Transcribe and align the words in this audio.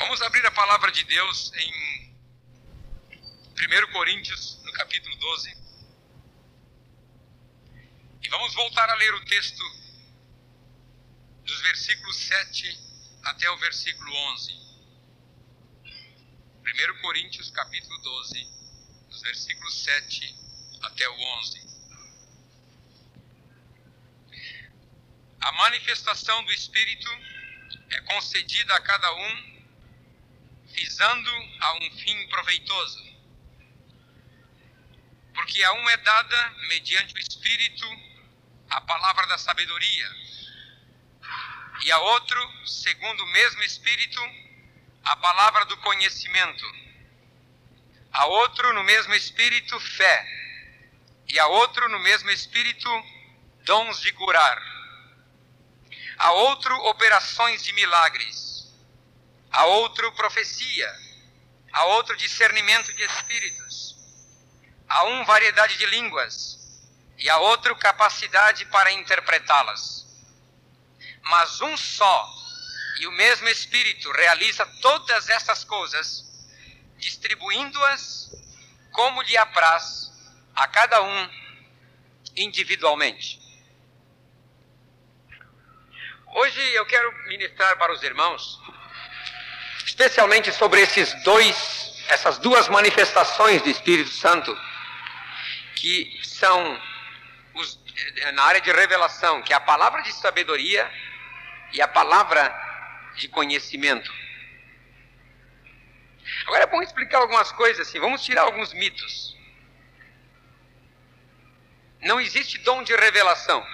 Vamos 0.00 0.22
abrir 0.22 0.44
a 0.46 0.50
palavra 0.50 0.90
de 0.90 1.04
Deus 1.04 1.52
em 1.54 2.16
1 3.12 3.92
Coríntios, 3.92 4.58
no 4.64 4.72
capítulo 4.72 5.14
12. 5.14 5.54
E 8.22 8.28
vamos 8.30 8.54
voltar 8.54 8.88
a 8.88 8.94
ler 8.94 9.12
o 9.14 9.24
texto 9.26 9.62
dos 11.44 11.60
versículos 11.60 12.16
7 12.16 12.80
até 13.24 13.50
o 13.50 13.58
versículo 13.58 14.10
11. 14.32 14.52
1 15.84 17.00
Coríntios, 17.02 17.50
capítulo 17.50 17.98
12, 17.98 18.48
dos 19.10 19.20
versículos 19.20 19.82
7 19.82 20.34
até 20.80 21.06
o 21.10 21.20
11. 21.40 21.60
A 25.42 25.52
manifestação 25.52 26.42
do 26.46 26.52
Espírito 26.52 27.10
é 27.90 28.00
concedida 28.00 28.74
a 28.74 28.80
cada 28.80 29.14
um 29.14 29.59
visando 30.72 31.30
a 31.60 31.74
um 31.74 31.90
fim 31.98 32.28
proveitoso. 32.28 33.10
Porque 35.34 35.62
a 35.62 35.72
um 35.72 35.88
é 35.88 35.96
dada, 35.98 36.54
mediante 36.68 37.14
o 37.14 37.18
Espírito, 37.18 37.86
a 38.68 38.80
palavra 38.80 39.26
da 39.26 39.38
sabedoria, 39.38 40.10
e 41.82 41.92
a 41.92 41.98
outro, 41.98 42.66
segundo 42.66 43.22
o 43.22 43.32
mesmo 43.32 43.62
Espírito, 43.62 44.20
a 45.04 45.16
palavra 45.16 45.64
do 45.64 45.76
conhecimento, 45.78 46.64
a 48.12 48.26
outro, 48.26 48.72
no 48.74 48.84
mesmo 48.84 49.14
Espírito, 49.14 49.78
fé, 49.80 50.26
e 51.28 51.38
a 51.38 51.46
outro, 51.46 51.88
no 51.88 51.98
mesmo 52.00 52.30
Espírito, 52.30 52.88
dons 53.64 54.00
de 54.00 54.12
curar, 54.12 54.60
a 56.18 56.32
outro, 56.32 56.74
operações 56.86 57.62
de 57.64 57.72
milagres 57.72 58.49
a 59.50 59.64
outro 59.66 60.12
profecia, 60.12 60.92
a 61.72 61.84
outro 61.86 62.16
discernimento 62.16 62.92
de 62.94 63.02
espíritos, 63.02 63.96
a 64.88 65.04
um 65.04 65.24
variedade 65.24 65.76
de 65.76 65.86
línguas 65.86 66.58
e 67.18 67.28
a 67.28 67.36
outro 67.38 67.76
capacidade 67.76 68.64
para 68.66 68.92
interpretá-las. 68.92 70.06
Mas 71.22 71.60
um 71.60 71.76
só 71.76 72.34
e 73.00 73.06
o 73.06 73.12
mesmo 73.12 73.48
Espírito 73.48 74.10
realiza 74.12 74.64
todas 74.80 75.28
essas 75.28 75.64
coisas, 75.64 76.24
distribuindo-as 76.98 78.30
como 78.92 79.22
lhe 79.22 79.36
apraz 79.36 80.12
a 80.54 80.68
cada 80.68 81.02
um 81.02 81.30
individualmente. 82.36 83.40
Hoje 86.26 86.60
eu 86.74 86.86
quero 86.86 87.12
ministrar 87.26 87.76
para 87.78 87.92
os 87.92 88.02
irmãos 88.02 88.60
especialmente 89.84 90.52
sobre 90.52 90.80
esses 90.80 91.12
dois, 91.22 92.04
essas 92.08 92.38
duas 92.38 92.68
manifestações 92.68 93.62
do 93.62 93.68
Espírito 93.68 94.10
Santo, 94.10 94.56
que 95.76 96.20
são 96.22 96.80
os, 97.54 97.78
na 98.34 98.42
área 98.44 98.60
de 98.60 98.70
revelação, 98.70 99.42
que 99.42 99.52
é 99.52 99.56
a 99.56 99.60
palavra 99.60 100.02
de 100.02 100.12
sabedoria 100.12 100.90
e 101.72 101.80
a 101.80 101.88
palavra 101.88 102.54
de 103.16 103.28
conhecimento. 103.28 104.12
Agora 106.46 106.64
é 106.64 106.66
bom 106.66 106.82
explicar 106.82 107.18
algumas 107.18 107.50
coisas 107.52 107.86
assim, 107.86 107.98
vamos 107.98 108.22
tirar 108.22 108.42
alguns 108.42 108.72
mitos. 108.72 109.36
Não 112.02 112.20
existe 112.20 112.58
dom 112.58 112.82
de 112.82 112.94
revelação. 112.96 113.66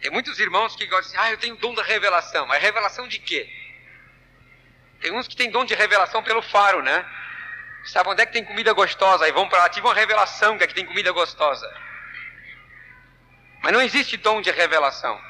Tem 0.00 0.10
muitos 0.10 0.38
irmãos 0.40 0.74
que 0.74 0.86
gostam 0.86 1.20
assim, 1.20 1.28
ah, 1.28 1.30
eu 1.30 1.38
tenho 1.38 1.56
dom 1.56 1.74
da 1.74 1.82
revelação. 1.82 2.46
Mas 2.46 2.62
revelação 2.62 3.06
de 3.06 3.18
quê? 3.18 3.48
Tem 5.02 5.12
uns 5.12 5.26
que 5.26 5.34
têm 5.34 5.50
dom 5.50 5.64
de 5.64 5.74
revelação 5.74 6.22
pelo 6.22 6.40
faro, 6.40 6.80
né? 6.80 7.04
Sabe 7.84 8.08
onde 8.08 8.22
é 8.22 8.26
que 8.26 8.32
tem 8.32 8.44
comida 8.44 8.72
gostosa? 8.72 9.24
Aí 9.24 9.32
vão 9.32 9.48
para 9.48 9.58
lá, 9.58 9.68
tive 9.68 9.84
uma 9.84 9.94
revelação 9.94 10.56
que 10.56 10.62
aqui 10.62 10.74
tem 10.74 10.86
comida 10.86 11.10
gostosa. 11.10 11.68
Mas 13.60 13.72
não 13.72 13.82
existe 13.82 14.16
dom 14.16 14.40
de 14.40 14.52
revelação. 14.52 15.20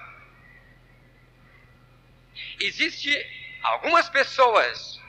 Existe 2.60 3.10
algumas 3.62 4.10
pessoas 4.10 5.00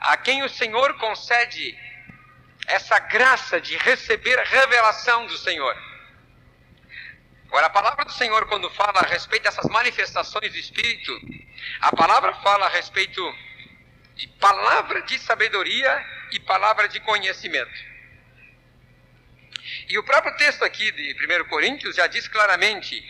a 0.00 0.16
quem 0.16 0.42
o 0.42 0.48
Senhor 0.48 0.94
concede 0.94 1.78
essa 2.66 2.98
graça 2.98 3.60
de 3.60 3.76
receber 3.76 4.38
revelação 4.44 5.26
do 5.26 5.36
Senhor. 5.36 5.76
Agora, 7.48 7.66
a 7.66 7.70
palavra 7.70 8.04
do 8.04 8.12
Senhor, 8.12 8.46
quando 8.46 8.70
fala 8.70 9.00
a 9.00 9.06
respeito 9.06 9.42
dessas 9.42 9.66
manifestações 9.66 10.50
do 10.52 10.58
Espírito, 10.58 11.18
a 11.80 11.94
palavra 11.94 12.34
fala 12.36 12.66
a 12.66 12.68
respeito 12.68 13.20
de 14.18 14.26
palavra 14.26 15.00
de 15.02 15.16
sabedoria 15.20 16.04
e 16.32 16.40
palavra 16.40 16.88
de 16.88 16.98
conhecimento. 17.00 17.88
E 19.88 19.96
o 19.96 20.02
próprio 20.02 20.36
texto 20.36 20.64
aqui 20.64 20.90
de 20.90 21.16
1 21.24 21.44
Coríntios 21.48 21.94
já 21.94 22.08
diz 22.08 22.26
claramente: 22.26 23.00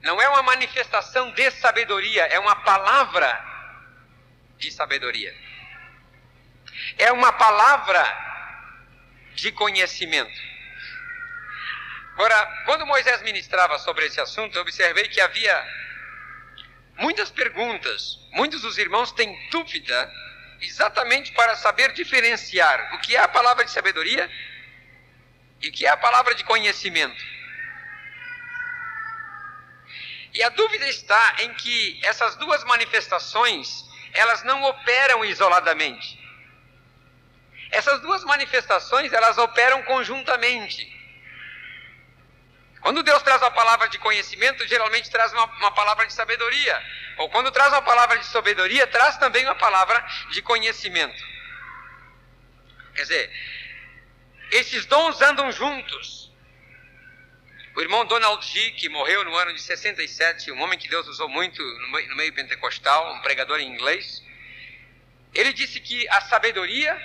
não 0.00 0.20
é 0.20 0.26
uma 0.30 0.42
manifestação 0.42 1.30
de 1.32 1.50
sabedoria, 1.50 2.24
é 2.24 2.38
uma 2.38 2.56
palavra 2.56 3.30
de 4.56 4.70
sabedoria. 4.70 5.36
É 6.96 7.12
uma 7.12 7.32
palavra 7.32 8.02
de 9.34 9.52
conhecimento. 9.52 10.40
Agora, 12.14 12.62
quando 12.64 12.86
Moisés 12.86 13.20
ministrava 13.22 13.78
sobre 13.78 14.06
esse 14.06 14.20
assunto, 14.20 14.56
eu 14.56 14.62
observei 14.62 15.06
que 15.08 15.20
havia 15.20 15.82
muitas 16.98 17.30
perguntas. 17.30 18.18
Muitos 18.32 18.62
dos 18.62 18.78
irmãos 18.78 19.12
têm 19.12 19.36
dúvida 19.50 20.12
exatamente 20.60 21.32
para 21.32 21.56
saber 21.56 21.92
diferenciar 21.92 22.94
o 22.94 22.98
que 22.98 23.16
é 23.16 23.20
a 23.20 23.28
palavra 23.28 23.64
de 23.64 23.70
sabedoria 23.70 24.30
e 25.60 25.68
o 25.68 25.72
que 25.72 25.86
é 25.86 25.90
a 25.90 25.96
palavra 25.96 26.34
de 26.34 26.44
conhecimento. 26.44 27.32
E 30.34 30.42
a 30.42 30.48
dúvida 30.48 30.88
está 30.88 31.36
em 31.40 31.52
que 31.54 32.00
essas 32.02 32.36
duas 32.36 32.64
manifestações, 32.64 33.84
elas 34.14 34.42
não 34.44 34.62
operam 34.62 35.24
isoladamente. 35.24 36.18
Essas 37.70 38.00
duas 38.00 38.24
manifestações, 38.24 39.12
elas 39.12 39.36
operam 39.38 39.82
conjuntamente. 39.82 41.01
Quando 42.82 43.02
Deus 43.04 43.22
traz 43.22 43.40
uma 43.40 43.50
palavra 43.52 43.88
de 43.88 43.96
conhecimento, 43.98 44.66
geralmente 44.66 45.08
traz 45.08 45.32
uma, 45.32 45.44
uma, 45.44 45.70
palavra 45.70 46.04
de 46.04 46.12
sabedoria. 46.12 46.82
Ou 47.18 47.30
quando 47.30 47.52
traz 47.52 47.72
uma 47.72 47.82
palavra 47.82 48.18
de 48.18 48.26
sabedoria, 48.26 48.86
traz 48.88 49.16
também 49.18 49.44
uma 49.44 49.54
palavra 49.54 50.04
de 50.30 50.42
conhecimento. 50.42 51.24
Quer 52.96 53.02
dizer, 53.02 53.32
esses 54.50 54.84
dons 54.86 55.22
andam 55.22 55.52
juntos. 55.52 56.32
O 57.76 57.80
irmão 57.80 58.04
Donald 58.04 58.44
G., 58.44 58.72
que 58.72 58.88
morreu 58.88 59.24
no 59.24 59.34
ano 59.36 59.54
de 59.54 59.62
67, 59.62 60.50
um 60.50 60.60
homem 60.60 60.78
que 60.78 60.88
Deus 60.88 61.06
usou 61.06 61.28
muito 61.28 61.62
no 61.62 62.16
meio 62.16 62.34
pentecostal, 62.34 63.14
um 63.14 63.22
pregador 63.22 63.60
em 63.60 63.68
inglês, 63.68 64.22
ele 65.32 65.52
disse 65.52 65.80
que 65.80 66.06
a 66.08 66.20
sabedoria 66.22 67.00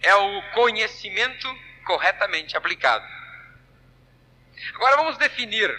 é 0.00 0.14
o 0.14 0.42
conhecimento 0.52 1.52
corretamente 1.84 2.56
aplicado. 2.56 3.21
Agora 4.74 4.96
vamos 4.96 5.16
definir. 5.18 5.70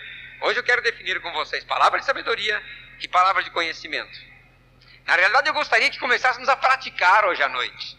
Hoje 0.41 0.59
eu 0.59 0.63
quero 0.63 0.81
definir 0.81 1.19
com 1.21 1.31
vocês 1.31 1.63
palavra 1.63 1.99
de 1.99 2.05
sabedoria 2.05 2.61
e 2.99 3.07
palavra 3.07 3.43
de 3.43 3.49
conhecimento. 3.51 4.33
Na 5.05 5.15
realidade, 5.15 5.47
eu 5.47 5.53
gostaria 5.53 5.89
que 5.89 5.99
começássemos 5.99 6.47
a 6.47 6.55
praticar 6.55 7.25
hoje 7.25 7.43
à 7.43 7.49
noite. 7.49 7.97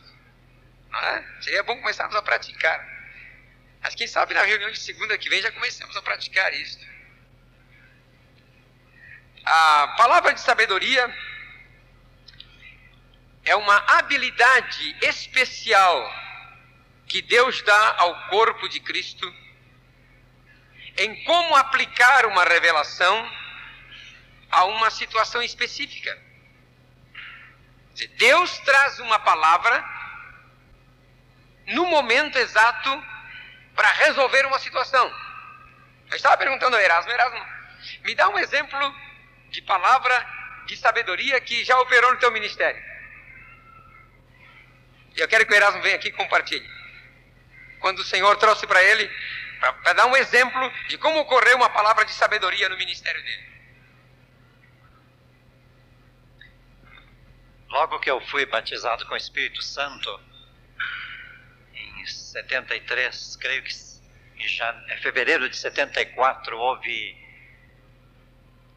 Não 0.90 0.98
é? 0.98 1.24
Seria 1.40 1.62
bom 1.62 1.76
começarmos 1.76 2.16
a 2.16 2.22
praticar. 2.22 2.86
Mas 3.82 3.94
quem 3.94 4.06
sabe 4.06 4.32
na 4.32 4.42
reunião 4.42 4.70
de 4.70 4.78
segunda 4.78 5.18
que 5.18 5.28
vem 5.28 5.42
já 5.42 5.52
comecemos 5.52 5.96
a 5.96 6.02
praticar 6.02 6.52
isso. 6.54 6.78
A 9.44 9.94
palavra 9.98 10.32
de 10.32 10.40
sabedoria 10.40 11.14
é 13.44 13.54
uma 13.56 13.76
habilidade 13.98 14.96
especial 15.02 16.24
que 17.06 17.20
Deus 17.20 17.60
dá 17.62 17.96
ao 17.98 18.28
corpo 18.28 18.66
de 18.68 18.80
Cristo 18.80 19.43
em 20.96 21.24
como 21.24 21.56
aplicar 21.56 22.26
uma 22.26 22.44
revelação 22.44 23.30
a 24.50 24.64
uma 24.64 24.90
situação 24.90 25.42
específica. 25.42 26.16
Deus 28.16 28.58
traz 28.60 28.98
uma 29.00 29.18
palavra 29.18 29.84
no 31.66 31.86
momento 31.86 32.38
exato 32.38 33.04
para 33.74 33.90
resolver 33.92 34.46
uma 34.46 34.58
situação. 34.58 35.12
Eu 36.10 36.16
estava 36.16 36.36
perguntando 36.36 36.76
ao 36.76 36.82
Erasmo, 36.82 37.10
Erasmo, 37.10 37.46
me 38.04 38.14
dá 38.14 38.28
um 38.28 38.38
exemplo 38.38 38.94
de 39.50 39.62
palavra 39.62 40.26
de 40.66 40.76
sabedoria 40.76 41.40
que 41.40 41.64
já 41.64 41.78
operou 41.80 42.12
no 42.12 42.20
teu 42.20 42.30
ministério. 42.30 42.82
E 45.16 45.20
eu 45.20 45.28
quero 45.28 45.46
que 45.46 45.52
o 45.52 45.56
Erasmo 45.56 45.82
venha 45.82 45.96
aqui 45.96 46.08
e 46.08 46.12
compartilhe. 46.12 46.68
Quando 47.80 48.00
o 48.00 48.04
Senhor 48.04 48.36
trouxe 48.36 48.66
para 48.66 48.82
ele 48.82 49.10
para 49.72 49.92
dar 49.92 50.06
um 50.06 50.16
exemplo 50.16 50.72
de 50.88 50.98
como 50.98 51.20
ocorreu 51.20 51.56
uma 51.56 51.70
palavra 51.70 52.04
de 52.04 52.12
sabedoria 52.12 52.68
no 52.68 52.76
ministério 52.76 53.22
dele. 53.22 53.54
logo 57.74 57.98
que 57.98 58.08
eu 58.08 58.20
fui 58.28 58.46
batizado 58.46 59.04
com 59.06 59.14
o 59.14 59.16
Espírito 59.16 59.60
Santo, 59.60 60.20
em 61.74 62.06
73, 62.06 63.36
creio 63.36 63.64
que 63.64 63.74
em, 64.36 64.94
em 64.94 64.96
fevereiro 64.98 65.48
de 65.48 65.56
74, 65.56 66.56
houve 66.56 67.16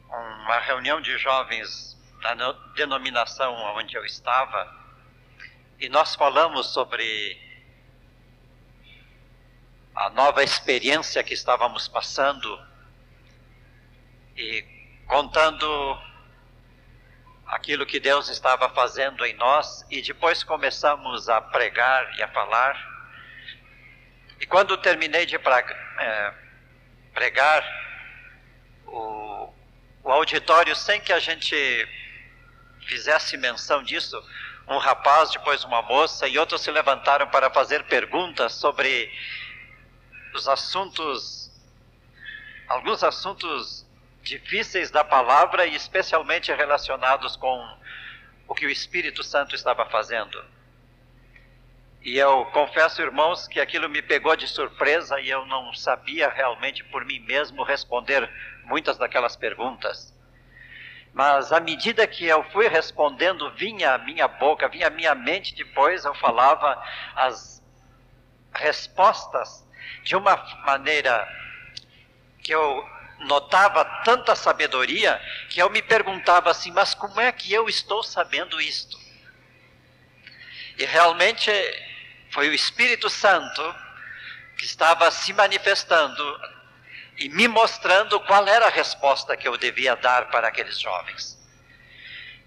uma 0.10 0.60
reunião 0.62 1.00
de 1.00 1.16
jovens 1.19 1.95
da 2.24 2.33
denominação 2.75 3.54
onde 3.75 3.95
eu 3.95 4.04
estava, 4.04 4.75
e 5.80 5.88
nós 5.90 6.16
falamos 6.16 6.74
sobre 6.74 7.40
a 9.97 10.11
nova 10.11 10.44
experiência 10.44 11.23
que 11.23 11.33
estávamos 11.33 11.88
passando 11.88 12.61
e 14.35 14.63
contando 15.07 15.67
aquilo 17.47 17.83
que 17.83 17.99
Deus 17.99 18.29
estava 18.29 18.69
fazendo 18.69 19.25
em 19.25 19.33
nós 19.33 19.83
e 19.89 20.03
depois 20.03 20.44
começamos 20.44 21.27
a 21.27 21.41
pregar 21.41 22.15
e 22.15 22.21
a 22.21 22.27
falar. 22.27 22.77
E 24.39 24.45
quando 24.45 24.77
terminei 24.77 25.25
de 25.25 25.35
é, 25.35 26.33
pregar, 27.11 27.65
o, 28.85 29.51
o 30.03 30.11
auditório, 30.11 30.75
sem 30.75 31.01
que 31.01 31.11
a 31.11 31.19
gente 31.19 31.55
fizesse 32.85 33.35
menção 33.35 33.81
disso, 33.81 34.23
um 34.67 34.77
rapaz, 34.77 35.31
depois 35.31 35.63
uma 35.63 35.81
moça 35.81 36.27
e 36.27 36.38
outros 36.38 36.61
se 36.61 36.69
levantaram 36.69 37.27
para 37.29 37.49
fazer 37.49 37.83
perguntas 37.85 38.53
sobre 38.53 39.11
os 40.33 40.47
assuntos, 40.47 41.51
alguns 42.68 43.03
assuntos 43.03 43.85
difíceis 44.21 44.91
da 44.91 45.03
palavra 45.03 45.65
e 45.65 45.75
especialmente 45.75 46.53
relacionados 46.53 47.35
com 47.35 47.77
o 48.47 48.53
que 48.53 48.65
o 48.65 48.69
Espírito 48.69 49.24
Santo 49.24 49.56
estava 49.56 49.85
fazendo. 49.85 50.44
E 52.01 52.18
eu 52.18 52.45
confesso, 52.53 53.01
irmãos, 53.01 53.47
que 53.47 53.59
aquilo 53.59 53.89
me 53.89 54.01
pegou 54.01 54.35
de 54.35 54.47
surpresa 54.47 55.19
e 55.19 55.29
eu 55.29 55.45
não 55.45 55.74
sabia 55.74 56.30
realmente 56.30 56.83
por 56.85 57.03
mim 57.03 57.19
mesmo 57.19 57.63
responder 57.63 58.30
muitas 58.63 58.97
daquelas 58.97 59.35
perguntas. 59.35 60.13
Mas 61.13 61.51
à 61.51 61.59
medida 61.59 62.06
que 62.06 62.25
eu 62.25 62.44
fui 62.51 62.68
respondendo, 62.68 63.51
vinha 63.56 63.95
a 63.95 63.97
minha 63.97 64.27
boca, 64.27 64.69
vinha 64.69 64.88
a 64.88 64.91
minha 64.91 65.15
mente, 65.15 65.56
depois 65.56 66.06
eu 66.06 66.13
falava 66.13 66.81
as 67.15 67.62
respostas 68.53 69.67
de 70.04 70.16
uma 70.16 70.36
maneira 70.66 71.28
que 72.44 72.54
eu 72.54 72.89
notava 73.19 73.84
tanta 74.04 74.36
sabedoria 74.36 75.19
que 75.50 75.62
eu 75.62 75.69
me 75.69 75.81
perguntava 75.81 76.51
assim: 76.51 76.72
mas 76.72 76.94
como 76.94 77.19
é 77.19 77.31
que 77.31 77.51
eu 77.51 77.68
estou 77.68 78.04
sabendo 78.04 78.62
isto? 78.62 78.98
E 80.78 80.86
realmente 80.86 81.51
foi 82.31 82.50
o 82.50 82.54
Espírito 82.54 83.10
Santo 83.10 83.75
que 84.57 84.66
estava 84.66 85.10
se 85.12 85.34
manifestando 85.34 86.24
e 87.18 87.30
me 87.30 87.48
mostrando 87.48 88.19
qual 88.22 88.48
era 88.48 88.68
a 88.68 88.69
resposta 88.69 89.36
que 89.36 89.48
eu 89.48 89.57
devia 89.57 89.95
dar 89.95 90.30
para 90.30 90.48
aqueles 90.48 90.80
jovens. 90.80 91.38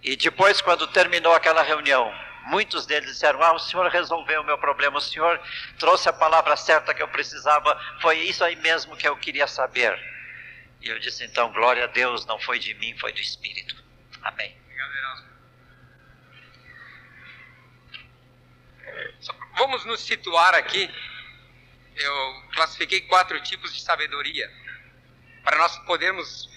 E 0.02 0.16
depois, 0.16 0.60
quando 0.60 0.86
terminou 0.86 1.34
aquela 1.34 1.62
reunião, 1.62 2.12
muitos 2.44 2.86
deles 2.86 3.10
disseram: 3.10 3.42
Ah, 3.42 3.52
o 3.52 3.58
senhor 3.58 3.88
resolveu 3.90 4.40
o 4.40 4.44
meu 4.44 4.58
problema, 4.58 4.98
o 4.98 5.00
senhor 5.00 5.40
trouxe 5.78 6.08
a 6.08 6.12
palavra 6.12 6.56
certa 6.56 6.94
que 6.94 7.02
eu 7.02 7.08
precisava, 7.08 7.78
foi 8.00 8.18
isso 8.18 8.44
aí 8.44 8.56
mesmo 8.56 8.96
que 8.96 9.08
eu 9.08 9.16
queria 9.16 9.46
saber. 9.46 9.98
E 10.80 10.88
eu 10.88 10.98
disse 10.98 11.24
então: 11.24 11.52
Glória 11.52 11.84
a 11.84 11.88
Deus, 11.88 12.24
não 12.26 12.38
foi 12.40 12.58
de 12.58 12.74
mim, 12.74 12.96
foi 12.98 13.12
do 13.12 13.20
Espírito. 13.20 13.76
Amém. 14.22 14.60
Vamos 19.56 19.84
nos 19.84 20.00
situar 20.00 20.54
aqui. 20.54 20.90
Eu 21.94 22.42
classifiquei 22.54 23.02
quatro 23.02 23.38
tipos 23.42 23.74
de 23.74 23.82
sabedoria 23.82 24.50
para 25.44 25.58
nós 25.58 25.76
podermos 25.80 26.48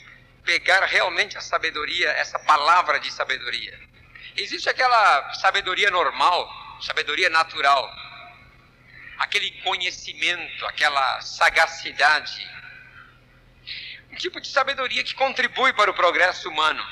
pegar 0.43 0.85
realmente 0.85 1.37
a 1.37 1.41
sabedoria, 1.41 2.09
essa 2.11 2.39
palavra 2.39 2.99
de 2.99 3.11
sabedoria. 3.11 3.79
Existe 4.35 4.67
aquela 4.67 5.33
sabedoria 5.35 5.91
normal, 5.91 6.49
sabedoria 6.81 7.29
natural, 7.29 7.93
aquele 9.19 9.51
conhecimento, 9.61 10.65
aquela 10.65 11.21
sagacidade, 11.21 12.49
um 14.11 14.15
tipo 14.15 14.41
de 14.41 14.47
sabedoria 14.47 15.03
que 15.03 15.13
contribui 15.13 15.73
para 15.73 15.91
o 15.91 15.93
progresso 15.93 16.49
humano. 16.49 16.83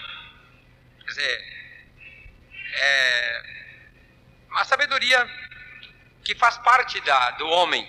Quer 0.99 1.05
dizer, 1.05 1.51
é 2.73 3.43
uma 4.49 4.65
sabedoria 4.65 5.27
que 6.23 6.35
faz 6.35 6.57
parte 6.59 6.99
da, 7.01 7.31
do 7.31 7.47
homem. 7.47 7.87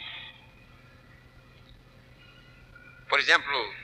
Por 3.09 3.19
exemplo, 3.19 3.75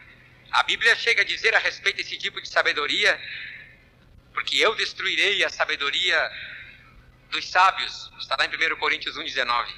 a 0.50 0.62
Bíblia 0.62 0.96
chega 0.96 1.22
a 1.22 1.24
dizer 1.24 1.54
a 1.54 1.58
respeito 1.58 1.96
desse 1.96 2.16
tipo 2.16 2.40
de 2.40 2.48
sabedoria, 2.48 3.20
porque 4.48 4.56
eu 4.64 4.74
destruirei 4.74 5.44
a 5.44 5.50
sabedoria 5.50 6.32
dos 7.30 7.46
sábios, 7.50 8.10
está 8.18 8.34
lá 8.38 8.46
em 8.46 8.72
1 8.72 8.76
Coríntios 8.76 9.14
1,19. 9.14 9.68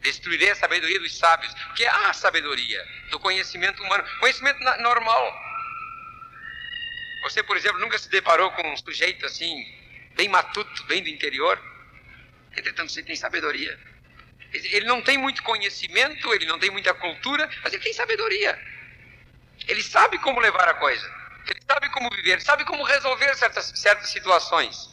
Destruirei 0.00 0.50
a 0.50 0.54
sabedoria 0.54 1.00
dos 1.00 1.16
sábios, 1.16 1.52
porque 1.66 1.84
há 1.84 2.12
sabedoria 2.12 2.86
do 3.10 3.18
conhecimento 3.18 3.82
humano, 3.82 4.04
conhecimento 4.20 4.60
normal. 4.80 5.40
Você, 7.24 7.42
por 7.42 7.56
exemplo, 7.56 7.80
nunca 7.80 7.98
se 7.98 8.08
deparou 8.08 8.52
com 8.52 8.62
um 8.72 8.76
sujeito 8.76 9.26
assim, 9.26 9.52
bem 10.14 10.28
matuto, 10.28 10.84
bem 10.84 11.02
do 11.02 11.08
interior? 11.08 11.60
Entretanto, 12.56 12.92
você 12.92 13.02
tem 13.02 13.16
sabedoria. 13.16 13.76
Ele 14.52 14.86
não 14.86 15.02
tem 15.02 15.18
muito 15.18 15.42
conhecimento, 15.42 16.32
ele 16.32 16.46
não 16.46 16.60
tem 16.60 16.70
muita 16.70 16.94
cultura, 16.94 17.50
mas 17.64 17.72
ele 17.72 17.82
tem 17.82 17.92
sabedoria. 17.92 18.56
Ele 19.66 19.82
sabe 19.82 20.16
como 20.18 20.38
levar 20.38 20.68
a 20.68 20.74
coisa. 20.74 21.23
Ele 21.48 21.60
sabe 21.66 21.90
como 21.90 22.10
viver, 22.10 22.40
sabe 22.40 22.64
como 22.64 22.84
resolver 22.84 23.34
certas, 23.36 23.66
certas 23.76 24.08
situações 24.10 24.90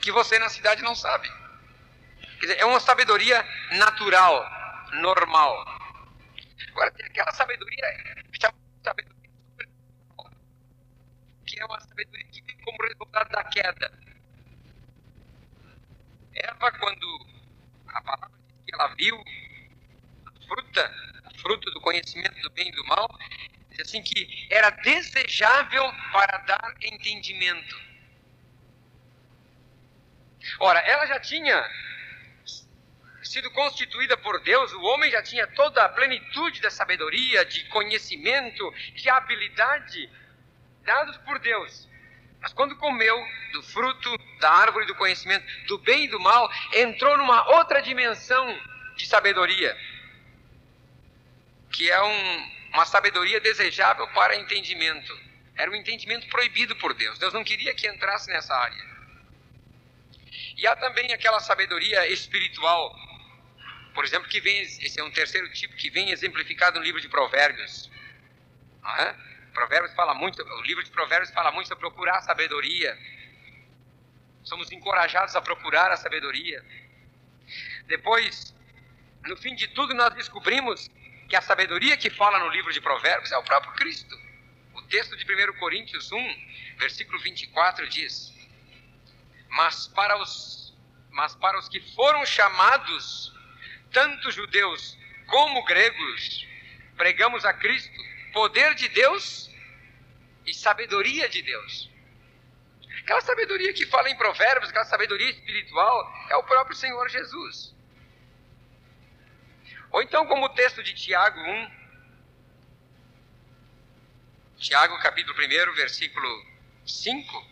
que 0.00 0.10
você 0.10 0.38
na 0.38 0.48
cidade 0.48 0.82
não 0.82 0.94
sabe. 0.94 1.30
Dizer, 2.40 2.58
é 2.58 2.64
uma 2.64 2.80
sabedoria 2.80 3.44
natural, 3.72 4.44
normal. 4.94 5.64
Agora 6.68 6.90
tem 6.92 7.06
aquela 7.06 7.32
sabedoria 7.32 8.22
sabedoria 8.82 9.12
que 11.46 11.60
é 11.60 11.64
uma 11.64 11.80
sabedoria 11.80 12.26
que 12.26 12.42
vem 12.42 12.56
como 12.58 12.82
resultado 12.82 13.30
da 13.30 13.44
queda. 13.44 13.92
Eva, 16.34 16.72
quando 16.72 17.26
a 17.88 18.02
palavra 18.02 18.30
diz 18.48 18.64
que 18.64 18.74
ela 18.74 18.94
viu 18.94 19.22
a 20.26 20.46
fruta, 20.46 20.94
a 21.24 21.38
fruta 21.38 21.70
do 21.70 21.80
conhecimento 21.80 22.40
do 22.40 22.50
bem 22.50 22.68
e 22.68 22.72
do 22.72 22.84
mal, 22.86 23.08
assim 23.80 24.02
que 24.02 24.46
era 24.50 24.70
desejável 24.70 25.84
para 26.12 26.38
dar 26.38 26.74
entendimento. 26.82 27.80
Ora, 30.58 30.80
ela 30.80 31.06
já 31.06 31.20
tinha 31.20 31.70
sido 33.22 33.50
constituída 33.52 34.16
por 34.16 34.40
Deus, 34.42 34.72
o 34.72 34.82
homem 34.82 35.10
já 35.10 35.22
tinha 35.22 35.46
toda 35.46 35.84
a 35.84 35.88
plenitude 35.88 36.60
da 36.60 36.70
sabedoria, 36.70 37.44
de 37.44 37.64
conhecimento, 37.68 38.70
de 38.94 39.08
habilidade 39.08 40.10
dados 40.84 41.16
por 41.18 41.38
Deus. 41.38 41.88
Mas 42.40 42.52
quando 42.52 42.76
comeu 42.76 43.16
do 43.52 43.62
fruto 43.62 44.18
da 44.40 44.50
árvore 44.50 44.86
do 44.86 44.96
conhecimento 44.96 45.46
do 45.66 45.78
bem 45.78 46.04
e 46.04 46.08
do 46.08 46.18
mal, 46.18 46.50
entrou 46.72 47.16
numa 47.16 47.48
outra 47.56 47.80
dimensão 47.80 48.58
de 48.96 49.06
sabedoria, 49.06 49.76
que 51.70 51.88
é 51.90 52.02
um, 52.02 52.50
uma 52.72 52.86
sabedoria 52.86 53.40
desejável 53.40 54.06
para 54.08 54.36
entendimento. 54.36 55.18
Era 55.56 55.70
um 55.70 55.74
entendimento 55.74 56.26
proibido 56.28 56.74
por 56.76 56.94
Deus. 56.94 57.18
Deus 57.18 57.32
não 57.32 57.44
queria 57.44 57.74
que 57.74 57.86
entrasse 57.86 58.30
nessa 58.30 58.54
área. 58.54 58.92
E 60.56 60.66
há 60.66 60.74
também 60.76 61.12
aquela 61.12 61.40
sabedoria 61.40 62.06
espiritual 62.08 62.94
por 63.94 64.04
exemplo, 64.04 64.28
que 64.28 64.40
vem, 64.40 64.62
esse 64.62 64.98
é 64.98 65.04
um 65.04 65.10
terceiro 65.10 65.50
tipo 65.52 65.74
que 65.76 65.90
vem 65.90 66.10
exemplificado 66.10 66.78
no 66.78 66.84
livro 66.84 67.00
de 67.00 67.08
Provérbios. 67.08 67.90
É? 68.98 69.14
Provérbios 69.52 69.94
fala 69.94 70.14
muito, 70.14 70.42
o 70.42 70.62
livro 70.62 70.82
de 70.82 70.90
Provérbios 70.90 71.30
fala 71.30 71.52
muito 71.52 71.68
sobre 71.68 71.80
procurar 71.80 72.18
a 72.18 72.22
sabedoria. 72.22 72.98
Somos 74.42 74.72
encorajados 74.72 75.36
a 75.36 75.42
procurar 75.42 75.90
a 75.90 75.96
sabedoria. 75.96 76.64
Depois, 77.86 78.54
no 79.24 79.36
fim 79.36 79.54
de 79.54 79.68
tudo, 79.68 79.94
nós 79.94 80.14
descobrimos 80.14 80.90
que 81.32 81.36
a 81.36 81.40
sabedoria 81.40 81.96
que 81.96 82.10
fala 82.10 82.38
no 82.40 82.50
livro 82.50 82.70
de 82.74 82.78
Provérbios 82.78 83.32
é 83.32 83.38
o 83.38 83.42
próprio 83.42 83.72
Cristo. 83.72 84.14
O 84.74 84.82
texto 84.82 85.16
de 85.16 85.24
1 85.24 85.54
Coríntios 85.54 86.12
1, 86.12 86.76
versículo 86.76 87.18
24 87.20 87.88
diz: 87.88 88.30
Mas 89.48 89.88
para 89.88 90.18
os, 90.18 90.76
mas 91.08 91.34
para 91.34 91.58
os 91.58 91.70
que 91.70 91.80
foram 91.94 92.26
chamados 92.26 93.32
tanto 93.90 94.30
judeus 94.30 94.98
como 95.26 95.64
gregos, 95.64 96.46
pregamos 96.98 97.46
a 97.46 97.54
Cristo, 97.54 97.98
poder 98.34 98.74
de 98.74 98.90
Deus 98.90 99.48
e 100.44 100.52
sabedoria 100.52 101.30
de 101.30 101.40
Deus. 101.40 101.90
Aquela 103.04 103.22
sabedoria 103.22 103.72
que 103.72 103.86
fala 103.86 104.10
em 104.10 104.16
Provérbios, 104.18 104.68
aquela 104.68 104.84
sabedoria 104.84 105.30
espiritual, 105.30 106.12
é 106.28 106.36
o 106.36 106.42
próprio 106.42 106.76
Senhor 106.76 107.08
Jesus. 107.08 107.74
Ou 109.92 110.02
então, 110.02 110.26
como 110.26 110.46
o 110.46 110.48
texto 110.48 110.82
de 110.82 110.94
Tiago 110.94 111.38
1, 111.38 111.70
Tiago 114.56 114.98
capítulo 115.00 115.36
1, 115.38 115.74
versículo 115.74 116.46
5, 116.86 117.46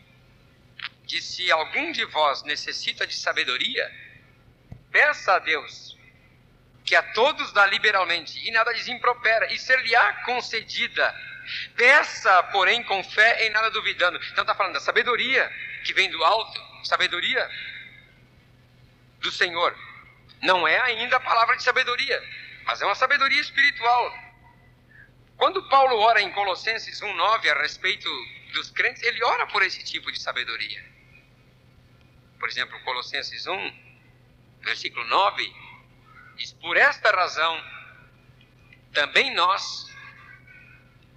diz: 1.04 1.22
Se 1.22 1.50
algum 1.50 1.92
de 1.92 2.04
vós 2.06 2.42
necessita 2.44 3.06
de 3.06 3.14
sabedoria, 3.14 3.94
peça 4.90 5.34
a 5.34 5.38
Deus, 5.38 5.98
que 6.82 6.96
a 6.96 7.02
todos 7.12 7.52
dá 7.52 7.66
liberalmente, 7.66 8.38
e 8.46 8.50
nada 8.50 8.72
lhes 8.72 8.88
impropera, 8.88 9.52
e 9.52 9.58
ser-lhe-á 9.58 10.24
concedida. 10.24 11.14
Peça, 11.76 12.42
porém, 12.44 12.82
com 12.84 13.04
fé 13.04 13.46
e 13.46 13.50
nada 13.50 13.70
duvidando. 13.70 14.18
Então 14.32 14.42
está 14.42 14.54
falando 14.54 14.74
da 14.74 14.80
sabedoria 14.80 15.52
que 15.84 15.92
vem 15.92 16.10
do 16.10 16.24
alto, 16.24 16.58
sabedoria 16.84 17.50
do 19.18 19.30
Senhor. 19.30 19.89
Não 20.42 20.66
é 20.66 20.80
ainda 20.80 21.16
a 21.16 21.20
palavra 21.20 21.56
de 21.56 21.62
sabedoria, 21.62 22.22
mas 22.64 22.80
é 22.80 22.86
uma 22.86 22.94
sabedoria 22.94 23.40
espiritual. 23.40 24.14
Quando 25.36 25.68
Paulo 25.68 25.98
ora 25.98 26.20
em 26.20 26.32
Colossenses 26.32 27.00
1,9 27.00 27.50
a 27.50 27.62
respeito 27.62 28.08
dos 28.52 28.70
crentes, 28.70 29.02
ele 29.02 29.22
ora 29.22 29.46
por 29.46 29.62
esse 29.62 29.82
tipo 29.84 30.10
de 30.10 30.20
sabedoria. 30.20 30.84
Por 32.38 32.48
exemplo, 32.48 32.78
Colossenses 32.84 33.46
1, 33.46 33.72
versículo 34.62 35.04
9, 35.06 35.54
diz: 36.36 36.52
Por 36.54 36.76
esta 36.76 37.10
razão, 37.10 37.62
também 38.92 39.34
nós, 39.34 39.86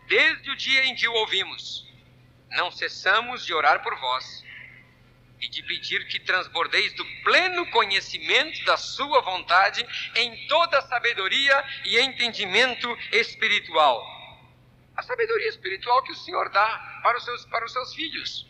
desde 0.07 0.51
o 0.51 0.55
dia 0.55 0.85
em 0.85 0.95
que 0.95 1.07
o 1.07 1.13
ouvimos, 1.13 1.87
não 2.49 2.71
cessamos 2.71 3.45
de 3.45 3.53
orar 3.53 3.81
por 3.81 3.97
vós 3.99 4.43
e 5.43 5.49
de 5.49 5.61
pedir 5.63 6.07
que 6.07 6.21
transbordeis 6.21 6.93
do 6.93 7.05
pleno 7.21 7.69
conhecimento 7.69 8.63
da 8.63 8.77
Sua 8.77 9.21
vontade 9.21 9.85
em 10.15 10.47
toda 10.47 10.81
sabedoria 10.83 11.63
e 11.83 11.99
entendimento 11.99 12.97
espiritual. 13.11 14.01
A 14.95 15.03
sabedoria 15.03 15.49
espiritual 15.49 16.01
que 16.03 16.13
o 16.13 16.15
Senhor 16.15 16.49
dá 16.49 17.01
para 17.03 17.17
os 17.17 17.25
seus, 17.25 17.45
para 17.45 17.65
os 17.65 17.73
seus 17.73 17.93
filhos. 17.93 18.47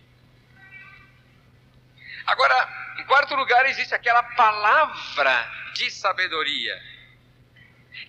Agora, 2.27 2.95
em 2.99 3.05
quarto 3.05 3.33
lugar, 3.35 3.65
existe 3.65 3.95
aquela 3.95 4.21
palavra 4.21 5.51
de 5.73 5.89
sabedoria, 5.89 6.79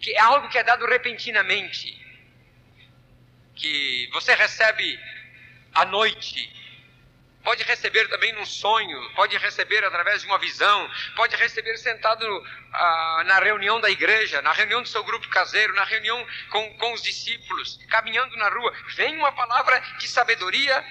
que 0.03 0.13
é 0.13 0.21
algo 0.21 0.51
que 0.51 0.59
é 0.59 0.63
dado 0.63 0.85
repentinamente, 0.85 1.99
que 3.57 4.11
você 4.13 4.35
recebe 4.35 5.01
à 5.73 5.87
noite, 5.87 6.64
pode 7.45 7.63
receber 7.63 8.09
também 8.09 8.33
num 8.33 8.47
sonho, 8.47 9.15
pode 9.15 9.37
receber 9.37 9.85
através 9.85 10.23
de 10.23 10.27
uma 10.27 10.39
visão, 10.39 10.91
pode 11.15 11.37
receber 11.37 11.77
sentado 11.77 12.25
ah, 12.73 13.23
na 13.27 13.39
reunião 13.39 13.81
da 13.81 13.91
igreja, 13.91 14.41
na 14.41 14.53
reunião 14.53 14.83
do 14.83 14.89
seu 14.89 15.05
grupo 15.05 15.29
caseiro, 15.29 15.75
na 15.75 15.85
reunião 15.85 16.27
com, 16.49 16.79
com 16.79 16.93
os 16.95 17.03
discípulos, 17.03 17.79
caminhando 17.91 18.35
na 18.37 18.49
rua. 18.49 18.73
Vem 18.97 19.17
uma 19.19 19.31
palavra 19.33 19.79
de 19.99 20.09
sabedoria 20.09 20.83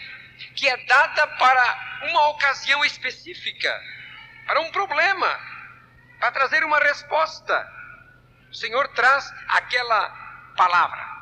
que 0.55 0.69
é 0.69 0.77
dada 0.85 1.27
para 1.27 1.99
uma 2.03 2.29
ocasião 2.29 2.85
específica, 2.85 3.81
para 4.45 4.61
um 4.61 4.71
problema, 4.71 5.39
para 6.19 6.31
trazer 6.31 6.63
uma 6.63 6.79
resposta. 6.79 7.71
O 8.51 8.53
Senhor 8.53 8.87
traz 8.89 9.33
aquela 9.47 10.09
palavra. 10.55 11.13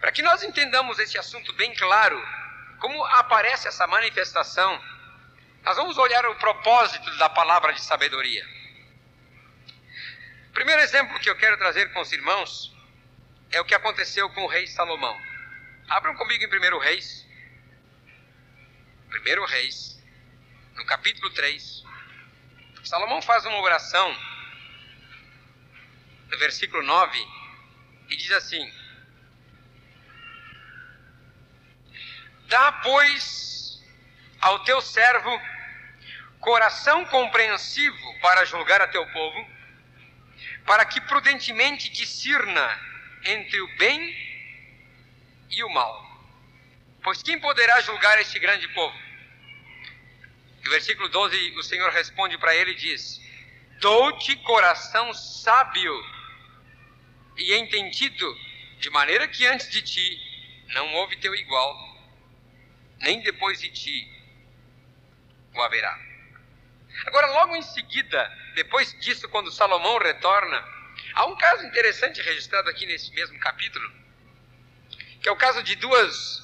Para 0.00 0.10
que 0.10 0.22
nós 0.22 0.42
entendamos 0.42 0.98
esse 0.98 1.16
assunto 1.18 1.52
bem 1.54 1.72
claro, 1.74 2.20
como 2.78 3.04
aparece 3.04 3.68
essa 3.68 3.86
manifestação, 3.86 4.82
nós 5.62 5.76
vamos 5.76 5.98
olhar 5.98 6.24
o 6.26 6.36
propósito 6.36 7.16
da 7.18 7.28
palavra 7.28 7.72
de 7.72 7.80
sabedoria. 7.80 8.46
O 10.48 10.52
primeiro 10.52 10.80
exemplo 10.82 11.18
que 11.20 11.28
eu 11.28 11.36
quero 11.36 11.58
trazer 11.58 11.92
com 11.92 12.00
os 12.00 12.12
irmãos 12.12 12.74
é 13.50 13.60
o 13.60 13.64
que 13.64 13.74
aconteceu 13.74 14.28
com 14.30 14.44
o 14.44 14.46
rei 14.46 14.66
Salomão. 14.66 15.18
Abram 15.88 16.14
comigo 16.14 16.44
em 16.44 16.74
1 16.74 16.78
Reis. 16.78 17.26
1 19.10 19.44
Reis, 19.46 20.02
no 20.74 20.84
capítulo 20.86 21.30
3. 21.30 21.84
Salomão 22.84 23.20
faz 23.20 23.44
uma 23.44 23.60
oração, 23.60 24.16
no 26.28 26.38
versículo 26.38 26.82
9, 26.82 27.18
e 28.10 28.16
diz 28.16 28.30
assim: 28.30 28.72
Dá, 32.48 32.72
pois, 32.72 33.80
ao 34.40 34.60
teu 34.60 34.80
servo 34.80 35.40
coração 36.40 37.04
compreensivo 37.06 38.20
para 38.20 38.44
julgar 38.44 38.80
a 38.80 38.86
teu 38.86 39.04
povo, 39.08 39.50
para 40.64 40.84
que 40.84 41.00
prudentemente 41.00 41.90
discirna 41.90 42.80
entre 43.24 43.60
o 43.60 43.76
bem 43.78 44.14
e 45.50 45.64
o 45.64 45.68
mal. 45.70 46.06
Pois 47.02 47.22
quem 47.22 47.38
poderá 47.40 47.80
julgar 47.80 48.20
este 48.20 48.38
grande 48.38 48.68
povo? 48.68 48.96
No 50.64 50.70
versículo 50.70 51.08
12, 51.08 51.56
o 51.56 51.62
Senhor 51.62 51.90
responde 51.90 52.36
para 52.38 52.54
ele 52.54 52.72
e 52.72 52.76
diz: 52.76 53.20
Dou-te 53.80 54.36
coração 54.38 55.12
sábio 55.14 55.94
e 57.36 57.54
entendido, 57.54 58.38
de 58.78 58.90
maneira 58.90 59.28
que 59.28 59.46
antes 59.46 59.70
de 59.70 59.82
ti 59.82 60.20
não 60.68 60.94
houve 60.94 61.16
teu 61.16 61.34
igual, 61.34 61.95
nem 63.00 63.20
depois 63.22 63.60
de 63.60 63.70
ti 63.70 64.08
o 65.54 65.60
haverá. 65.62 65.98
Agora, 67.06 67.26
logo 67.28 67.56
em 67.56 67.62
seguida, 67.62 68.32
depois 68.54 68.92
disso, 69.00 69.28
quando 69.28 69.52
Salomão 69.52 69.98
retorna, 69.98 70.64
há 71.14 71.26
um 71.26 71.36
caso 71.36 71.66
interessante 71.66 72.20
registrado 72.22 72.70
aqui 72.70 72.86
nesse 72.86 73.12
mesmo 73.12 73.38
capítulo 73.38 74.06
que 75.26 75.28
é 75.28 75.32
o 75.32 75.36
caso 75.36 75.60
de 75.64 75.74
duas 75.74 76.40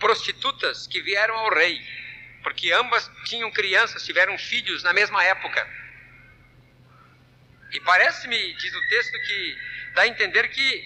prostitutas 0.00 0.88
que 0.88 1.00
vieram 1.00 1.36
ao 1.36 1.54
rei, 1.54 1.80
porque 2.42 2.72
ambas 2.72 3.08
tinham 3.26 3.48
crianças, 3.52 4.04
tiveram 4.04 4.36
filhos 4.36 4.82
na 4.82 4.92
mesma 4.92 5.22
época. 5.22 5.64
E 7.70 7.78
parece-me, 7.82 8.54
diz 8.54 8.74
o 8.74 8.88
texto, 8.88 9.12
que 9.12 9.58
dá 9.94 10.02
a 10.02 10.08
entender 10.08 10.48
que 10.48 10.84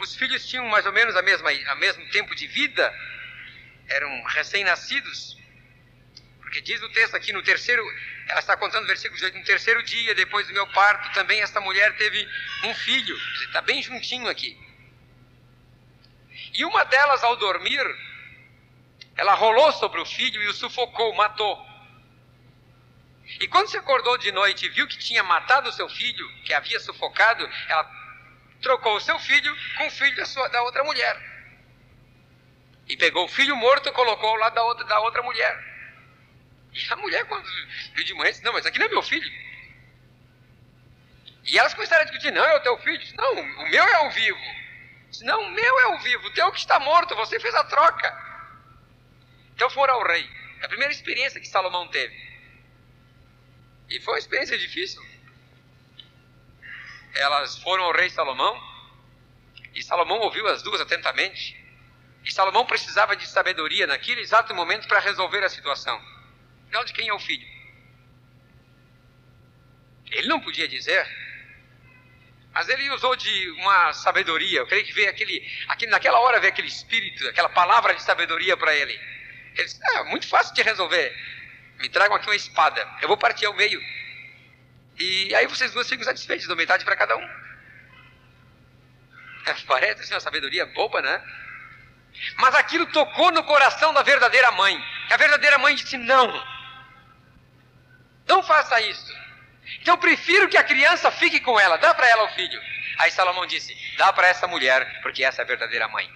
os 0.00 0.14
filhos 0.16 0.46
tinham 0.46 0.66
mais 0.66 0.84
ou 0.84 0.92
menos 0.92 1.16
a 1.16 1.22
mesma, 1.22 1.50
a 1.50 1.74
mesmo 1.76 2.06
tempo 2.10 2.34
de 2.34 2.46
vida, 2.46 2.94
eram 3.88 4.22
recém-nascidos. 4.24 5.36
Porque 6.40 6.60
diz 6.60 6.80
o 6.82 6.88
texto 6.90 7.14
aqui 7.14 7.32
no 7.32 7.42
terceiro, 7.42 7.82
ela 8.28 8.40
está 8.40 8.56
contando 8.56 8.84
o 8.84 8.86
versículo 8.86 9.14
18, 9.16 9.38
no 9.38 9.44
terceiro 9.44 9.82
dia 9.82 10.14
depois 10.14 10.46
do 10.46 10.54
meu 10.54 10.66
parto, 10.68 11.12
também 11.12 11.42
esta 11.42 11.60
mulher 11.60 11.96
teve 11.96 12.26
um 12.64 12.74
filho. 12.74 13.16
Está 13.46 13.60
bem 13.60 13.82
juntinho 13.82 14.28
aqui. 14.28 14.58
E 16.54 16.64
uma 16.64 16.84
delas, 16.84 17.22
ao 17.22 17.36
dormir, 17.36 17.84
ela 19.16 19.34
rolou 19.34 19.72
sobre 19.72 20.00
o 20.00 20.06
filho 20.06 20.42
e 20.42 20.48
o 20.48 20.54
sufocou, 20.54 21.14
matou. 21.14 21.66
E 23.40 23.46
quando 23.48 23.68
se 23.68 23.76
acordou 23.76 24.16
de 24.16 24.32
noite 24.32 24.66
e 24.66 24.68
viu 24.70 24.86
que 24.86 24.98
tinha 24.98 25.22
matado 25.22 25.68
o 25.68 25.72
seu 25.72 25.88
filho, 25.88 26.26
que 26.44 26.54
havia 26.54 26.80
sufocado, 26.80 27.48
ela 27.68 27.90
trocou 28.62 28.96
o 28.96 29.00
seu 29.00 29.18
filho 29.18 29.54
com 29.76 29.86
o 29.86 29.90
filho 29.90 30.16
da, 30.16 30.24
sua, 30.24 30.48
da 30.48 30.62
outra 30.62 30.82
mulher. 30.82 31.37
E 32.88 32.96
pegou 32.96 33.24
o 33.24 33.28
filho 33.28 33.56
morto 33.56 33.88
e 33.88 33.92
colocou 33.92 34.30
ao 34.30 34.36
lado 34.36 34.54
da 34.54 34.62
outra, 34.64 34.84
da 34.84 35.00
outra 35.00 35.22
mulher. 35.22 35.64
E 36.72 36.92
a 36.92 36.96
mulher, 36.96 37.24
quando 37.26 37.46
viu 37.94 38.04
de 38.04 38.14
manhã, 38.14 38.30
disse: 38.30 38.44
Não, 38.44 38.52
mas 38.52 38.64
aqui 38.64 38.78
não 38.78 38.86
é 38.86 38.88
meu 38.88 39.02
filho. 39.02 39.30
E 41.44 41.58
elas 41.58 41.74
começaram 41.74 42.02
a 42.02 42.04
discutir: 42.04 42.30
Não, 42.30 42.44
é 42.44 42.54
o 42.56 42.60
teu 42.60 42.78
filho. 42.78 42.98
Disse, 42.98 43.16
não, 43.16 43.32
o 43.32 43.68
meu 43.70 43.84
é 43.84 44.06
o 44.06 44.10
vivo. 44.10 44.38
Não, 45.22 45.42
o 45.42 45.50
meu 45.50 45.80
é 45.80 45.86
o 45.88 45.98
vivo, 45.98 46.26
o 46.26 46.30
teu 46.32 46.52
que 46.52 46.58
está 46.58 46.78
morto, 46.78 47.16
você 47.16 47.40
fez 47.40 47.54
a 47.54 47.64
troca. 47.64 48.28
Então 49.54 49.68
foram 49.70 49.94
ao 49.94 50.06
rei. 50.06 50.28
A 50.62 50.68
primeira 50.68 50.92
experiência 50.92 51.40
que 51.40 51.48
Salomão 51.48 51.88
teve. 51.88 52.14
E 53.88 54.00
foi 54.00 54.14
uma 54.14 54.18
experiência 54.18 54.58
difícil. 54.58 55.02
Elas 57.14 57.58
foram 57.58 57.84
ao 57.84 57.92
rei 57.92 58.10
Salomão. 58.10 58.60
E 59.74 59.82
Salomão 59.82 60.20
ouviu 60.20 60.46
as 60.48 60.62
duas 60.62 60.80
atentamente. 60.80 61.56
E 62.24 62.32
Salomão 62.32 62.66
precisava 62.66 63.16
de 63.16 63.26
sabedoria 63.26 63.86
naquele 63.86 64.20
exato 64.20 64.54
momento 64.54 64.86
para 64.86 65.00
resolver 65.00 65.42
a 65.42 65.48
situação. 65.48 66.00
Não 66.70 66.84
de 66.84 66.92
quem 66.92 67.08
é 67.08 67.14
o 67.14 67.18
filho. 67.18 67.46
Ele 70.10 70.28
não 70.28 70.40
podia 70.40 70.68
dizer 70.68 71.06
mas 72.58 72.68
ele 72.68 72.90
usou 72.90 73.14
de 73.14 73.50
uma 73.50 73.92
sabedoria. 73.92 74.58
Eu 74.58 74.66
creio 74.66 74.84
que 74.84 74.92
veio 74.92 75.08
aquele, 75.08 75.48
aquele 75.68 75.92
naquela 75.92 76.18
hora 76.18 76.40
veio 76.40 76.52
aquele 76.52 76.66
espírito, 76.66 77.24
aquela 77.28 77.48
palavra 77.48 77.94
de 77.94 78.02
sabedoria 78.02 78.56
para 78.56 78.74
ele. 78.74 78.98
Ele 79.54 79.64
disse: 79.64 79.78
Ah, 79.94 80.02
muito 80.02 80.26
fácil 80.26 80.52
de 80.56 80.62
resolver. 80.62 81.16
Me 81.78 81.88
tragam 81.88 82.16
aqui 82.16 82.26
uma 82.26 82.34
espada. 82.34 82.84
Eu 83.00 83.06
vou 83.06 83.16
partir 83.16 83.46
ao 83.46 83.54
meio. 83.54 83.80
E 84.98 85.32
aí 85.36 85.46
vocês 85.46 85.70
duas 85.72 85.88
ficam 85.88 86.04
satisfeitos, 86.04 86.48
dou 86.48 86.56
metade 86.56 86.84
para 86.84 86.96
cada 86.96 87.16
um. 87.16 87.28
Parece 89.68 90.02
assim 90.02 90.14
uma 90.14 90.20
sabedoria 90.20 90.66
boba, 90.66 91.00
né? 91.00 91.22
Mas 92.36 92.54
aquilo 92.54 92.86
tocou 92.86 93.30
no 93.32 93.44
coração 93.44 93.92
da 93.92 94.02
verdadeira 94.02 94.50
mãe. 94.52 94.82
A 95.10 95.16
verdadeira 95.16 95.58
mãe 95.58 95.74
disse: 95.74 95.96
Não, 95.96 96.46
não 98.26 98.42
faça 98.42 98.80
isso. 98.80 99.16
Então 99.80 99.94
eu 99.94 99.98
prefiro 99.98 100.48
que 100.48 100.56
a 100.56 100.64
criança 100.64 101.10
fique 101.10 101.40
com 101.40 101.58
ela, 101.58 101.76
dá 101.76 101.94
para 101.94 102.08
ela 102.08 102.24
o 102.24 102.34
filho. 102.34 102.60
Aí 102.98 103.10
Salomão 103.10 103.46
disse: 103.46 103.76
Dá 103.96 104.12
para 104.12 104.28
essa 104.28 104.46
mulher, 104.46 105.00
porque 105.02 105.24
essa 105.24 105.42
é 105.42 105.44
a 105.44 105.46
verdadeira 105.46 105.88
mãe. 105.88 106.10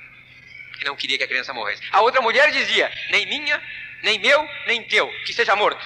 Que 0.78 0.84
não 0.84 0.96
queria 0.96 1.16
que 1.18 1.24
a 1.24 1.28
criança 1.28 1.52
morresse. 1.52 1.82
A 1.92 2.00
outra 2.00 2.20
mulher 2.20 2.50
dizia: 2.50 2.92
Nem 3.10 3.26
minha, 3.26 3.62
nem 4.02 4.18
meu, 4.18 4.48
nem 4.66 4.82
teu, 4.84 5.08
que 5.24 5.32
seja 5.32 5.54
morto. 5.54 5.84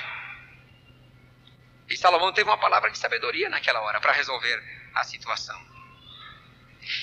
E 1.88 1.96
Salomão 1.96 2.32
teve 2.32 2.49
uma 2.49 2.58
palavra 2.58 2.90
de 2.90 2.99
sabedoria 2.99 3.49
naquela 3.49 3.80
hora 3.80 4.00
para 4.00 4.12
resolver 4.12 4.62
a 4.94 5.04
situação. 5.04 5.61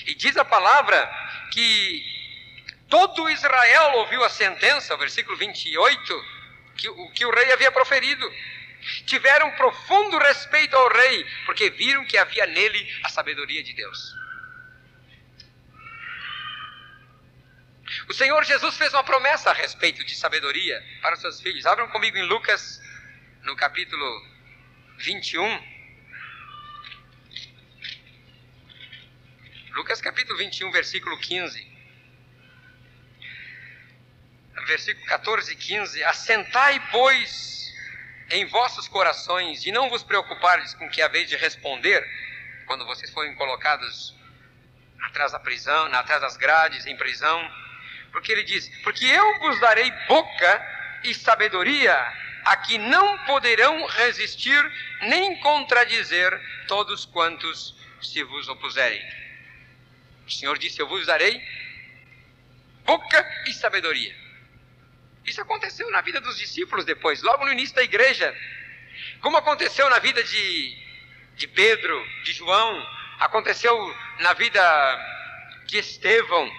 E 0.06 0.14
diz 0.14 0.36
a 0.36 0.44
palavra 0.44 1.10
que 1.52 2.13
todo 2.94 3.28
Israel 3.28 3.94
ouviu 3.94 4.22
a 4.22 4.28
sentença, 4.28 4.96
versículo 4.96 5.36
28, 5.36 6.24
que, 6.76 6.88
o 6.88 7.10
que 7.10 7.26
o 7.26 7.34
rei 7.34 7.52
havia 7.52 7.72
proferido. 7.72 8.32
Tiveram 9.04 9.50
profundo 9.56 10.16
respeito 10.18 10.76
ao 10.76 10.88
rei, 10.92 11.26
porque 11.44 11.70
viram 11.70 12.04
que 12.04 12.16
havia 12.16 12.46
nele 12.46 13.00
a 13.02 13.08
sabedoria 13.08 13.64
de 13.64 13.72
Deus. 13.72 14.14
O 18.08 18.12
Senhor 18.12 18.44
Jesus 18.44 18.76
fez 18.76 18.92
uma 18.94 19.02
promessa 19.02 19.50
a 19.50 19.54
respeito 19.54 20.04
de 20.04 20.14
sabedoria 20.14 20.80
para 21.02 21.16
os 21.16 21.20
seus 21.20 21.40
filhos. 21.40 21.66
Abram 21.66 21.88
comigo 21.88 22.16
em 22.16 22.28
Lucas, 22.28 22.80
no 23.42 23.56
capítulo 23.56 24.06
21. 24.98 25.74
Lucas 29.72 30.00
capítulo 30.00 30.38
21, 30.38 30.70
versículo 30.70 31.18
15. 31.18 31.73
Versículo 34.66 35.04
14 35.06 35.52
e 35.52 35.56
15. 35.56 36.04
Assentai, 36.04 36.80
pois, 36.90 37.72
em 38.30 38.46
vossos 38.46 38.88
corações, 38.88 39.66
e 39.66 39.72
não 39.72 39.90
vos 39.90 40.02
preocupardes 40.02 40.74
com 40.74 40.88
que 40.88 41.02
haveis 41.02 41.28
de 41.28 41.36
responder, 41.36 42.06
quando 42.66 42.86
vocês 42.86 43.10
forem 43.10 43.34
colocados 43.34 44.14
atrás 45.02 45.32
da 45.32 45.38
prisão, 45.38 45.86
atrás 45.92 46.20
das 46.20 46.36
grades, 46.36 46.86
em 46.86 46.96
prisão. 46.96 47.50
Porque 48.12 48.32
ele 48.32 48.42
diz: 48.42 48.68
Porque 48.82 49.04
eu 49.04 49.38
vos 49.40 49.60
darei 49.60 49.90
boca 50.08 51.00
e 51.02 51.14
sabedoria, 51.14 51.94
a 52.44 52.56
que 52.56 52.78
não 52.78 53.18
poderão 53.24 53.86
resistir 53.86 54.72
nem 55.02 55.36
contradizer 55.40 56.40
todos 56.66 57.04
quantos 57.04 57.74
se 58.00 58.22
vos 58.22 58.48
opuserem. 58.48 59.02
O 60.26 60.30
Senhor 60.30 60.56
disse: 60.58 60.80
Eu 60.80 60.88
vos 60.88 61.06
darei 61.06 61.42
boca 62.84 63.44
e 63.46 63.52
sabedoria. 63.52 64.23
Isso 65.24 65.40
aconteceu 65.40 65.90
na 65.90 66.00
vida 66.00 66.20
dos 66.20 66.36
discípulos 66.38 66.84
depois, 66.84 67.22
logo 67.22 67.44
no 67.44 67.52
início 67.52 67.74
da 67.74 67.82
igreja. 67.82 68.34
Como 69.20 69.36
aconteceu 69.36 69.88
na 69.88 69.98
vida 69.98 70.22
de, 70.22 70.78
de 71.36 71.48
Pedro, 71.48 72.06
de 72.24 72.32
João, 72.32 72.86
aconteceu 73.20 73.76
na 74.20 74.32
vida 74.34 74.62
de 75.66 75.78
Estevão, 75.78 76.50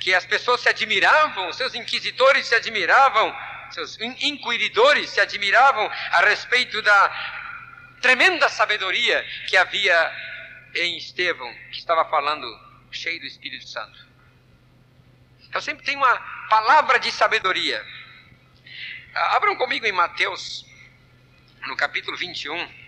que 0.00 0.14
as 0.14 0.24
pessoas 0.24 0.60
se 0.60 0.68
admiravam, 0.68 1.52
seus 1.52 1.74
inquisidores 1.74 2.46
se 2.46 2.54
admiravam 2.54 3.34
seus 3.74 3.98
inquiridores 4.00 5.10
se 5.10 5.20
admiravam 5.20 5.90
a 6.12 6.20
respeito 6.20 6.80
da 6.82 7.96
tremenda 8.00 8.48
sabedoria 8.48 9.24
que 9.48 9.56
havia 9.56 10.12
em 10.74 10.96
Estevão, 10.96 11.52
que 11.72 11.78
estava 11.78 12.04
falando 12.08 12.46
cheio 12.92 13.18
do 13.20 13.26
Espírito 13.26 13.66
Santo. 13.68 14.13
Eu 15.54 15.62
sempre 15.62 15.84
tenho 15.84 15.98
uma 15.98 16.18
palavra 16.50 16.98
de 16.98 17.10
sabedoria. 17.12 17.84
Abram 19.14 19.56
comigo 19.56 19.86
em 19.86 19.92
Mateus, 19.92 20.66
no 21.66 21.76
capítulo 21.76 22.16
21. 22.16 22.84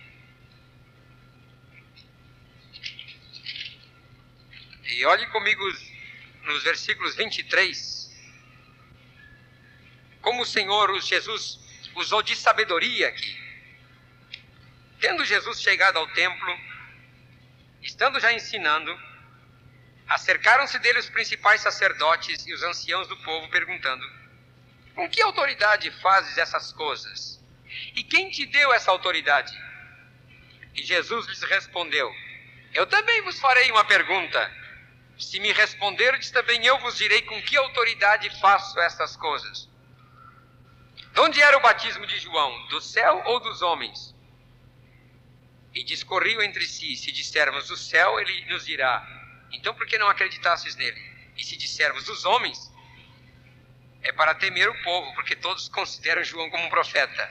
E 4.84 5.04
olhe 5.06 5.26
comigo 5.28 5.62
nos 6.44 6.62
versículos 6.64 7.14
23 7.16 7.96
como 10.26 10.42
o 10.42 10.46
Senhor, 10.46 10.90
o 10.90 11.00
Jesus, 11.00 11.60
usou 11.94 12.20
de 12.20 12.34
sabedoria 12.34 13.06
aqui. 13.06 13.40
Tendo 15.00 15.24
Jesus 15.24 15.62
chegado 15.62 15.98
ao 15.98 16.08
templo, 16.08 16.58
estando 17.80 18.18
já 18.18 18.32
ensinando, 18.32 18.92
acercaram-se 20.08 20.78
dele 20.78 20.98
os 20.98 21.08
principais 21.08 21.60
sacerdotes 21.60 22.46
e 22.46 22.52
os 22.52 22.62
anciãos 22.62 23.08
do 23.08 23.16
povo, 23.18 23.48
perguntando: 23.48 24.04
Com 24.94 25.08
que 25.08 25.20
autoridade 25.22 25.90
fazes 26.00 26.38
essas 26.38 26.72
coisas? 26.72 27.40
E 27.94 28.02
quem 28.04 28.30
te 28.30 28.46
deu 28.46 28.72
essa 28.72 28.90
autoridade? 28.90 29.52
E 30.74 30.82
Jesus 30.82 31.26
lhes 31.26 31.42
respondeu: 31.42 32.12
Eu 32.72 32.86
também 32.86 33.22
vos 33.22 33.38
farei 33.40 33.70
uma 33.70 33.84
pergunta. 33.84 34.66
Se 35.18 35.40
me 35.40 35.50
responderdes, 35.50 36.30
também 36.30 36.64
eu 36.66 36.78
vos 36.78 36.96
direi 36.96 37.22
com 37.22 37.40
que 37.42 37.56
autoridade 37.56 38.28
faço 38.38 38.78
essas 38.80 39.16
coisas. 39.16 39.68
De 41.12 41.20
onde 41.20 41.40
era 41.40 41.56
o 41.56 41.62
batismo 41.62 42.06
de 42.06 42.18
João? 42.18 42.66
Do 42.66 42.80
céu 42.82 43.22
ou 43.24 43.40
dos 43.40 43.62
homens? 43.62 44.14
E 45.74 45.82
discorriam 45.82 46.42
entre 46.42 46.66
si: 46.66 46.94
se 46.96 47.10
dissermos 47.10 47.68
do 47.68 47.76
céu, 47.76 48.20
ele 48.20 48.44
nos 48.46 48.66
dirá: 48.66 49.25
então 49.52 49.74
por 49.74 49.86
que 49.86 49.98
não 49.98 50.08
acreditasses 50.08 50.76
nele? 50.76 51.00
E 51.36 51.44
se 51.44 51.56
dissermos 51.56 52.04
dos 52.04 52.24
homens, 52.24 52.72
é 54.02 54.12
para 54.12 54.34
temer 54.34 54.68
o 54.68 54.82
povo, 54.82 55.14
porque 55.14 55.34
todos 55.34 55.68
consideram 55.68 56.22
João 56.22 56.48
como 56.50 56.64
um 56.64 56.70
profeta. 56.70 57.30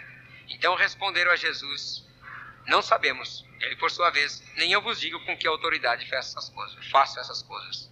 Então 0.49 0.75
responderam 0.75 1.31
a 1.31 1.35
Jesus: 1.35 2.05
Não 2.67 2.81
sabemos. 2.81 3.45
Ele, 3.59 3.75
por 3.77 3.89
sua 3.89 4.09
vez, 4.09 4.43
nem 4.55 4.71
eu 4.71 4.81
vos 4.81 4.99
digo 4.99 5.23
com 5.25 5.37
que 5.37 5.47
autoridade 5.47 6.07
faço 6.09 6.37
essas 6.37 6.49
coisas. 6.49 6.87
Faço 6.89 7.19
essas 7.19 7.41
coisas. 7.41 7.89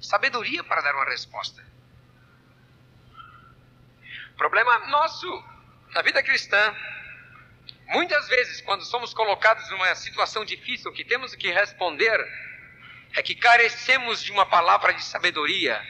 Sabedoria 0.00 0.62
para 0.62 0.82
dar 0.82 0.94
uma 0.94 1.04
resposta. 1.04 1.64
Problema 4.36 4.86
nosso 4.86 5.44
na 5.90 6.02
vida 6.02 6.22
cristã. 6.22 6.74
Muitas 7.88 8.28
vezes, 8.28 8.60
quando 8.60 8.84
somos 8.84 9.14
colocados 9.14 9.68
numa 9.70 9.94
situação 9.94 10.44
difícil 10.44 10.92
que 10.92 11.04
temos 11.04 11.34
que 11.34 11.50
responder, 11.50 12.20
é 13.14 13.22
que 13.22 13.34
carecemos 13.34 14.22
de 14.22 14.32
uma 14.32 14.46
palavra 14.46 14.92
de 14.92 15.02
sabedoria 15.02 15.82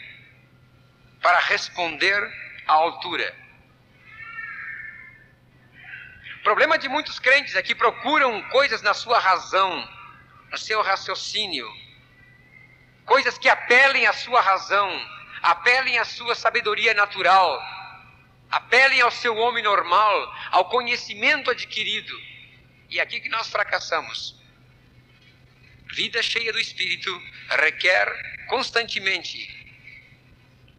para 1.21 1.39
responder 1.41 2.21
à 2.67 2.73
altura. 2.73 3.35
O 6.41 6.43
problema 6.43 6.79
de 6.79 6.89
muitos 6.89 7.19
crentes 7.19 7.57
é 7.57 7.63
que 7.63 7.75
procuram 7.75 8.43
coisas 8.51 8.83
na 8.83 8.95
sua 8.95 9.19
razão, 9.19 9.89
no 10.51 10.59
seu 10.59 10.81
raciocínio, 10.83 11.69
coisas 13.05 13.37
que 13.37 13.49
apelem 13.49 14.07
à 14.07 14.13
sua 14.13 14.41
razão, 14.41 14.89
apelem 15.43 15.99
à 15.99 16.05
sua 16.05 16.35
sabedoria 16.35 16.95
natural 16.95 17.77
Apelem 18.51 19.01
ao 19.01 19.11
seu 19.11 19.37
homem 19.37 19.63
normal, 19.63 20.35
ao 20.51 20.67
conhecimento 20.67 21.51
adquirido. 21.51 22.15
E 22.89 23.01
aqui 23.01 23.21
que 23.21 23.29
nós 23.29 23.49
fracassamos. 23.49 24.37
Vida 25.97 26.23
cheia 26.23 26.53
do 26.53 26.61
Espírito 26.61 27.11
requer 27.49 28.07
constantemente 28.49 29.39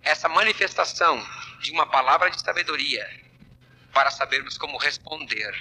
essa 0.03 0.30
manifestação 0.30 1.27
de 1.60 1.71
uma 1.71 1.88
palavra 1.88 2.30
de 2.30 2.39
sabedoria 2.39 3.03
para 3.91 4.12
sabermos 4.12 4.60
como 4.60 4.77
responder, 4.77 5.51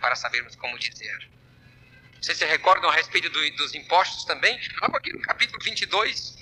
para 0.00 0.16
sabermos 0.16 0.56
como 0.56 0.78
dizer. 0.78 1.28
Vocês 2.22 2.38
se 2.38 2.46
recordam 2.46 2.88
a 2.88 2.94
respeito 2.94 3.28
do, 3.28 3.50
dos 3.56 3.74
impostos 3.74 4.24
também? 4.24 4.58
Logo 4.80 4.96
aqui 4.96 5.12
no 5.12 5.20
capítulo 5.20 5.62
22, 5.62 6.38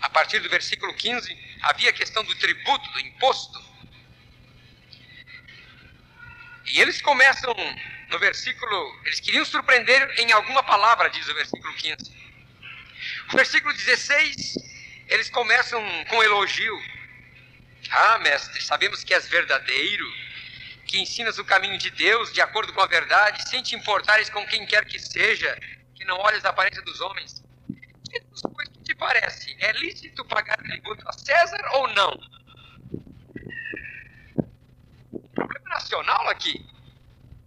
a 0.00 0.08
partir 0.08 0.38
do 0.38 0.48
versículo 0.48 0.94
15, 0.94 1.36
havia 1.62 1.90
a 1.90 1.92
questão 1.92 2.22
do 2.22 2.34
tributo, 2.36 2.88
do 2.92 3.00
imposto. 3.00 3.60
E 6.66 6.80
eles 6.80 7.02
começam 7.02 7.52
no 8.10 8.18
versículo, 8.18 9.00
eles 9.04 9.20
queriam 9.20 9.44
surpreender 9.44 10.14
em 10.18 10.32
alguma 10.32 10.62
palavra, 10.62 11.08
diz 11.10 11.28
o 11.28 11.34
versículo 11.34 11.72
15. 11.74 12.20
O 13.32 13.36
versículo 13.36 13.72
16, 13.72 14.54
eles 15.08 15.30
começam 15.30 15.80
com 16.06 16.22
elogio. 16.22 16.76
Ah, 17.90 18.18
mestre, 18.18 18.60
sabemos 18.62 19.04
que 19.04 19.14
és 19.14 19.28
verdadeiro, 19.28 20.04
que 20.86 21.00
ensinas 21.00 21.38
o 21.38 21.44
caminho 21.44 21.78
de 21.78 21.90
Deus 21.90 22.32
de 22.32 22.40
acordo 22.40 22.72
com 22.72 22.80
a 22.80 22.86
verdade, 22.86 23.48
sem 23.48 23.62
te 23.62 23.76
importares 23.76 24.28
com 24.28 24.44
quem 24.46 24.66
quer 24.66 24.84
que 24.84 24.98
seja, 24.98 25.58
que 25.94 26.04
não 26.04 26.18
olhes 26.18 26.44
a 26.44 26.50
aparência 26.50 26.82
dos 26.82 27.00
homens. 27.00 27.44
Pois 28.52 28.68
que 28.68 28.82
te 28.82 28.94
parece? 28.94 29.56
É 29.60 29.72
lícito 29.72 30.24
pagar 30.24 30.56
tributo 30.56 31.08
a 31.08 31.12
César 31.12 31.62
ou 31.74 31.88
não? 31.88 32.20
Problema 35.32 35.68
nacional 35.68 36.28
aqui. 36.28 36.66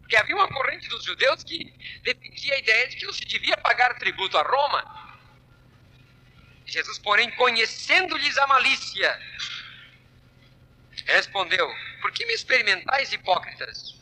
Porque 0.03 0.17
havia 0.17 0.35
uma 0.35 0.49
corrente 0.49 0.87
dos 0.89 1.03
judeus 1.03 1.43
que 1.43 1.73
defendia 2.03 2.55
a 2.55 2.59
ideia 2.59 2.87
de 2.89 2.97
que 2.97 3.05
não 3.05 3.13
se 3.13 3.25
devia 3.25 3.55
pagar 3.57 3.97
tributo 3.97 4.37
a 4.37 4.43
Roma. 4.43 5.17
Jesus, 6.65 6.99
porém, 6.99 7.31
conhecendo-lhes 7.31 8.37
a 8.37 8.47
malícia, 8.47 9.21
respondeu: 11.05 11.73
Por 12.01 12.11
que 12.11 12.25
me 12.25 12.33
experimentais, 12.33 13.13
hipócritas? 13.13 13.95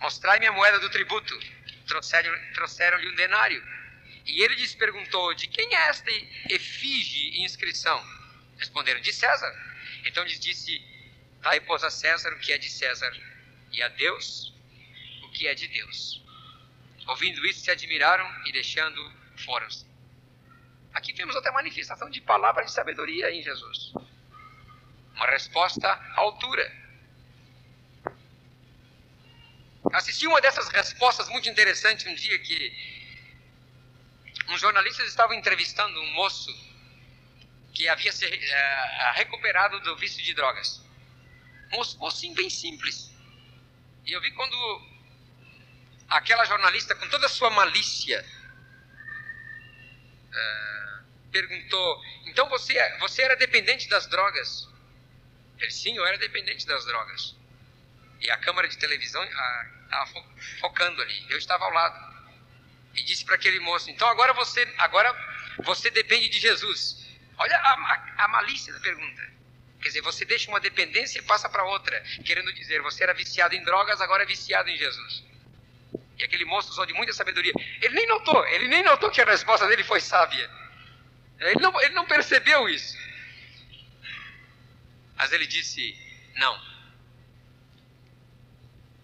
Mostrai-me 0.00 0.46
a 0.46 0.52
moeda 0.52 0.78
do 0.78 0.90
tributo. 0.90 1.38
Trouxeram-lhe 1.86 2.52
trouxeram 2.52 2.98
um 2.98 3.14
denário. 3.14 3.62
E 4.26 4.42
ele 4.42 4.54
lhes 4.56 4.74
perguntou: 4.74 5.32
De 5.34 5.46
quem 5.46 5.74
é 5.74 5.88
esta 5.88 6.10
efígie 6.50 7.30
e 7.30 7.42
inscrição? 7.42 8.04
Responderam: 8.58 9.00
De 9.00 9.12
César. 9.14 9.52
Então 10.04 10.24
lhes 10.24 10.38
disse: 10.38 10.84
Dai, 11.40 11.58
pois, 11.60 11.82
a 11.82 11.90
César 11.90 12.34
o 12.34 12.38
que 12.38 12.52
é 12.52 12.58
de 12.58 12.70
César, 12.70 13.12
e 13.72 13.82
a 13.82 13.88
Deus 13.88 14.52
que 15.32 15.46
é 15.46 15.54
de 15.54 15.68
Deus. 15.68 16.22
Ouvindo 17.06 17.44
isso, 17.46 17.60
se 17.60 17.70
admiraram 17.70 18.28
e 18.46 18.52
deixando, 18.52 19.12
foram-se. 19.36 19.84
Aqui 20.94 21.12
temos 21.12 21.34
outra 21.34 21.50
manifestação 21.52 22.08
de 22.10 22.20
palavra 22.20 22.64
de 22.64 22.70
sabedoria 22.70 23.30
em 23.30 23.42
Jesus. 23.42 23.92
Uma 25.14 25.26
resposta 25.26 25.88
à 25.88 26.20
altura. 26.20 26.70
Assisti 29.92 30.26
uma 30.26 30.40
dessas 30.40 30.68
respostas 30.68 31.28
muito 31.28 31.48
interessante 31.48 32.08
um 32.08 32.14
dia 32.14 32.38
que 32.38 32.72
uns 34.48 34.60
jornalistas 34.60 35.08
estavam 35.08 35.34
entrevistando 35.34 36.00
um 36.00 36.10
moço 36.12 36.50
que 37.74 37.88
havia 37.88 38.12
se 38.12 38.26
uh, 38.26 39.12
recuperado 39.14 39.80
do 39.80 39.96
vício 39.96 40.22
de 40.22 40.34
drogas. 40.34 40.82
Um 41.72 41.76
moço, 41.76 41.98
mocinho 41.98 42.34
bem 42.34 42.50
simples. 42.50 43.10
E 44.04 44.12
eu 44.12 44.20
vi 44.20 44.30
quando 44.32 44.91
aquela 46.08 46.44
jornalista, 46.44 46.94
com 46.94 47.08
toda 47.08 47.26
a 47.26 47.28
sua 47.28 47.50
malícia, 47.50 48.24
uh, 50.28 51.04
perguntou: 51.30 52.02
Então 52.26 52.48
você, 52.48 52.74
você 52.98 53.22
era 53.22 53.36
dependente 53.36 53.88
das 53.88 54.06
drogas? 54.06 54.68
Ele, 55.58 55.70
sim, 55.70 55.96
eu 55.96 56.06
era 56.06 56.18
dependente 56.18 56.66
das 56.66 56.84
drogas. 56.84 57.36
E 58.20 58.30
a 58.30 58.36
câmera 58.38 58.68
de 58.68 58.78
televisão 58.78 59.22
estava 59.24 60.06
focando 60.60 61.02
ali. 61.02 61.26
Eu 61.28 61.38
estava 61.38 61.64
ao 61.64 61.72
lado. 61.72 62.12
E 62.94 63.02
disse 63.02 63.24
para 63.24 63.34
aquele 63.34 63.60
moço: 63.60 63.90
Então 63.90 64.08
agora 64.08 64.32
você, 64.32 64.62
agora 64.78 65.14
você 65.64 65.90
depende 65.90 66.28
de 66.28 66.38
Jesus. 66.40 67.02
Olha 67.38 67.56
a, 67.56 67.72
a, 67.72 68.24
a 68.24 68.28
malícia 68.28 68.72
da 68.72 68.80
pergunta. 68.80 69.32
Quer 69.80 69.88
dizer, 69.88 70.00
você 70.02 70.24
deixa 70.24 70.48
uma 70.48 70.60
dependência 70.60 71.18
e 71.18 71.22
passa 71.22 71.48
para 71.48 71.64
outra, 71.64 72.00
querendo 72.24 72.52
dizer, 72.52 72.80
você 72.82 73.02
era 73.02 73.12
viciado 73.12 73.56
em 73.56 73.64
drogas, 73.64 74.00
agora 74.00 74.22
é 74.22 74.26
viciado 74.26 74.70
em 74.70 74.76
Jesus. 74.76 75.24
Aquele 76.24 76.44
moço 76.44 76.70
usou 76.70 76.86
de 76.86 76.92
muita 76.92 77.12
sabedoria. 77.12 77.52
Ele 77.80 77.94
nem 77.94 78.06
notou, 78.06 78.46
ele 78.48 78.68
nem 78.68 78.82
notou 78.82 79.10
que 79.10 79.20
a 79.20 79.24
resposta 79.24 79.66
dele 79.66 79.84
foi 79.84 80.00
sábia. 80.00 80.50
Ele 81.38 81.60
não, 81.60 81.80
ele 81.80 81.94
não 81.94 82.06
percebeu 82.06 82.68
isso. 82.68 82.96
Mas 85.16 85.32
ele 85.32 85.46
disse: 85.46 85.96
Não. 86.36 86.60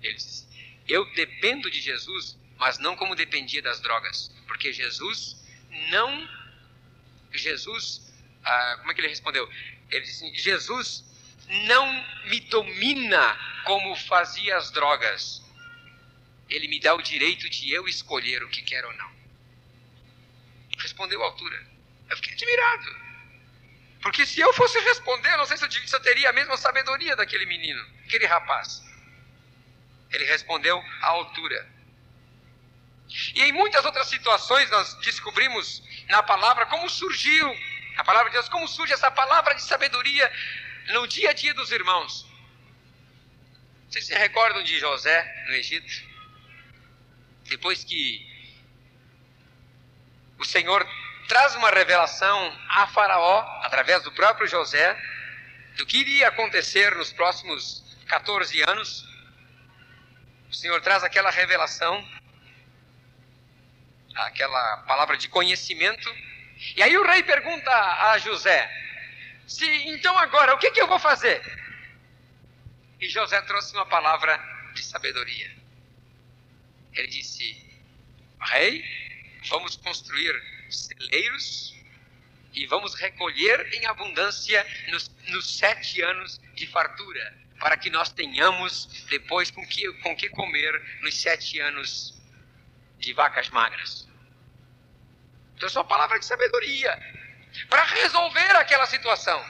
Ele 0.03 0.15
disse: 0.15 0.47
Eu 0.87 1.05
dependo 1.15 1.71
de 1.71 1.81
Jesus, 1.81 2.39
mas 2.57 2.79
não 2.79 2.97
como 2.97 3.15
dependia 3.15 3.63
das 3.63 3.81
drogas. 3.81 4.33
Porque 4.47 4.73
Jesus 4.73 5.37
não. 5.91 6.29
Jesus. 7.33 8.13
Ah, 8.45 8.77
como 8.79 8.91
é 8.91 8.95
que 8.95 9.01
ele 9.01 9.09
respondeu? 9.09 9.49
Ele 9.91 10.05
disse: 10.05 10.33
Jesus 10.35 11.05
não 11.67 12.05
me 12.27 12.41
domina 12.41 13.37
como 13.65 13.95
fazia 13.97 14.57
as 14.57 14.71
drogas. 14.71 15.43
Ele 16.49 16.69
me 16.69 16.81
dá 16.81 16.95
o 16.95 17.03
direito 17.03 17.49
de 17.49 17.71
eu 17.71 17.87
escolher 17.87 18.43
o 18.43 18.49
que 18.49 18.63
quero 18.63 18.89
ou 18.89 18.95
não. 18.95 19.11
Respondeu 20.79 21.23
à 21.23 21.27
altura. 21.27 21.67
Eu 22.09 22.17
fiquei 22.17 22.33
admirado. 22.33 22.97
Porque 24.01 24.25
se 24.25 24.41
eu 24.41 24.53
fosse 24.55 24.79
responder, 24.81 25.37
não 25.37 25.47
sei 25.47 25.57
se 25.57 25.65
eu, 25.65 25.71
se 25.71 25.95
eu 25.95 26.01
teria 26.01 26.31
a 26.31 26.33
mesma 26.33 26.57
sabedoria 26.57 27.17
daquele 27.17 27.47
menino, 27.47 27.85
aquele 28.07 28.27
rapaz. 28.27 28.83
Ele 30.11 30.25
respondeu 30.25 30.79
à 31.03 31.09
altura. 31.09 31.69
E 33.35 33.43
em 33.43 33.53
muitas 33.53 33.85
outras 33.85 34.09
situações 34.09 34.71
nós 34.71 34.95
descobrimos 35.01 35.83
na 36.09 36.23
palavra 36.23 36.67
como 36.67 36.89
surgiu, 36.89 37.55
a 37.97 38.05
palavra 38.05 38.31
de 38.31 38.37
Deus, 38.37 38.49
como 38.49 38.69
surge 38.69 38.93
essa 38.93 39.11
palavra 39.11 39.55
de 39.55 39.63
sabedoria 39.63 40.31
no 40.89 41.07
dia 41.07 41.31
a 41.31 41.33
dia 41.33 41.53
dos 41.55 41.73
irmãos. 41.73 42.27
Vocês 43.89 44.07
se 44.07 44.15
recordam 44.15 44.63
de 44.63 44.79
José 44.79 45.45
no 45.49 45.55
Egito? 45.55 46.09
Depois 47.49 47.83
que 47.85 48.27
o 50.39 50.45
Senhor 50.45 50.87
traz 51.27 51.55
uma 51.57 51.71
revelação 51.71 52.59
a 52.69 52.87
Faraó, 52.87 53.41
através 53.63 54.03
do 54.03 54.13
próprio 54.13 54.47
José, 54.47 54.97
do 55.77 55.87
que 55.87 55.99
iria 55.99 56.29
acontecer 56.29 56.95
nos 56.97 57.13
próximos 57.13 57.85
14 58.07 58.63
anos. 58.63 59.07
O 60.51 60.55
Senhor 60.55 60.81
traz 60.81 61.05
aquela 61.05 61.31
revelação, 61.31 62.07
aquela 64.15 64.79
palavra 64.79 65.17
de 65.17 65.29
conhecimento. 65.29 66.09
E 66.77 66.83
aí 66.83 66.97
o 66.97 67.07
rei 67.07 67.23
pergunta 67.23 67.71
a 67.71 68.19
José: 68.19 68.71
se, 69.47 69.67
então 69.89 70.17
agora, 70.19 70.55
o 70.55 70.59
que, 70.59 70.71
que 70.71 70.81
eu 70.81 70.87
vou 70.87 70.99
fazer? 70.99 71.43
E 73.01 73.09
José 73.09 73.41
trouxe 73.43 73.75
uma 73.75 73.87
palavra 73.87 74.39
de 74.75 74.83
sabedoria. 74.83 75.58
Ele 76.99 77.07
disse: 77.07 77.57
Rei, 78.41 78.85
vamos 79.49 79.77
construir 79.77 80.35
celeiros 80.69 81.75
e 82.53 82.67
vamos 82.67 82.95
recolher 82.97 83.73
em 83.73 83.87
abundância 83.87 84.67
nos, 84.89 85.09
nos, 85.29 85.59
sete 85.59 86.03
anos 86.03 86.41
de 86.55 86.67
fartura, 86.67 87.39
para 87.61 87.77
que 87.77 87.89
nós 87.89 88.11
tenhamos 88.13 88.87
depois 89.09 89.49
com 89.49 89.65
que, 89.65 89.93
com 90.03 90.17
que 90.17 90.29
comer 90.31 91.01
nos 91.01 91.15
sete 91.21 91.61
anos 91.61 92.21
de 92.99 93.13
vacas 93.13 93.49
magras. 93.51 94.09
Então, 95.55 95.69
é 95.69 95.73
uma 95.73 95.85
palavra 95.85 96.19
de 96.19 96.25
sabedoria 96.25 96.99
para 97.71 97.85
resolver 97.85 98.57
aquela 98.57 98.87
situação. 98.87 99.41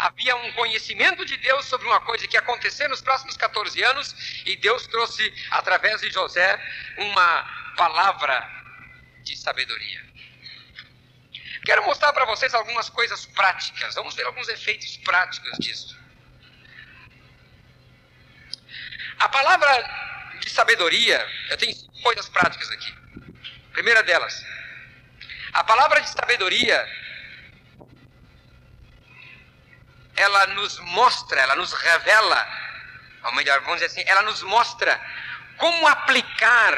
Havia 0.00 0.34
um 0.34 0.52
conhecimento 0.52 1.26
de 1.26 1.36
Deus 1.36 1.66
sobre 1.66 1.86
uma 1.86 2.00
coisa 2.00 2.26
que 2.26 2.34
ia 2.34 2.40
acontecer 2.40 2.88
nos 2.88 3.02
próximos 3.02 3.36
14 3.36 3.82
anos, 3.82 4.14
e 4.46 4.56
Deus 4.56 4.86
trouxe, 4.86 5.30
através 5.50 6.00
de 6.00 6.10
José, 6.10 6.58
uma 6.96 7.74
palavra 7.76 8.48
de 9.22 9.36
sabedoria. 9.36 10.02
Quero 11.66 11.84
mostrar 11.84 12.14
para 12.14 12.24
vocês 12.24 12.54
algumas 12.54 12.88
coisas 12.88 13.26
práticas. 13.26 13.94
Vamos 13.94 14.14
ver 14.14 14.24
alguns 14.24 14.48
efeitos 14.48 14.96
práticos 14.96 15.58
disso. 15.58 15.94
A 19.18 19.28
palavra 19.28 20.38
de 20.40 20.48
sabedoria, 20.48 21.28
eu 21.50 21.58
tenho 21.58 21.76
coisas 22.02 22.26
práticas 22.30 22.70
aqui. 22.70 22.94
Primeira 23.74 24.02
delas, 24.02 24.42
a 25.52 25.62
palavra 25.62 26.00
de 26.00 26.08
sabedoria, 26.08 26.88
ela 30.20 30.46
nos 30.48 30.78
mostra, 30.80 31.40
ela 31.40 31.56
nos 31.56 31.72
revela, 31.72 32.48
ou 33.24 33.32
melhor, 33.32 33.60
vamos 33.60 33.80
dizer 33.80 33.86
assim, 33.86 34.04
ela 34.06 34.22
nos 34.22 34.42
mostra 34.42 35.00
como 35.56 35.86
aplicar, 35.88 36.74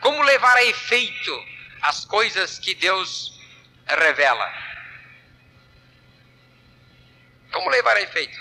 como 0.00 0.22
levar 0.22 0.56
a 0.56 0.64
efeito 0.64 1.46
as 1.82 2.04
coisas 2.04 2.58
que 2.58 2.74
Deus 2.74 3.38
revela. 3.86 4.52
Como 7.52 7.70
levar 7.70 7.96
a 7.96 8.02
efeito? 8.02 8.38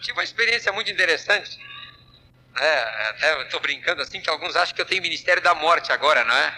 Tive 0.00 0.12
uma 0.12 0.24
experiência 0.24 0.72
muito 0.72 0.90
interessante. 0.90 1.58
Né? 2.54 2.78
Até 3.10 3.42
estou 3.42 3.60
brincando 3.60 4.00
assim 4.00 4.20
que 4.20 4.30
alguns 4.30 4.56
acham 4.56 4.74
que 4.74 4.80
eu 4.80 4.86
tenho 4.86 5.02
ministério 5.02 5.42
da 5.42 5.54
morte 5.54 5.92
agora, 5.92 6.24
não 6.24 6.34
é? 6.34 6.54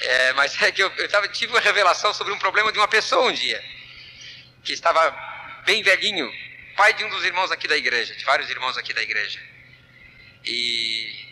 é 0.00 0.32
mas 0.32 0.60
é 0.60 0.72
que 0.72 0.82
eu, 0.82 0.90
eu 0.96 1.08
tava, 1.08 1.28
tive 1.28 1.52
uma 1.52 1.60
revelação 1.60 2.12
sobre 2.12 2.32
um 2.32 2.38
problema 2.38 2.72
de 2.72 2.78
uma 2.78 2.88
pessoa 2.88 3.30
um 3.30 3.32
dia 3.32 3.62
que 4.64 4.72
estava 4.72 5.31
bem 5.64 5.82
velhinho, 5.82 6.32
pai 6.76 6.92
de 6.94 7.04
um 7.04 7.08
dos 7.08 7.24
irmãos 7.24 7.50
aqui 7.50 7.68
da 7.68 7.76
igreja, 7.76 8.14
de 8.14 8.24
vários 8.24 8.48
irmãos 8.50 8.76
aqui 8.76 8.92
da 8.92 9.02
igreja. 9.02 9.40
E 10.44 11.26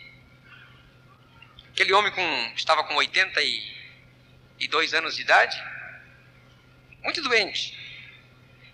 aquele 1.71 1.93
homem 1.93 2.11
com, 2.11 2.53
estava 2.55 2.83
com 2.83 2.95
82 2.95 4.93
anos 4.93 5.15
de 5.15 5.21
idade, 5.21 5.61
muito 7.03 7.21
doente. 7.21 7.79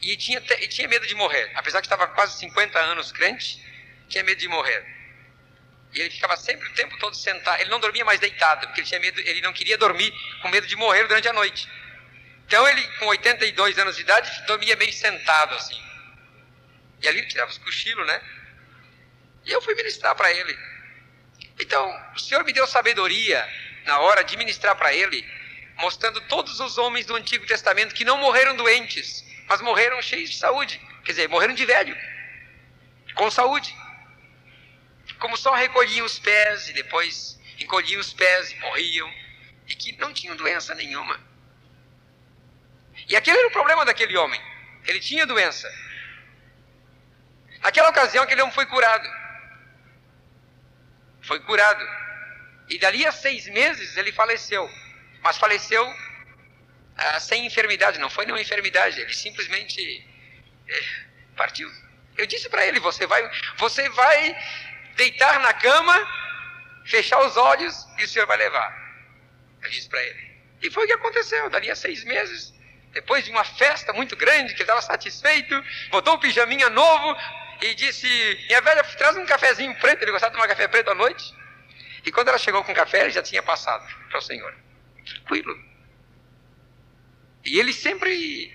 E 0.01 0.15
tinha, 0.15 0.41
e 0.59 0.67
tinha 0.67 0.87
medo 0.87 1.07
de 1.07 1.15
morrer. 1.15 1.51
Apesar 1.55 1.81
que 1.81 1.87
estava 1.87 2.07
quase 2.07 2.37
50 2.39 2.77
anos 2.79 3.11
crente, 3.11 3.59
tinha 4.07 4.23
medo 4.23 4.39
de 4.39 4.47
morrer. 4.47 4.85
E 5.93 6.01
ele 6.01 6.11
ficava 6.11 6.37
sempre 6.37 6.67
o 6.69 6.73
tempo 6.73 6.95
todo 6.99 7.15
sentado. 7.15 7.59
Ele 7.59 7.71
não 7.71 7.79
dormia 7.79 8.05
mais 8.05 8.19
deitado, 8.19 8.67
porque 8.67 8.81
ele 8.81 8.87
tinha 8.87 8.99
medo, 8.99 9.19
ele 9.21 9.41
não 9.41 9.53
queria 9.53 9.77
dormir 9.77 10.13
com 10.41 10.49
medo 10.49 10.67
de 10.67 10.75
morrer 10.75 11.07
durante 11.07 11.27
a 11.27 11.33
noite. 11.33 11.67
Então 12.47 12.67
ele, 12.67 12.81
com 12.97 13.05
82 13.07 13.77
anos 13.77 13.95
de 13.95 14.01
idade, 14.01 14.45
dormia 14.47 14.75
meio 14.75 14.93
sentado 14.93 15.53
assim. 15.53 15.79
E 17.01 17.07
ali 17.07 17.19
ele 17.19 17.27
tirava 17.27 17.51
os 17.51 17.57
cochilos, 17.59 18.07
né? 18.07 18.21
E 19.45 19.51
eu 19.51 19.61
fui 19.61 19.75
ministrar 19.75 20.15
para 20.15 20.31
ele. 20.31 20.57
Então, 21.59 22.11
o 22.15 22.19
Senhor 22.19 22.43
me 22.43 22.51
deu 22.51 22.65
sabedoria 22.65 23.47
na 23.85 23.99
hora 23.99 24.23
de 24.23 24.35
ministrar 24.35 24.75
para 24.75 24.93
ele 24.93 25.23
mostrando 25.77 26.19
todos 26.21 26.59
os 26.59 26.77
homens 26.77 27.05
do 27.05 27.15
Antigo 27.15 27.45
Testamento 27.45 27.93
que 27.93 28.05
não 28.05 28.17
morreram 28.17 28.55
doentes, 28.55 29.23
mas 29.47 29.61
morreram 29.61 30.01
cheios 30.01 30.29
de 30.29 30.37
saúde. 30.37 30.81
Quer 31.03 31.11
dizer, 31.11 31.29
morreram 31.29 31.53
de 31.53 31.65
velho, 31.65 31.97
com 33.15 33.29
saúde. 33.31 33.75
Como 35.19 35.37
só 35.37 35.53
recolhiam 35.53 36.05
os 36.05 36.19
pés 36.19 36.69
e 36.69 36.73
depois 36.73 37.39
encolhiam 37.59 37.99
os 37.99 38.13
pés 38.13 38.51
e 38.51 38.55
morriam, 38.59 39.11
e 39.67 39.75
que 39.75 39.97
não 39.97 40.13
tinham 40.13 40.35
doença 40.35 40.75
nenhuma. 40.75 41.19
E 43.07 43.15
aquele 43.15 43.37
era 43.37 43.47
o 43.47 43.51
problema 43.51 43.85
daquele 43.85 44.17
homem. 44.17 44.41
Ele 44.85 44.99
tinha 44.99 45.25
doença. 45.25 45.69
Naquela 47.61 47.89
ocasião, 47.89 48.23
aquele 48.23 48.41
homem 48.41 48.53
foi 48.53 48.65
curado. 48.65 49.09
Foi 51.21 51.39
curado. 51.41 51.85
E 52.69 52.77
dali 52.77 53.05
a 53.05 53.11
seis 53.11 53.47
meses 53.47 53.95
ele 53.97 54.11
faleceu. 54.11 54.69
Mas 55.21 55.37
faleceu 55.37 55.85
ah, 56.95 57.19
sem 57.19 57.45
enfermidade. 57.45 57.99
Não 57.99 58.09
foi 58.09 58.25
nenhuma 58.25 58.41
enfermidade. 58.41 58.99
Ele 58.99 59.13
simplesmente 59.13 60.05
eh, 60.67 60.83
partiu. 61.35 61.69
Eu 62.17 62.25
disse 62.25 62.49
para 62.49 62.65
ele: 62.65 62.79
você 62.79 63.05
vai, 63.05 63.29
você 63.57 63.87
vai 63.89 64.37
deitar 64.95 65.39
na 65.39 65.53
cama, 65.53 65.95
fechar 66.85 67.19
os 67.25 67.37
olhos 67.37 67.75
e 67.97 68.03
o 68.03 68.07
senhor 68.07 68.25
vai 68.25 68.37
levar. 68.37 68.69
Eu 69.61 69.69
disse 69.69 69.87
para 69.87 70.03
ele. 70.03 70.27
E 70.61 70.71
foi 70.71 70.83
o 70.85 70.87
que 70.87 70.93
aconteceu. 70.93 71.49
Dali 71.49 71.69
a 71.69 71.75
seis 71.75 72.03
meses, 72.03 72.53
depois 72.97 73.23
de 73.23 73.29
uma 73.29 73.43
festa 73.43 73.93
muito 73.93 74.15
grande, 74.15 74.55
que 74.55 74.61
ele 74.61 74.63
estava 74.63 74.81
satisfeito, 74.81 75.63
botou 75.91 76.15
um 76.15 76.19
pijaminha 76.19 76.67
novo 76.67 77.15
e 77.61 77.75
disse: 77.75 78.07
Minha 78.47 78.59
velha, 78.59 78.83
traz 78.83 79.15
um 79.15 79.25
cafezinho 79.25 79.75
preto. 79.75 80.01
Ele 80.01 80.11
gostava 80.11 80.31
de 80.31 80.37
tomar 80.37 80.47
café 80.47 80.67
preto 80.67 80.89
à 80.89 80.95
noite. 80.95 81.23
E 82.03 82.11
quando 82.11 82.29
ela 82.29 82.39
chegou 82.39 82.63
com 82.63 82.71
o 82.71 82.75
café, 82.75 83.01
ele 83.01 83.11
já 83.11 83.21
tinha 83.21 83.43
passado 83.43 83.85
para 84.09 84.17
o 84.17 84.21
Senhor. 84.21 84.51
Tranquilo. 85.05 85.55
E 87.45 87.59
ele 87.59 87.71
sempre. 87.71 88.51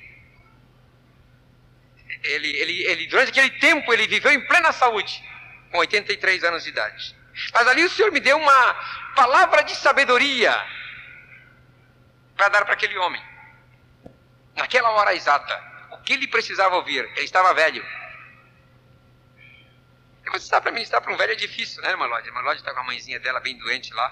Ele, 2.25 2.49
ele, 2.49 2.83
ele, 2.85 3.07
durante 3.07 3.31
aquele 3.31 3.51
tempo, 3.61 3.93
ele 3.93 4.09
viveu 4.09 4.33
em 4.33 4.45
plena 4.47 4.73
saúde, 4.73 5.23
com 5.71 5.79
83 5.79 6.43
anos 6.43 6.65
de 6.65 6.71
idade. 6.71 7.17
Mas 7.55 7.69
ali 7.69 7.85
o 7.85 7.91
Senhor 7.91 8.11
me 8.11 8.19
deu 8.19 8.37
uma 8.37 8.75
palavra 9.15 9.63
de 9.63 9.77
sabedoria 9.77 10.53
para 12.37 12.49
dar 12.49 12.65
para 12.65 12.75
aquele 12.75 12.99
homem. 12.99 13.32
Naquela 14.55 14.91
hora 14.91 15.15
exata, 15.15 15.89
o 15.93 15.99
que 15.99 16.13
ele 16.13 16.29
precisava 16.29 16.77
ouvir? 16.77 17.05
Ele 17.17 17.25
estava 17.25 17.55
velho. 17.55 17.85
E 20.25 20.31
você 20.31 20.47
sabe, 20.47 20.65
para 20.65 20.73
ministrar 20.73 21.03
para 21.03 21.13
um 21.13 21.17
velho 21.17 21.33
é 21.33 21.37
difícil, 21.37 21.83
né, 21.83 21.91
irmã 21.91 22.07
Lodi 22.07 22.29
está 22.57 22.73
com 22.73 22.81
a 22.81 22.85
mãezinha 22.85 23.19
dela 23.19 23.41
bem 23.41 23.57
doente 23.59 23.93
lá, 23.93 24.11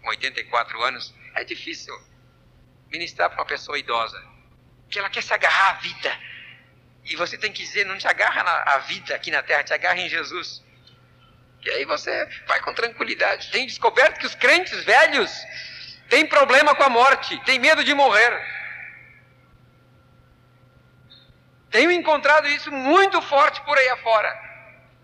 com 0.00 0.08
84 0.08 0.82
anos. 0.82 1.14
É 1.34 1.44
difícil 1.44 1.94
ministrar 2.90 3.30
para 3.30 3.40
uma 3.40 3.46
pessoa 3.46 3.78
idosa, 3.78 4.22
que 4.88 4.98
ela 4.98 5.10
quer 5.10 5.22
se 5.22 5.32
agarrar 5.32 5.70
à 5.70 5.72
vida. 5.74 6.18
E 7.04 7.16
você 7.16 7.38
tem 7.38 7.52
que 7.52 7.62
dizer, 7.62 7.86
não 7.86 7.96
te 7.96 8.06
agarra 8.06 8.42
na 8.42 8.78
vida 8.78 9.14
aqui 9.14 9.30
na 9.30 9.42
terra, 9.42 9.64
te 9.64 9.72
agarra 9.72 9.98
em 9.98 10.08
Jesus. 10.08 10.62
E 11.62 11.70
aí 11.70 11.84
você 11.84 12.28
vai 12.46 12.60
com 12.60 12.72
tranquilidade. 12.72 13.50
Tem 13.50 13.66
descoberto 13.66 14.18
que 14.18 14.26
os 14.26 14.34
crentes 14.34 14.84
velhos 14.84 15.30
têm 16.08 16.26
problema 16.26 16.74
com 16.74 16.82
a 16.82 16.88
morte, 16.88 17.38
têm 17.44 17.58
medo 17.58 17.84
de 17.84 17.94
morrer. 17.94 18.32
Tenho 21.70 21.92
encontrado 21.92 22.48
isso 22.48 22.70
muito 22.72 23.22
forte 23.22 23.60
por 23.62 23.78
aí 23.78 23.88
afora. 23.90 24.50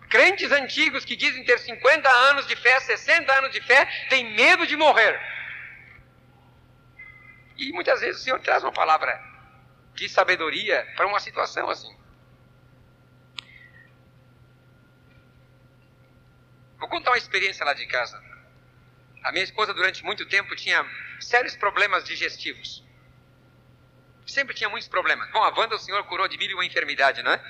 Crentes 0.09 0.51
antigos 0.51 1.05
que 1.05 1.15
dizem 1.15 1.43
ter 1.43 1.59
50 1.59 2.09
anos 2.09 2.47
de 2.47 2.55
fé, 2.55 2.79
60 2.79 3.33
anos 3.39 3.51
de 3.51 3.61
fé, 3.61 3.85
têm 4.09 4.35
medo 4.35 4.67
de 4.67 4.75
morrer. 4.75 5.19
E 7.57 7.71
muitas 7.71 8.01
vezes 8.01 8.21
o 8.21 8.23
Senhor 8.23 8.39
traz 8.39 8.63
uma 8.63 8.71
palavra 8.71 9.19
de 9.95 10.07
sabedoria 10.07 10.87
para 10.95 11.07
uma 11.07 11.19
situação 11.19 11.69
assim. 11.69 11.95
Vou 16.77 16.87
contar 16.87 17.11
uma 17.11 17.17
experiência 17.17 17.65
lá 17.65 17.73
de 17.73 17.85
casa. 17.87 18.21
A 19.23 19.31
minha 19.31 19.43
esposa, 19.43 19.73
durante 19.73 20.05
muito 20.05 20.25
tempo, 20.27 20.55
tinha 20.55 20.85
sérios 21.19 21.55
problemas 21.55 22.03
digestivos. 22.03 22.86
Sempre 24.27 24.53
tinha 24.53 24.69
muitos 24.69 24.89
problemas. 24.89 25.29
Bom, 25.31 25.41
a 25.41 25.49
Wanda 25.57 25.75
o 25.75 25.79
Senhor 25.79 26.03
curou 26.03 26.27
de 26.27 26.37
mil 26.37 26.49
e 26.49 26.53
uma 26.53 26.65
enfermidade, 26.65 27.23
não 27.23 27.31
é? 27.31 27.41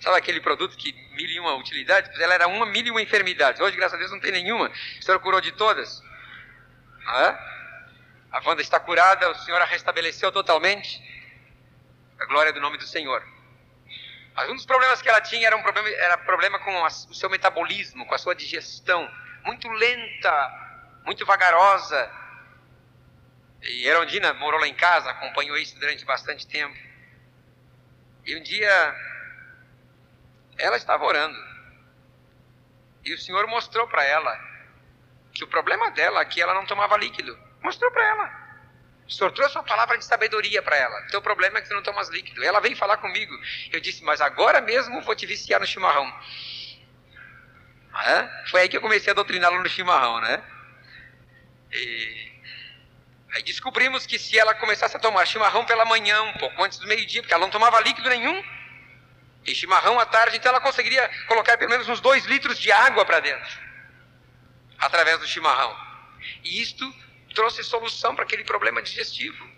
Sabe 0.00 0.16
aquele 0.16 0.40
produto 0.40 0.76
que 0.76 0.92
mil 1.14 1.28
e 1.28 1.38
uma 1.38 1.54
utilidade? 1.54 2.10
Ela 2.20 2.34
era 2.34 2.48
uma 2.48 2.64
mil 2.64 2.86
e 2.86 2.90
uma 2.90 3.02
enfermidade. 3.02 3.62
Hoje, 3.62 3.76
graças 3.76 3.94
a 3.94 3.98
Deus, 3.98 4.10
não 4.10 4.18
tem 4.18 4.32
nenhuma. 4.32 4.72
O 4.98 5.04
Senhor 5.04 5.20
curou 5.20 5.40
de 5.40 5.52
todas. 5.52 6.02
É? 7.06 7.52
A 8.32 8.40
Wanda 8.46 8.62
está 8.62 8.80
curada, 8.80 9.30
o 9.30 9.34
Senhor 9.34 9.60
a 9.60 9.66
restabeleceu 9.66 10.32
totalmente. 10.32 11.02
A 12.18 12.24
glória 12.24 12.52
do 12.52 12.60
nome 12.60 12.78
do 12.78 12.86
Senhor. 12.86 13.22
Mas 14.34 14.48
um 14.48 14.54
dos 14.54 14.64
problemas 14.64 15.02
que 15.02 15.08
ela 15.08 15.20
tinha 15.20 15.46
era 15.46 15.56
um 15.56 15.62
problema, 15.62 15.88
era 15.90 16.16
problema 16.16 16.58
com 16.60 16.84
a, 16.84 16.86
o 16.86 17.14
seu 17.14 17.28
metabolismo, 17.28 18.06
com 18.06 18.14
a 18.14 18.18
sua 18.18 18.34
digestão. 18.34 19.06
Muito 19.44 19.68
lenta, 19.68 21.02
muito 21.04 21.26
vagarosa. 21.26 22.21
E 23.62 23.86
Erondina 23.86 24.32
morou 24.34 24.60
lá 24.60 24.66
em 24.66 24.74
casa, 24.74 25.10
acompanhou 25.10 25.56
isso 25.56 25.78
durante 25.78 26.04
bastante 26.04 26.46
tempo. 26.46 26.76
E 28.26 28.36
um 28.36 28.42
dia, 28.42 28.96
ela 30.58 30.76
estava 30.76 31.04
orando. 31.04 31.38
E 33.04 33.12
o 33.14 33.18
Senhor 33.18 33.46
mostrou 33.46 33.86
para 33.88 34.04
ela 34.04 34.52
que 35.32 35.44
o 35.44 35.48
problema 35.48 35.90
dela 35.90 36.20
é 36.20 36.24
que 36.24 36.40
ela 36.40 36.54
não 36.54 36.66
tomava 36.66 36.96
líquido. 36.96 37.38
Mostrou 37.60 37.90
para 37.90 38.06
ela. 38.06 38.42
O 39.06 39.10
Senhor 39.10 39.32
trouxe 39.32 39.56
uma 39.56 39.64
palavra 39.64 39.98
de 39.98 40.04
sabedoria 40.04 40.62
para 40.62 40.76
ela. 40.76 41.02
Teu 41.08 41.20
problema 41.20 41.58
é 41.58 41.62
que 41.62 41.68
você 41.68 41.74
não 41.74 41.82
tomas 41.82 42.08
líquido. 42.08 42.42
Ela 42.42 42.60
veio 42.60 42.76
falar 42.76 42.96
comigo. 42.98 43.34
Eu 43.72 43.80
disse, 43.80 44.02
mas 44.04 44.20
agora 44.20 44.60
mesmo 44.60 45.02
vou 45.02 45.14
te 45.14 45.26
viciar 45.26 45.60
no 45.60 45.66
chimarrão. 45.66 46.10
Foi 48.46 48.62
aí 48.62 48.68
que 48.68 48.76
eu 48.76 48.80
comecei 48.80 49.10
a 49.10 49.14
doutriná-la 49.14 49.60
no 49.60 49.68
chimarrão, 49.68 50.20
né? 50.20 50.42
E... 51.72 52.31
Aí 53.32 53.42
descobrimos 53.42 54.04
que 54.04 54.18
se 54.18 54.38
ela 54.38 54.54
começasse 54.54 54.94
a 54.94 55.00
tomar 55.00 55.26
chimarrão 55.26 55.64
pela 55.64 55.84
manhã, 55.86 56.22
um 56.22 56.34
pouco 56.34 56.62
antes 56.62 56.78
do 56.78 56.86
meio-dia, 56.86 57.22
porque 57.22 57.32
ela 57.32 57.42
não 57.42 57.50
tomava 57.50 57.80
líquido 57.80 58.08
nenhum, 58.10 58.44
e 59.46 59.54
chimarrão 59.54 59.98
à 59.98 60.04
tarde, 60.04 60.36
então 60.36 60.50
ela 60.50 60.60
conseguiria 60.60 61.08
colocar 61.26 61.56
pelo 61.56 61.70
menos 61.70 61.88
uns 61.88 62.00
dois 62.00 62.24
litros 62.26 62.58
de 62.58 62.70
água 62.70 63.04
para 63.06 63.20
dentro, 63.20 63.58
através 64.78 65.18
do 65.18 65.26
chimarrão. 65.26 65.74
E 66.44 66.60
isto 66.60 66.94
trouxe 67.34 67.64
solução 67.64 68.14
para 68.14 68.24
aquele 68.24 68.44
problema 68.44 68.82
digestivo. 68.82 69.50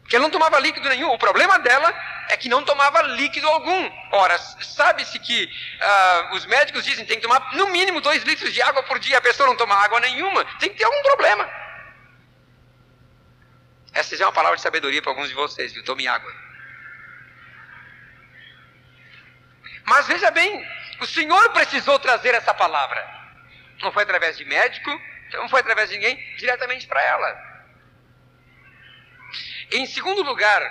Porque 0.00 0.16
ela 0.16 0.22
não 0.22 0.30
tomava 0.30 0.58
líquido 0.58 0.88
nenhum. 0.88 1.10
O 1.12 1.18
problema 1.18 1.58
dela 1.58 1.94
é 2.28 2.36
que 2.36 2.48
não 2.48 2.62
tomava 2.62 3.00
líquido 3.02 3.48
algum. 3.48 3.90
Ora, 4.12 4.36
sabe-se 4.38 5.18
que 5.18 5.44
uh, 5.44 6.34
os 6.34 6.44
médicos 6.44 6.84
dizem 6.84 7.04
que 7.04 7.08
tem 7.08 7.18
que 7.18 7.26
tomar 7.26 7.54
no 7.54 7.68
mínimo 7.68 8.02
dois 8.02 8.22
litros 8.22 8.52
de 8.52 8.60
água 8.60 8.82
por 8.82 8.98
dia. 8.98 9.16
A 9.16 9.22
pessoa 9.22 9.48
não 9.48 9.56
toma 9.56 9.74
água 9.74 10.00
nenhuma. 10.00 10.44
Tem 10.58 10.68
que 10.68 10.76
ter 10.76 10.84
algum 10.84 11.02
problema. 11.02 11.63
Essa 13.94 14.16
já 14.16 14.24
é 14.24 14.26
uma 14.26 14.32
palavra 14.32 14.56
de 14.56 14.62
sabedoria 14.62 15.00
para 15.00 15.12
alguns 15.12 15.28
de 15.28 15.34
vocês, 15.34 15.72
viu? 15.72 15.84
Tome 15.84 16.08
água. 16.08 16.34
Mas 19.84 20.06
veja 20.08 20.30
bem, 20.32 20.66
o 21.00 21.06
Senhor 21.06 21.50
precisou 21.50 21.98
trazer 21.98 22.34
essa 22.34 22.52
palavra. 22.52 23.06
Não 23.80 23.92
foi 23.92 24.02
através 24.02 24.36
de 24.36 24.44
médico, 24.44 24.90
não 25.32 25.48
foi 25.48 25.60
através 25.60 25.90
de 25.90 25.96
ninguém, 25.96 26.16
diretamente 26.36 26.86
para 26.86 27.02
ela. 27.02 27.54
Em 29.72 29.86
segundo 29.86 30.22
lugar, 30.22 30.62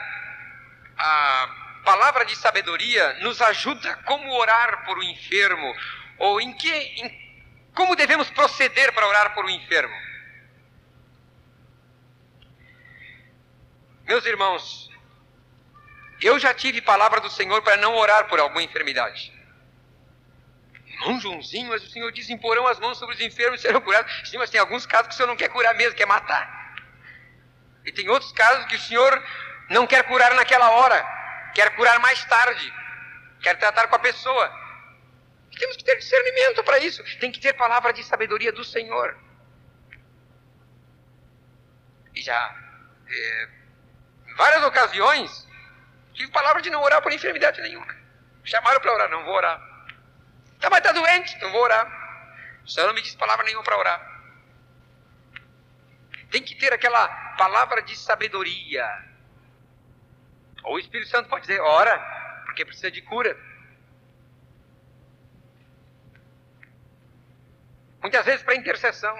a 0.97 1.81
palavra 1.83 2.25
de 2.25 2.35
sabedoria 2.35 3.13
nos 3.21 3.41
ajuda 3.41 3.95
como 4.05 4.33
orar 4.33 4.85
por 4.85 4.97
um 4.97 5.03
enfermo, 5.03 5.75
ou 6.17 6.41
em 6.41 6.53
que, 6.53 6.71
em, 6.71 7.71
como 7.73 7.95
devemos 7.95 8.29
proceder 8.31 8.91
para 8.93 9.07
orar 9.07 9.33
por 9.33 9.45
um 9.45 9.49
enfermo. 9.49 9.95
Meus 14.13 14.27
irmãos, 14.27 14.91
eu 16.21 16.37
já 16.37 16.53
tive 16.53 16.79
palavra 16.79 17.19
do 17.19 17.31
Senhor 17.31 17.63
para 17.63 17.77
não 17.77 17.95
orar 17.95 18.27
por 18.27 18.39
alguma 18.39 18.61
enfermidade. 18.61 19.33
Irmão 20.85 21.19
Joãozinho, 21.19 21.69
mas 21.69 21.83
o 21.83 21.89
Senhor 21.89 22.11
diz: 22.11 22.29
imporão 22.29 22.67
as 22.67 22.79
mãos 22.79 22.99
sobre 22.99 23.15
os 23.15 23.21
enfermos 23.21 23.59
e 23.59 23.63
serão 23.63 23.81
curados. 23.81 24.29
Sim, 24.29 24.37
mas 24.37 24.51
tem 24.51 24.59
alguns 24.59 24.85
casos 24.85 25.07
que 25.07 25.13
o 25.15 25.17
Senhor 25.17 25.27
não 25.27 25.35
quer 25.35 25.49
curar 25.49 25.73
mesmo, 25.73 25.97
quer 25.97 26.05
matar. 26.05 26.75
E 27.83 27.91
tem 27.91 28.07
outros 28.07 28.31
casos 28.33 28.67
que 28.67 28.75
o 28.75 28.79
Senhor 28.79 29.11
não 29.71 29.87
quer 29.87 30.03
curar 30.03 30.35
naquela 30.35 30.69
hora, 30.69 31.03
quer 31.55 31.75
curar 31.75 31.99
mais 31.99 32.23
tarde, 32.25 32.71
quer 33.41 33.57
tratar 33.57 33.87
com 33.87 33.95
a 33.95 33.99
pessoa. 33.99 34.47
Temos 35.57 35.75
que 35.75 35.83
ter 35.83 35.97
discernimento 35.97 36.63
para 36.63 36.77
isso. 36.77 37.03
Tem 37.19 37.31
que 37.31 37.39
ter 37.39 37.53
palavra 37.53 37.91
de 37.91 38.03
sabedoria 38.03 38.51
do 38.51 38.63
Senhor. 38.63 39.17
E 42.13 42.21
já, 42.21 42.55
é, 43.07 43.62
várias 44.35 44.63
ocasiões, 44.63 45.47
tive 46.13 46.31
palavra 46.31 46.61
de 46.61 46.69
não 46.69 46.81
orar 46.81 47.01
por 47.01 47.11
enfermidade 47.11 47.61
nenhuma. 47.61 47.95
Chamaram 48.43 48.79
para 48.79 48.93
orar, 48.93 49.09
não 49.09 49.23
vou 49.23 49.33
orar. 49.35 49.59
Tá, 50.59 50.69
mas 50.69 50.79
está 50.79 50.91
doente, 50.91 51.37
não 51.41 51.51
vou 51.51 51.61
orar. 51.61 51.85
O 52.63 52.69
Senhor 52.69 52.87
não 52.87 52.93
me 52.93 53.01
disse 53.01 53.17
palavra 53.17 53.45
nenhuma 53.45 53.63
para 53.63 53.77
orar. 53.77 54.13
tem 56.31 56.41
que 56.41 56.55
ter 56.55 56.73
aquela 56.73 57.07
palavra 57.37 57.81
de 57.81 57.95
sabedoria. 57.95 58.85
Ou 60.63 60.75
o 60.75 60.79
Espírito 60.79 61.09
Santo 61.09 61.29
pode 61.29 61.41
dizer, 61.41 61.59
ora, 61.59 61.97
porque 62.45 62.65
precisa 62.65 62.89
de 62.89 63.01
cura. 63.01 63.37
Muitas 68.01 68.25
vezes 68.25 68.43
para 68.43 68.55
intercessão. 68.55 69.15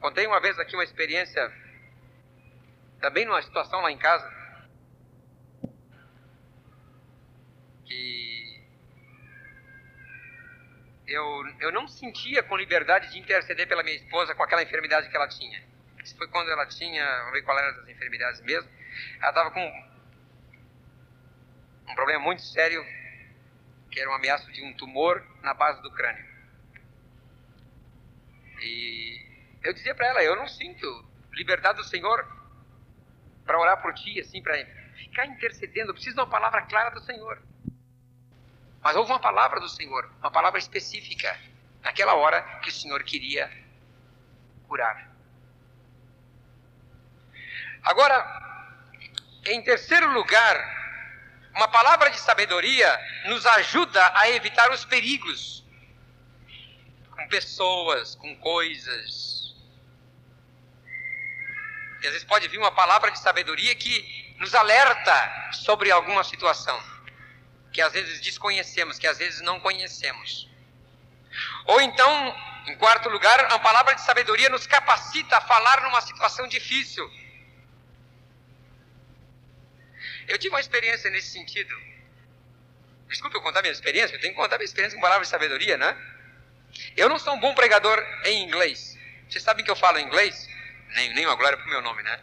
Contei 0.00 0.26
uma 0.26 0.40
vez 0.40 0.58
aqui 0.58 0.74
uma 0.74 0.84
experiência, 0.84 1.52
também 3.00 3.26
numa 3.26 3.42
situação 3.42 3.82
lá 3.82 3.90
em 3.92 3.98
casa, 3.98 4.32
que 7.84 8.64
eu, 11.10 11.44
eu 11.58 11.72
não 11.72 11.88
sentia 11.88 12.40
com 12.42 12.56
liberdade 12.56 13.10
de 13.10 13.18
interceder 13.18 13.66
pela 13.66 13.82
minha 13.82 13.96
esposa 13.96 14.34
com 14.34 14.42
aquela 14.44 14.62
enfermidade 14.62 15.08
que 15.08 15.16
ela 15.16 15.28
tinha. 15.28 15.60
Isso 16.02 16.16
foi 16.16 16.28
quando 16.28 16.50
ela 16.50 16.64
tinha, 16.66 17.04
vamos 17.18 17.32
ver 17.32 17.42
qual 17.42 17.58
era 17.58 17.72
das 17.72 17.88
enfermidades 17.88 18.40
mesmo. 18.42 18.70
Ela 19.18 19.28
estava 19.28 19.50
com 19.50 19.90
um 21.88 21.94
problema 21.94 22.22
muito 22.22 22.42
sério, 22.42 22.84
que 23.90 24.00
era 24.00 24.08
um 24.08 24.14
ameaço 24.14 24.50
de 24.52 24.62
um 24.62 24.72
tumor 24.74 25.26
na 25.42 25.52
base 25.52 25.82
do 25.82 25.90
crânio. 25.90 26.24
E 28.60 29.26
eu 29.64 29.72
dizia 29.72 29.94
para 29.94 30.06
ela, 30.06 30.22
eu 30.22 30.36
não 30.36 30.46
sinto 30.46 30.86
liberdade 31.32 31.78
do 31.78 31.84
Senhor 31.84 32.24
para 33.44 33.58
orar 33.58 33.82
por 33.82 33.92
ti, 33.94 34.20
assim, 34.20 34.40
para 34.40 34.64
ficar 34.96 35.26
intercedendo. 35.26 35.90
Eu 35.90 35.94
preciso 35.94 36.14
de 36.14 36.20
uma 36.20 36.30
palavra 36.30 36.62
clara 36.62 36.90
do 36.90 37.00
Senhor. 37.00 37.42
Mas 38.82 38.96
houve 38.96 39.12
uma 39.12 39.18
palavra 39.18 39.60
do 39.60 39.68
Senhor, 39.68 40.10
uma 40.20 40.30
palavra 40.30 40.58
específica, 40.58 41.38
naquela 41.82 42.14
hora 42.14 42.42
que 42.62 42.70
o 42.70 42.72
Senhor 42.72 43.02
queria 43.02 43.50
curar. 44.66 45.10
Agora, 47.82 48.16
em 49.46 49.62
terceiro 49.62 50.10
lugar, 50.12 50.56
uma 51.54 51.68
palavra 51.68 52.10
de 52.10 52.18
sabedoria 52.18 52.98
nos 53.26 53.44
ajuda 53.44 54.12
a 54.14 54.30
evitar 54.30 54.70
os 54.70 54.84
perigos 54.84 55.64
com 57.10 57.28
pessoas, 57.28 58.14
com 58.14 58.34
coisas. 58.36 59.54
E 62.02 62.06
às 62.06 62.12
vezes 62.12 62.24
pode 62.24 62.48
vir 62.48 62.58
uma 62.58 62.72
palavra 62.72 63.10
de 63.10 63.18
sabedoria 63.18 63.74
que 63.74 64.34
nos 64.38 64.54
alerta 64.54 65.52
sobre 65.52 65.90
alguma 65.90 66.24
situação 66.24 66.89
que 67.72 67.80
às 67.80 67.92
vezes 67.92 68.20
desconhecemos, 68.20 68.98
que 68.98 69.06
às 69.06 69.18
vezes 69.18 69.40
não 69.40 69.60
conhecemos. 69.60 70.48
Ou 71.66 71.80
então, 71.80 72.36
em 72.66 72.76
quarto 72.76 73.08
lugar, 73.08 73.46
uma 73.46 73.58
palavra 73.58 73.94
de 73.94 74.02
sabedoria 74.02 74.48
nos 74.48 74.66
capacita 74.66 75.36
a 75.36 75.40
falar 75.40 75.82
numa 75.82 76.00
situação 76.00 76.46
difícil. 76.48 77.08
Eu 80.26 80.38
tive 80.38 80.54
uma 80.54 80.60
experiência 80.60 81.10
nesse 81.10 81.30
sentido. 81.30 81.74
Desculpe 83.08 83.36
eu 83.36 83.42
contar 83.42 83.60
minha 83.62 83.72
experiência, 83.72 84.14
eu 84.14 84.20
tenho 84.20 84.32
que 84.32 84.40
contar 84.40 84.56
minha 84.56 84.64
experiência 84.64 84.96
com 84.96 85.02
palavras 85.02 85.26
de 85.26 85.32
sabedoria, 85.32 85.76
né? 85.76 85.96
Eu 86.96 87.08
não 87.08 87.18
sou 87.18 87.34
um 87.34 87.40
bom 87.40 87.54
pregador 87.54 87.98
em 88.24 88.44
inglês. 88.44 88.96
Vocês 89.28 89.42
sabem 89.42 89.64
que 89.64 89.70
eu 89.70 89.76
falo 89.76 89.98
inglês? 89.98 90.48
Nem, 90.94 91.14
nem 91.14 91.26
uma 91.26 91.34
glória 91.34 91.58
para 91.58 91.66
o 91.66 91.70
meu 91.70 91.82
nome, 91.82 92.02
né? 92.02 92.20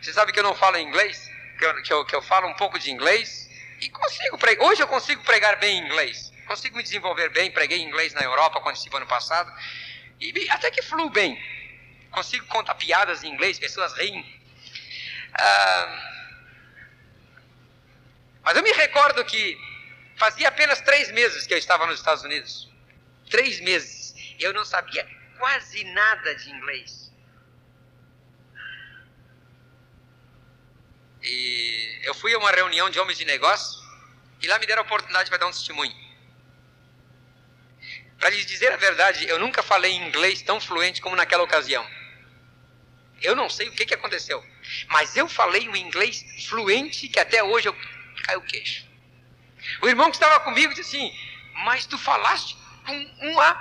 Vocês 0.00 0.14
sabem 0.14 0.32
que 0.32 0.38
eu 0.38 0.44
não 0.44 0.54
falo 0.54 0.78
inglês? 0.78 1.28
Que 1.58 1.64
eu, 1.64 1.82
que 1.82 1.92
eu, 1.92 2.04
que 2.04 2.14
eu 2.14 2.22
falo 2.22 2.46
um 2.46 2.54
pouco 2.54 2.78
de 2.78 2.90
inglês? 2.90 3.47
E 3.80 3.88
consigo 3.90 4.38
pregar. 4.38 4.66
Hoje 4.66 4.82
eu 4.82 4.88
consigo 4.88 5.22
pregar 5.22 5.56
bem 5.56 5.78
inglês. 5.78 6.32
Consigo 6.46 6.76
me 6.76 6.82
desenvolver 6.82 7.28
bem. 7.30 7.50
Preguei 7.50 7.78
inglês 7.80 8.12
na 8.14 8.22
Europa 8.22 8.60
quando 8.60 8.76
estive 8.76 8.96
ano 8.96 9.06
passado. 9.06 9.52
E 10.20 10.50
até 10.50 10.70
que 10.70 10.82
fluo 10.82 11.10
bem. 11.10 11.40
Consigo 12.10 12.46
contar 12.46 12.74
piadas 12.74 13.22
em 13.22 13.32
inglês, 13.32 13.58
pessoas 13.58 13.92
riem. 13.94 14.24
Ah, 15.34 16.08
mas 18.42 18.56
eu 18.56 18.62
me 18.62 18.72
recordo 18.72 19.24
que 19.24 19.58
fazia 20.16 20.48
apenas 20.48 20.80
três 20.80 21.12
meses 21.12 21.46
que 21.46 21.54
eu 21.54 21.58
estava 21.58 21.86
nos 21.86 21.98
Estados 21.98 22.24
Unidos. 22.24 22.68
Três 23.30 23.60
meses. 23.60 24.14
Eu 24.40 24.52
não 24.52 24.64
sabia 24.64 25.06
quase 25.38 25.84
nada 25.84 26.34
de 26.34 26.50
inglês. 26.50 27.07
E 31.28 32.00
eu 32.04 32.14
fui 32.14 32.32
a 32.32 32.38
uma 32.38 32.50
reunião 32.50 32.88
de 32.88 32.98
homens 32.98 33.18
de 33.18 33.24
negócio 33.26 33.78
e 34.40 34.46
lá 34.46 34.58
me 34.58 34.64
deram 34.66 34.82
a 34.82 34.86
oportunidade 34.86 35.28
para 35.28 35.38
dar 35.38 35.46
um 35.46 35.50
testemunho. 35.50 35.94
Para 38.18 38.30
lhes 38.30 38.46
dizer 38.46 38.72
a 38.72 38.76
verdade, 38.76 39.28
eu 39.28 39.38
nunca 39.38 39.62
falei 39.62 39.92
inglês 39.92 40.40
tão 40.40 40.58
fluente 40.58 41.02
como 41.02 41.14
naquela 41.14 41.42
ocasião. 41.42 41.86
Eu 43.20 43.36
não 43.36 43.50
sei 43.50 43.68
o 43.68 43.72
que, 43.72 43.84
que 43.84 43.94
aconteceu, 43.94 44.42
mas 44.88 45.16
eu 45.16 45.28
falei 45.28 45.68
um 45.68 45.76
inglês 45.76 46.24
fluente 46.48 47.08
que 47.08 47.20
até 47.20 47.44
hoje 47.44 47.68
eu 47.68 47.76
caiu 48.24 48.38
o 48.38 48.44
queixo. 48.44 48.86
O 49.82 49.88
irmão 49.88 50.10
que 50.10 50.16
estava 50.16 50.40
comigo 50.40 50.72
disse 50.72 50.96
assim: 50.96 51.18
Mas 51.64 51.84
tu 51.84 51.98
falaste 51.98 52.56
com 52.86 52.94
uma. 53.32 53.54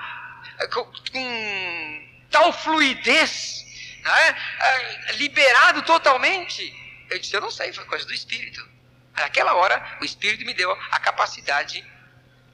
com 1.12 2.08
tal 2.32 2.54
fluidez, 2.54 3.66
né? 4.04 4.36
liberado 5.16 5.82
totalmente. 5.82 6.87
Eu 7.10 7.20
disse: 7.20 7.36
Eu 7.36 7.42
não 7.42 7.52
sei, 7.52 7.72
foi 7.74 7.86
coisa 7.86 8.06
do 8.06 8.14
Espírito. 8.14 8.68
Naquela 9.16 9.54
hora, 9.54 9.98
o 10.02 10.06
Espírito 10.06 10.46
me 10.46 10.54
deu 10.54 10.72
a 10.92 11.00
capacidade, 11.00 11.84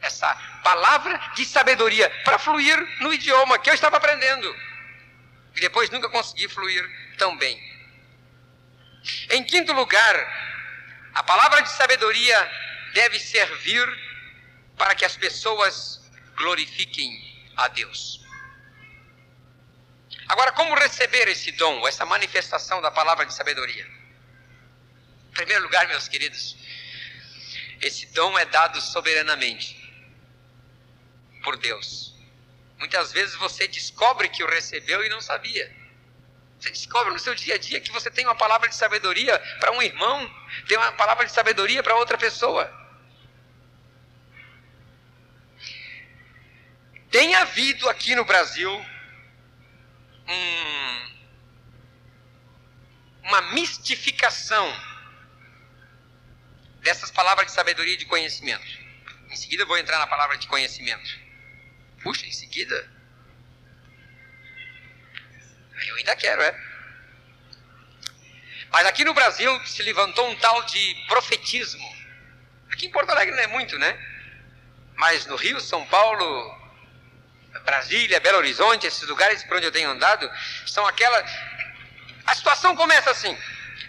essa 0.02 0.34
palavra 0.64 1.18
de 1.36 1.46
sabedoria, 1.46 2.10
para 2.24 2.40
fluir 2.40 2.78
no 3.02 3.14
idioma 3.14 3.60
que 3.60 3.70
eu 3.70 3.74
estava 3.74 3.98
aprendendo. 3.98 4.56
E 5.56 5.60
depois 5.60 5.90
nunca 5.90 6.10
consegui 6.10 6.48
fluir 6.48 6.84
tão 7.18 7.38
bem. 7.38 7.62
Em 9.32 9.44
quinto 9.44 9.74
lugar, 9.74 10.16
a 11.14 11.24
palavra 11.24 11.62
de 11.62 11.70
sabedoria 11.72 12.52
deve 12.94 13.20
servir 13.20 13.86
para 14.78 14.96
que 14.96 15.06
as 15.06 15.18
pessoas 15.18 16.02
glorifiquem 16.38 17.52
a 17.58 17.68
Deus. 17.68 18.22
Agora, 20.28 20.52
como 20.54 20.74
receber 20.76 21.28
esse 21.28 21.52
dom, 21.52 21.86
essa 21.88 22.06
manifestação 22.06 22.82
da 22.82 22.90
palavra 22.90 23.26
de 23.26 23.34
sabedoria? 23.34 24.03
Em 25.34 25.36
primeiro 25.36 25.64
lugar, 25.64 25.88
meus 25.88 26.08
queridos, 26.08 26.56
esse 27.82 28.06
dom 28.14 28.38
é 28.38 28.46
dado 28.46 28.80
soberanamente 28.80 29.76
por 31.44 31.58
Deus. 31.58 32.14
Muitas 32.78 33.12
vezes 33.12 33.34
você 33.38 33.68
descobre 33.68 34.30
que 34.30 34.44
o 34.44 34.48
recebeu 34.48 35.04
e 35.04 35.10
não 35.10 35.20
sabia. 35.20 35.76
Você 36.60 36.70
descobre 36.70 37.12
no 37.12 37.18
seu 37.18 37.34
dia 37.34 37.56
a 37.56 37.58
dia 37.58 37.82
que 37.82 37.92
você 37.92 38.12
tem 38.12 38.28
uma 38.28 38.36
palavra 38.36 38.70
de 38.70 38.76
sabedoria 38.76 39.40
para 39.60 39.72
um 39.72 39.82
irmão, 39.82 40.32
tem 40.68 40.78
uma 40.78 40.92
palavra 40.92 41.26
de 41.26 41.32
sabedoria 41.32 41.82
para 41.82 41.96
outra 41.96 42.16
pessoa. 42.16 42.72
Tem 47.10 47.34
havido 47.34 47.90
aqui 47.90 48.14
no 48.14 48.24
Brasil 48.24 48.72
um, 50.28 51.12
uma 53.24 53.42
mistificação 53.54 54.93
dessas 56.84 57.10
palavras 57.10 57.48
de 57.48 57.54
sabedoria 57.54 57.94
e 57.94 57.98
de 57.98 58.06
conhecimento. 58.06 58.66
Em 59.30 59.36
seguida 59.36 59.66
vou 59.66 59.78
entrar 59.78 59.98
na 59.98 60.06
palavra 60.06 60.38
de 60.38 60.46
conhecimento. 60.48 61.10
Puxa, 62.04 62.26
em 62.28 62.32
seguida? 62.32 62.92
Eu 65.88 65.96
ainda 65.96 66.16
quero, 66.16 66.42
é. 66.42 66.74
Mas 68.70 68.86
aqui 68.86 69.04
no 69.04 69.14
Brasil 69.14 69.66
se 69.66 69.82
levantou 69.82 70.30
um 70.30 70.36
tal 70.36 70.64
de 70.64 70.96
profetismo. 71.08 71.88
Aqui 72.72 72.88
em 72.88 72.92
Porto 72.92 73.10
Alegre 73.10 73.36
não 73.36 73.44
é 73.44 73.48
muito, 73.48 73.78
né? 73.80 73.98
Mas 74.96 75.26
no 75.26 75.36
Rio, 75.36 75.60
São 75.60 75.86
Paulo, 75.88 76.62
Brasília, 77.64 78.20
Belo 78.20 78.40
Horizonte, 78.40 78.88
esses 78.88 79.08
lugares 79.08 79.44
por 79.44 79.58
onde 79.58 79.68
eu 79.68 79.72
tenho 79.72 79.90
andado, 79.90 80.30
são 80.68 80.86
aquela. 80.86 81.26
A 82.26 82.36
situação 82.36 82.76
começa 82.76 83.10
assim: 83.12 83.38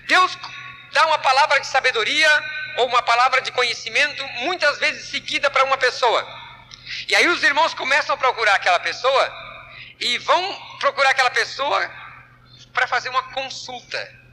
Deus 0.06 0.38
dá 0.92 1.06
uma 1.06 1.18
palavra 1.18 1.60
de 1.60 1.66
sabedoria 1.66 2.28
ou 2.76 2.86
uma 2.86 3.02
palavra 3.02 3.40
de 3.40 3.52
conhecimento, 3.52 4.26
muitas 4.40 4.78
vezes 4.78 5.08
seguida 5.08 5.50
para 5.50 5.64
uma 5.64 5.76
pessoa. 5.76 6.26
E 7.08 7.14
aí 7.14 7.26
os 7.28 7.42
irmãos 7.42 7.74
começam 7.74 8.14
a 8.14 8.18
procurar 8.18 8.54
aquela 8.54 8.80
pessoa 8.80 9.32
e 10.00 10.18
vão 10.18 10.76
procurar 10.80 11.10
aquela 11.10 11.30
pessoa 11.30 11.90
para 12.72 12.86
fazer 12.86 13.08
uma 13.08 13.22
consulta. 13.32 14.24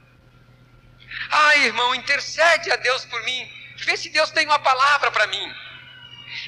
Ah, 1.30 1.56
irmão, 1.58 1.94
intercede 1.94 2.70
a 2.70 2.76
Deus 2.76 3.04
por 3.04 3.22
mim. 3.22 3.50
Vê 3.76 3.96
se 3.96 4.10
Deus 4.10 4.30
tem 4.30 4.46
uma 4.46 4.58
palavra 4.58 5.10
para 5.10 5.26
mim. 5.26 5.54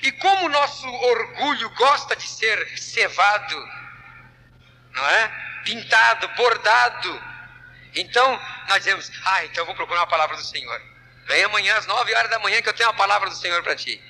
E 0.02 0.12
como 0.12 0.46
o 0.46 0.48
nosso 0.48 0.86
orgulho 0.88 1.68
gosta 1.70 2.16
de 2.16 2.26
ser 2.26 2.78
cevado, 2.78 3.68
não 4.92 5.08
é? 5.10 5.28
Pintado, 5.64 6.28
bordado. 6.28 7.22
Então, 7.94 8.40
nós 8.68 8.78
dizemos: 8.78 9.10
Ah, 9.24 9.44
então 9.44 9.62
eu 9.62 9.66
vou 9.66 9.74
procurar 9.74 10.00
uma 10.00 10.06
palavra 10.06 10.36
do 10.36 10.44
Senhor. 10.44 10.93
Vem 11.26 11.44
amanhã 11.44 11.76
às 11.76 11.86
nove 11.86 12.14
horas 12.14 12.30
da 12.30 12.38
manhã 12.38 12.60
que 12.60 12.68
eu 12.68 12.74
tenho 12.74 12.88
uma 12.88 12.96
palavra 12.96 13.30
do 13.30 13.36
Senhor 13.36 13.62
para 13.62 13.76
ti. 13.76 14.02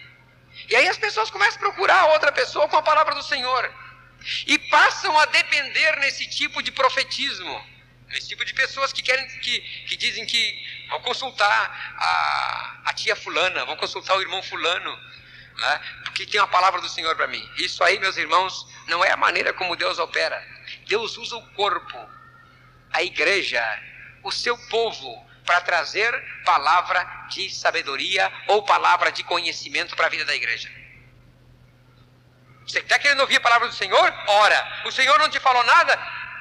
E 0.68 0.76
aí 0.76 0.88
as 0.88 0.98
pessoas 0.98 1.30
começam 1.30 1.56
a 1.56 1.60
procurar 1.60 2.06
outra 2.06 2.32
pessoa 2.32 2.68
com 2.68 2.76
a 2.76 2.82
palavra 2.82 3.14
do 3.14 3.22
Senhor 3.22 3.72
e 4.46 4.58
passam 4.70 5.18
a 5.18 5.26
depender 5.26 5.96
nesse 5.98 6.26
tipo 6.28 6.62
de 6.62 6.72
profetismo. 6.72 7.74
Esse 8.10 8.28
tipo 8.28 8.44
de 8.44 8.54
pessoas 8.54 8.92
que 8.92 9.02
querem, 9.02 9.26
que, 9.40 9.60
que 9.88 9.96
dizem 9.96 10.24
que 10.24 10.86
vão 10.88 11.00
consultar 11.00 11.94
a, 11.98 12.82
a 12.86 12.92
tia 12.92 13.16
fulana, 13.16 13.64
vão 13.64 13.76
consultar 13.76 14.16
o 14.16 14.20
irmão 14.20 14.42
fulano, 14.42 14.96
né? 15.56 15.80
porque 16.04 16.26
tem 16.26 16.40
uma 16.40 16.46
palavra 16.46 16.80
do 16.80 16.88
Senhor 16.88 17.14
para 17.16 17.26
mim. 17.26 17.42
Isso 17.58 17.82
aí, 17.82 17.98
meus 17.98 18.16
irmãos, 18.16 18.66
não 18.86 19.04
é 19.04 19.10
a 19.10 19.16
maneira 19.16 19.52
como 19.52 19.76
Deus 19.76 19.98
opera. 19.98 20.46
Deus 20.86 21.16
usa 21.16 21.36
o 21.36 21.46
corpo, 21.54 21.98
a 22.92 23.02
igreja, 23.02 23.62
o 24.22 24.30
seu 24.30 24.56
povo, 24.68 25.28
para 25.44 25.60
trazer 25.60 26.12
palavra 26.44 27.04
de 27.28 27.50
sabedoria 27.50 28.32
ou 28.48 28.62
palavra 28.62 29.12
de 29.12 29.22
conhecimento 29.24 29.94
para 29.94 30.06
a 30.06 30.10
vida 30.10 30.24
da 30.24 30.34
igreja. 30.34 30.70
Você 32.66 32.78
está 32.78 32.98
querendo 32.98 33.20
ouvir 33.20 33.36
a 33.36 33.40
palavra 33.40 33.68
do 33.68 33.74
Senhor? 33.74 34.14
Ora, 34.26 34.82
o 34.86 34.92
Senhor 34.92 35.18
não 35.18 35.28
te 35.28 35.38
falou 35.38 35.62
nada? 35.64 35.96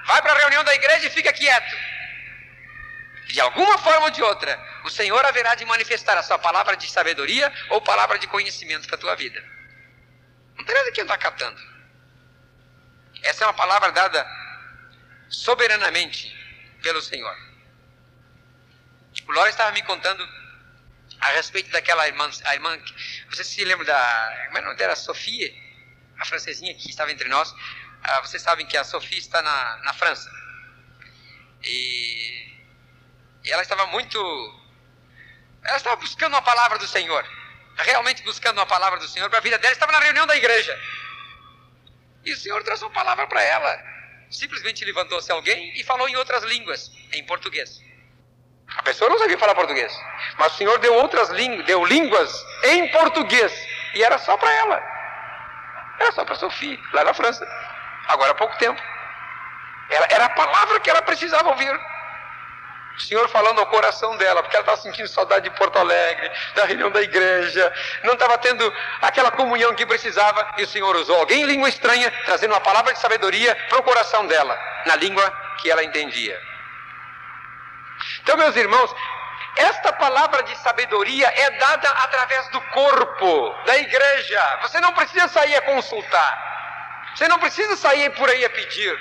Vai 0.05 0.21
para 0.21 0.33
a 0.33 0.37
reunião 0.37 0.63
da 0.63 0.73
igreja 0.73 1.07
e 1.07 1.09
fica 1.09 1.33
quieto. 1.33 1.75
De 3.27 3.41
alguma 3.41 3.77
forma 3.77 4.05
ou 4.05 4.11
de 4.11 4.21
outra, 4.21 4.59
o 4.85 4.89
Senhor 4.89 5.25
haverá 5.25 5.55
de 5.55 5.65
manifestar 5.65 6.17
a 6.17 6.23
sua 6.23 6.39
palavra 6.39 6.77
de 6.77 6.89
sabedoria 6.89 7.51
ou 7.69 7.81
palavra 7.81 8.17
de 8.19 8.27
conhecimento 8.27 8.87
para 8.87 8.95
a 8.95 8.99
tua 8.99 9.15
vida. 9.15 9.43
Não 10.57 10.63
tem 10.63 10.75
nada 10.75 10.91
que 10.91 11.01
andar 11.01 11.17
catando. 11.17 11.59
Essa 13.21 13.43
é 13.43 13.47
uma 13.47 13.53
palavra 13.53 13.91
dada 13.91 14.25
soberanamente 15.29 16.31
pelo 16.81 17.01
Senhor. 17.01 17.52
O 19.27 19.31
Laura 19.31 19.49
estava 19.49 19.71
me 19.71 19.81
contando 19.83 20.27
a 21.19 21.27
respeito 21.31 21.69
daquela 21.71 22.05
irmã, 22.07 22.29
a 22.45 22.53
irmã, 22.53 22.77
você 23.29 23.43
se 23.43 23.63
lembra 23.63 23.85
da, 23.85 24.45
como 24.47 24.57
é 24.57 24.73
o 24.73 24.75
dela? 24.75 24.95
Sofia, 24.95 25.53
a 26.19 26.25
francesinha 26.25 26.73
que 26.73 26.89
estava 26.89 27.11
entre 27.11 27.29
nós. 27.29 27.53
Ah, 28.03 28.19
vocês 28.19 28.41
sabem 28.41 28.65
que 28.65 28.75
a 28.75 28.83
Sofia 28.83 29.17
está 29.17 29.41
na, 29.41 29.77
na 29.83 29.93
França. 29.93 30.29
E, 31.63 32.53
e 33.45 33.51
ela 33.51 33.61
estava 33.61 33.85
muito, 33.87 34.19
ela 35.63 35.77
estava 35.77 35.95
buscando 35.95 36.33
uma 36.33 36.41
palavra 36.41 36.77
do 36.77 36.87
Senhor, 36.87 37.25
realmente 37.77 38.21
buscando 38.23 38.57
uma 38.57 38.65
palavra 38.65 38.99
do 38.99 39.07
Senhor 39.07 39.29
para 39.29 39.39
a 39.39 39.41
vida 39.41 39.57
dela. 39.57 39.73
Estava 39.73 39.93
na 39.93 39.99
reunião 39.99 40.27
da 40.27 40.35
igreja. 40.35 40.77
E 42.25 42.33
o 42.33 42.37
Senhor 42.37 42.61
trouxe 42.63 42.83
uma 42.83 42.91
palavra 42.91 43.25
para 43.27 43.41
ela. 43.41 43.81
Simplesmente 44.29 44.83
levantou-se 44.83 45.31
alguém 45.31 45.79
e 45.79 45.83
falou 45.83 46.09
em 46.09 46.15
outras 46.17 46.43
línguas, 46.43 46.91
em 47.13 47.23
português. 47.25 47.81
A 48.77 48.83
pessoa 48.83 49.09
não 49.09 49.19
sabia 49.19 49.37
falar 49.37 49.55
português, 49.55 49.93
mas 50.37 50.53
o 50.53 50.57
Senhor 50.57 50.79
deu 50.79 50.93
outras 50.95 51.29
línguas, 51.29 51.65
deu 51.65 51.85
línguas 51.85 52.45
em 52.63 52.87
português 52.91 53.53
e 53.93 54.03
era 54.03 54.17
só 54.17 54.35
para 54.37 54.51
ela. 54.51 54.81
Era 55.99 56.11
só 56.11 56.25
para 56.25 56.35
Sofia, 56.35 56.79
lá 56.91 57.03
na 57.03 57.13
França. 57.13 57.47
Agora 58.07 58.31
há 58.31 58.35
pouco 58.35 58.57
tempo. 58.57 58.81
Era, 59.89 60.07
era 60.09 60.25
a 60.25 60.29
palavra 60.29 60.79
que 60.79 60.89
ela 60.89 61.01
precisava 61.01 61.49
ouvir. 61.49 61.79
O 62.95 63.01
Senhor 63.01 63.27
falando 63.29 63.59
ao 63.59 63.65
coração 63.67 64.15
dela, 64.17 64.43
porque 64.43 64.55
ela 64.55 64.63
estava 64.63 64.81
sentindo 64.81 65.07
saudade 65.07 65.49
de 65.49 65.55
Porto 65.55 65.77
Alegre, 65.79 66.31
da 66.55 66.65
reunião 66.65 66.91
da 66.91 67.01
igreja, 67.01 67.73
não 68.03 68.13
estava 68.13 68.37
tendo 68.37 68.71
aquela 69.01 69.31
comunhão 69.31 69.73
que 69.73 69.85
precisava, 69.85 70.53
e 70.57 70.63
o 70.63 70.67
Senhor 70.67 70.95
usou 70.95 71.17
alguém 71.17 71.41
em 71.41 71.45
língua 71.45 71.69
estranha, 71.69 72.11
trazendo 72.25 72.51
uma 72.51 72.61
palavra 72.61 72.93
de 72.93 72.99
sabedoria 72.99 73.55
para 73.67 73.79
o 73.79 73.83
coração 73.83 74.27
dela, 74.27 74.59
na 74.85 74.95
língua 74.95 75.27
que 75.59 75.71
ela 75.71 75.83
entendia. 75.83 76.39
Então, 78.23 78.37
meus 78.37 78.55
irmãos, 78.55 78.95
esta 79.57 79.91
palavra 79.93 80.43
de 80.43 80.57
sabedoria 80.57 81.27
é 81.27 81.51
dada 81.51 81.89
através 81.89 82.47
do 82.49 82.61
corpo, 82.61 83.55
da 83.65 83.77
igreja. 83.77 84.59
Você 84.61 84.79
não 84.79 84.93
precisa 84.93 85.27
sair 85.27 85.55
a 85.55 85.61
consultar. 85.61 87.11
Você 87.15 87.27
não 87.27 87.37
precisa 87.37 87.75
sair 87.75 88.09
por 88.11 88.29
aí 88.29 88.43
a 88.45 88.49
pedir. 88.49 88.99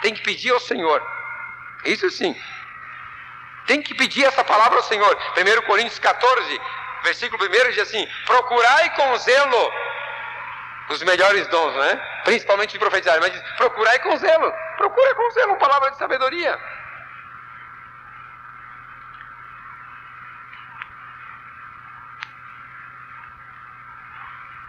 Tem 0.00 0.14
que 0.14 0.22
pedir 0.22 0.50
ao 0.50 0.60
Senhor. 0.60 1.06
Isso 1.84 2.10
sim. 2.10 2.34
Tem 3.66 3.82
que 3.82 3.94
pedir 3.94 4.24
essa 4.24 4.42
palavra 4.42 4.78
ao 4.78 4.82
Senhor. 4.84 5.16
1 5.36 5.66
Coríntios 5.66 5.98
14, 5.98 6.60
versículo 7.04 7.44
1 7.44 7.70
diz 7.70 7.80
assim: 7.80 8.08
Procurai 8.24 8.90
com 8.96 9.16
zelo 9.18 9.72
os 10.88 11.02
melhores 11.02 11.46
dons, 11.48 11.74
né? 11.74 12.00
Principalmente 12.24 12.72
de 12.72 12.78
profetizar. 12.78 13.20
Mas 13.20 13.32
diz, 13.32 13.42
procurai 13.56 13.98
com 14.00 14.16
zelo. 14.16 14.52
Procura 14.76 15.14
com 15.14 15.30
zelo 15.32 15.52
uma 15.52 15.58
palavra 15.58 15.90
de 15.90 15.98
sabedoria. 15.98 16.58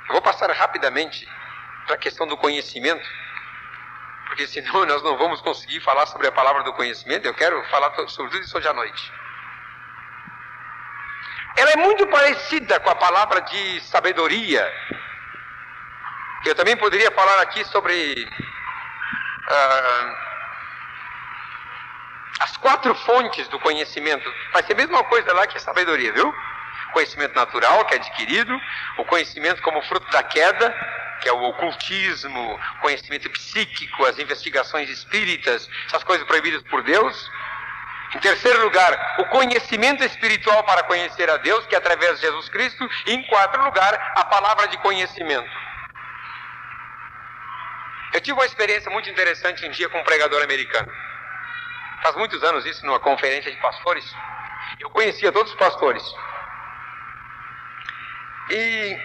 Vou 0.10 0.22
passar 0.22 0.50
rapidamente 0.52 1.28
para 1.86 1.96
a 1.96 1.98
questão 1.98 2.28
do 2.28 2.38
conhecimento, 2.38 3.08
porque 4.28 4.48
senão 4.48 4.86
nós 4.86 5.02
não 5.04 5.18
vamos 5.18 5.42
conseguir 5.42 5.80
falar 5.82 6.06
sobre 6.06 6.28
a 6.28 6.32
palavra 6.32 6.64
do 6.64 6.74
conhecimento. 6.74 7.26
Eu 7.26 7.34
quero 7.34 7.64
falar 7.70 7.94
sobre 8.08 8.32
tudo 8.32 8.44
isso 8.44 8.58
hoje 8.58 8.68
à 8.68 8.74
noite. 8.74 9.12
Ela 11.58 11.72
é 11.72 11.76
muito 11.78 12.08
parecida 12.08 12.80
com 12.80 12.90
a 12.90 12.96
palavra 12.96 13.42
de 13.42 13.82
sabedoria. 13.82 14.72
Eu 16.46 16.56
também 16.56 16.78
poderia 16.78 17.12
falar 17.12 17.42
aqui 17.42 17.66
sobre 17.66 18.30
ah, 19.50 20.16
as 22.40 22.56
quatro 22.58 22.96
fontes 22.96 23.48
do 23.50 23.60
conhecimento. 23.60 24.32
Vai 24.54 24.64
ser 24.64 24.74
a 24.74 24.78
mesma 24.78 25.04
coisa 25.04 25.34
lá 25.34 25.46
que 25.48 25.58
a 25.58 25.60
sabedoria, 25.60 26.14
viu? 26.14 26.34
Conhecimento 26.94 27.36
natural, 27.36 27.86
que 27.86 27.94
é 27.94 27.98
adquirido, 27.98 28.60
o 28.98 29.06
conhecimento 29.06 29.62
como 29.62 29.82
fruto 29.84 30.10
da 30.12 30.24
queda, 30.24 30.74
que 31.22 31.30
é 31.30 31.34
o 31.34 31.44
ocultismo, 31.44 32.60
conhecimento 32.82 33.30
psíquico, 33.30 34.06
as 34.06 34.18
investigações 34.18 34.90
espíritas, 34.90 35.70
essas 35.88 36.04
coisas 36.04 36.26
proibidas 36.26 36.64
por 36.64 36.82
Deus. 36.84 37.32
Em 38.16 38.20
terceiro 38.20 38.64
lugar, 38.64 39.18
o 39.20 39.26
conhecimento 39.26 40.04
espiritual 40.04 40.64
para 40.64 40.84
conhecer 40.84 41.30
a 41.30 41.38
Deus, 41.38 41.66
que 41.68 41.76
é 41.76 41.78
através 41.78 42.16
de 42.16 42.22
Jesus 42.26 42.50
Cristo. 42.50 42.90
E 43.06 43.14
em 43.14 43.24
quarto 43.28 43.60
lugar, 43.62 44.14
a 44.16 44.26
palavra 44.26 44.68
de 44.68 44.78
conhecimento. 44.78 45.50
Eu 48.12 48.22
tive 48.22 48.34
uma 48.34 48.46
experiência 48.46 48.90
muito 48.90 49.10
interessante 49.10 49.66
um 49.66 49.70
dia 49.70 49.88
com 49.90 50.00
um 50.00 50.04
pregador 50.04 50.42
americano. 50.42 50.92
Faz 52.02 52.16
muitos 52.16 52.44
anos 52.44 52.66
isso, 52.66 52.84
numa 52.86 53.00
conferência 53.00 53.52
de 53.52 53.58
pastores. 53.62 54.16
Eu 54.80 54.90
conhecia 54.90 55.32
todos 55.32 55.52
os 55.52 55.58
pastores. 55.60 56.04
E 58.50 59.00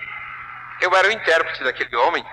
eu 0.81 0.95
era 0.97 1.09
o 1.09 1.13
intérprete 1.13 1.63
daquele 1.63 1.95
homem. 1.97 2.25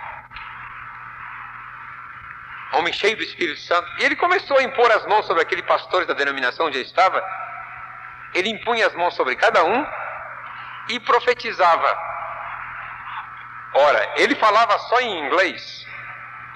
Homem 2.73 2.93
cheio 2.93 3.17
do 3.17 3.23
Espírito 3.23 3.59
Santo. 3.61 3.89
E 3.99 4.05
ele 4.05 4.15
começou 4.15 4.57
a 4.57 4.63
impor 4.63 4.89
as 4.91 5.05
mãos 5.05 5.25
sobre 5.25 5.43
aqueles 5.43 5.65
pastores 5.65 6.07
da 6.07 6.13
denominação 6.13 6.67
onde 6.67 6.77
eu 6.77 6.81
estava. 6.81 7.21
Ele 8.33 8.49
impunha 8.49 8.87
as 8.87 8.93
mãos 8.95 9.13
sobre 9.13 9.35
cada 9.35 9.63
um 9.65 9.85
e 10.89 10.99
profetizava. 11.01 11.97
Ora, 13.73 14.13
ele 14.17 14.35
falava 14.35 14.77
só 14.79 14.99
em 15.01 15.25
inglês. 15.25 15.85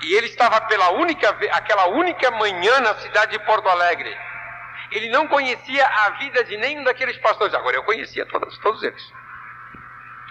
E 0.04 0.14
ele 0.14 0.28
estava 0.28 0.62
pela 0.62 0.92
única, 0.92 1.30
aquela 1.52 1.88
única 1.88 2.32
manhã 2.32 2.80
na 2.80 2.96
cidade 2.96 3.32
de 3.32 3.40
Porto 3.46 3.68
Alegre. 3.68 4.18
Ele 4.92 5.10
não 5.10 5.28
conhecia 5.28 5.86
a 5.86 6.10
vida 6.12 6.44
de 6.46 6.56
nenhum 6.58 6.84
daqueles 6.84 7.18
pastores. 7.18 7.54
Agora 7.54 7.76
eu 7.76 7.84
conhecia 7.84 8.26
todos, 8.26 8.58
todos 8.60 8.84
eles. 8.84 9.14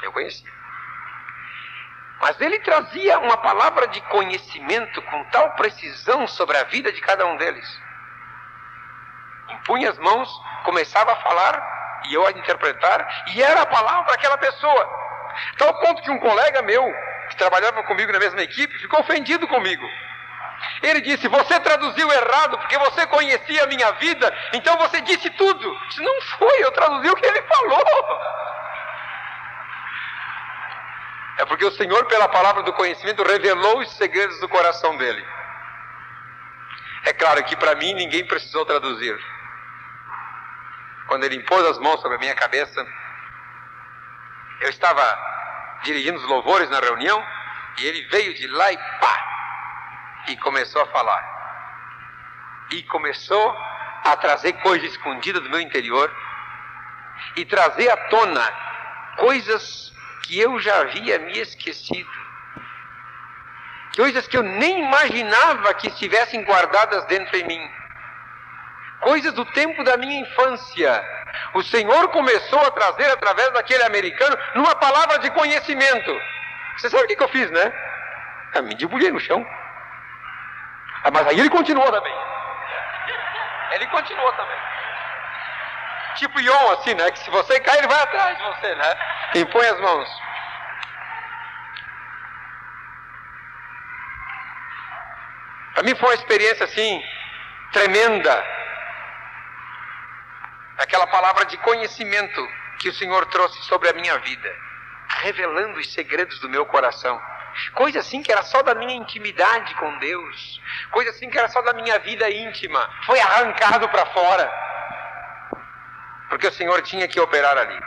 Eu 0.05 0.13
conhecia. 0.13 0.53
Mas 2.21 2.41
ele 2.41 2.59
trazia 2.61 3.19
uma 3.19 3.37
palavra 3.39 3.89
de 3.89 4.01
conhecimento 4.03 5.03
com 5.03 5.25
tal 5.25 5.51
precisão 5.53 6.27
sobre 6.27 6.57
a 6.57 6.65
vida 6.65 6.93
de 6.93 7.01
cada 7.01 7.27
um 7.27 7.37
deles. 7.37 7.83
Impunha 9.51 9.91
as 9.91 9.99
mãos, 9.99 10.31
começava 10.65 11.13
a 11.13 11.17
falar 11.17 12.03
e 12.07 12.15
eu 12.15 12.27
a 12.27 12.31
interpretar, 12.31 13.25
e 13.35 13.43
era 13.43 13.63
a 13.63 13.67
palavra 13.67 14.13
daquela 14.13 14.39
pessoa. 14.39 15.05
Tal 15.59 15.75
ponto 15.81 16.03
que 16.03 16.11
um 16.11 16.19
colega 16.19 16.63
meu, 16.63 16.85
que 17.31 17.37
trabalhava 17.37 17.83
comigo 17.85 18.13
na 18.13 18.19
mesma 18.19 18.43
equipe, 18.43 18.79
ficou 18.79 19.01
ofendido 19.01 19.49
comigo. 19.49 19.87
Ele 20.83 21.01
disse: 21.01 21.29
Você 21.29 21.61
traduziu 21.61 22.11
errado 22.13 22.59
porque 22.59 22.79
você 22.79 23.07
conhecia 23.07 23.65
a 23.65 23.67
minha 23.67 23.91
vida, 23.93 24.33
então 24.53 24.77
você 24.79 25.01
disse 25.01 25.29
tudo. 25.31 25.79
Isso 25.89 26.03
não 26.03 26.21
foi, 26.39 26.65
eu 26.65 26.73
traduzi 26.73 27.09
o 27.09 27.17
que 27.17 27.27
ele 27.27 27.43
falou. 27.43 27.85
É 31.39 31.45
porque 31.45 31.65
o 31.65 31.73
Senhor, 31.73 32.05
pela 32.07 32.29
palavra 32.29 32.63
do 32.63 32.73
conhecimento, 32.73 33.23
revelou 33.23 33.81
os 33.81 33.91
segredos 33.97 34.39
do 34.41 34.49
coração 34.49 34.97
dele. 34.97 35.25
É 37.05 37.13
claro 37.13 37.43
que 37.45 37.57
para 37.57 37.75
mim 37.75 37.93
ninguém 37.95 38.25
precisou 38.27 38.65
traduzir. 38.65 39.19
Quando 41.07 41.25
ele 41.25 41.37
impôs 41.37 41.67
as 41.67 41.79
mãos 41.79 42.01
sobre 42.01 42.17
a 42.17 42.21
minha 42.21 42.35
cabeça, 42.35 42.87
eu 44.61 44.71
estava 44.71 45.03
dirigindo 45.83 46.19
os 46.19 46.25
louvores 46.25 46.71
na 46.71 46.81
reunião, 46.81 47.23
e 47.79 47.87
ele 47.87 48.03
veio 48.09 48.35
de 48.35 48.47
lá 48.47 48.73
e 48.73 48.77
pá! 48.77 50.25
E 50.29 50.37
começou 50.39 50.81
a 50.83 50.87
falar. 50.87 51.23
E 52.71 52.83
começou 52.85 53.57
a 54.05 54.17
trazer 54.17 54.55
coisas 54.55 54.91
escondidas 54.91 55.43
do 55.43 55.51
meu 55.51 55.61
interior 55.61 56.11
e 57.37 57.45
trazer 57.45 57.91
à 57.91 57.97
tona 58.09 58.53
coisas 59.17 59.94
que 60.25 60.41
eu 60.41 60.59
já 60.59 60.81
havia 60.81 61.19
me 61.19 61.39
esquecido. 61.39 62.25
coisas 63.97 64.27
que 64.27 64.37
eu 64.37 64.43
nem 64.43 64.85
imaginava 64.85 65.73
que 65.75 65.87
estivessem 65.87 66.43
guardadas 66.45 67.05
dentro 67.05 67.37
em 67.37 67.45
mim, 67.45 67.71
coisas 69.01 69.33
do 69.35 69.45
tempo 69.53 69.85
da 69.85 69.97
minha 69.97 70.21
infância. 70.21 71.05
O 71.55 71.63
Senhor 71.63 72.09
começou 72.09 72.61
a 72.61 72.71
trazer 72.73 73.11
através 73.11 73.53
daquele 73.53 73.85
americano 73.85 74.37
numa 74.57 74.75
palavra 74.75 75.19
de 75.19 75.31
conhecimento. 75.31 76.21
Você 76.77 76.91
sabe 76.91 77.05
o 77.05 77.07
que, 77.07 77.23
eu 77.23 77.29
fiz, 77.29 77.51
né? 77.51 77.73
Eu 78.55 78.63
me 78.65 78.75
debulhei 78.75 79.13
no 79.13 79.21
chão. 79.21 79.47
Ah, 81.05 81.11
mas 81.13 81.27
aí 81.29 81.39
ele 81.39 81.51
continuou 81.51 81.91
também. 81.93 82.15
Ele 83.73 83.87
continuou 83.89 84.33
também. 84.33 84.59
Tipo 86.17 86.41
Ion, 86.41 86.73
assim, 86.73 86.95
né? 86.95 87.11
Que 87.11 87.19
se 87.19 87.31
você 87.31 87.61
cair, 87.61 87.79
ele 87.79 87.89
vai 87.89 88.03
atrás 88.03 88.39
de 88.39 88.45
você, 88.45 88.75
né? 88.75 88.97
Impõe 89.37 89.67
as 89.67 89.81
mãos. 89.81 90.09
Para 95.75 95.83
mim 95.83 95.95
foi 95.97 96.09
uma 96.09 96.15
experiência 96.15 96.65
assim, 96.65 97.03
tremenda. 97.73 98.45
Aquela 100.79 101.07
palavra 101.09 101.45
de 101.47 101.57
conhecimento 101.59 102.49
que 102.79 102.89
o 102.89 102.95
Senhor 102.95 103.27
trouxe 103.27 103.61
sobre 103.65 103.89
a 103.89 103.93
minha 103.93 104.17
vida, 104.19 104.57
revelando 105.23 105.79
os 105.79 105.93
segredos 105.93 106.39
do 106.41 106.49
meu 106.49 106.65
coração. 106.67 107.21
Coisa 107.73 108.01
assim 108.01 108.23
que 108.23 108.33
era 108.33 108.43
só 108.43 108.63
da 108.63 108.75
minha 108.75 108.95
intimidade 108.95 109.75
com 109.77 109.99
Deus, 109.99 110.61
coisa 110.91 111.11
assim 111.11 111.31
que 111.31 111.39
era 111.39 111.49
só 111.49 111.63
da 111.63 111.73
minha 111.73 111.99
vida 112.01 112.29
íntima, 112.29 112.89
foi 113.07 113.21
arrancado 113.21 113.89
para 113.89 114.07
fora, 114.07 114.53
porque 116.35 116.49
o 116.49 116.53
Senhor 116.53 116.83
tinha 116.83 117.07
que 117.07 117.21
operar 117.21 117.57
ali. 117.57 117.81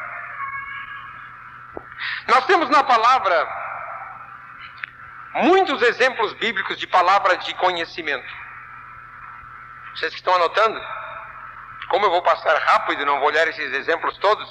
Nós 2.30 2.46
temos 2.46 2.70
na 2.70 2.82
palavra 2.82 3.46
muitos 5.34 5.82
exemplos 5.82 6.32
bíblicos 6.36 6.78
de 6.78 6.88
palavra 6.88 7.36
de 7.40 7.54
conhecimento. 7.56 8.34
Vocês 9.92 10.14
que 10.14 10.20
estão 10.20 10.34
anotando? 10.34 10.82
Como 11.90 12.06
eu 12.06 12.10
vou 12.10 12.22
passar 12.22 12.58
rápido 12.58 13.02
e 13.02 13.06
não 13.06 13.20
vou 13.20 13.28
olhar 13.28 13.46
esses 13.50 13.74
exemplos 13.74 14.18
todos, 14.20 14.50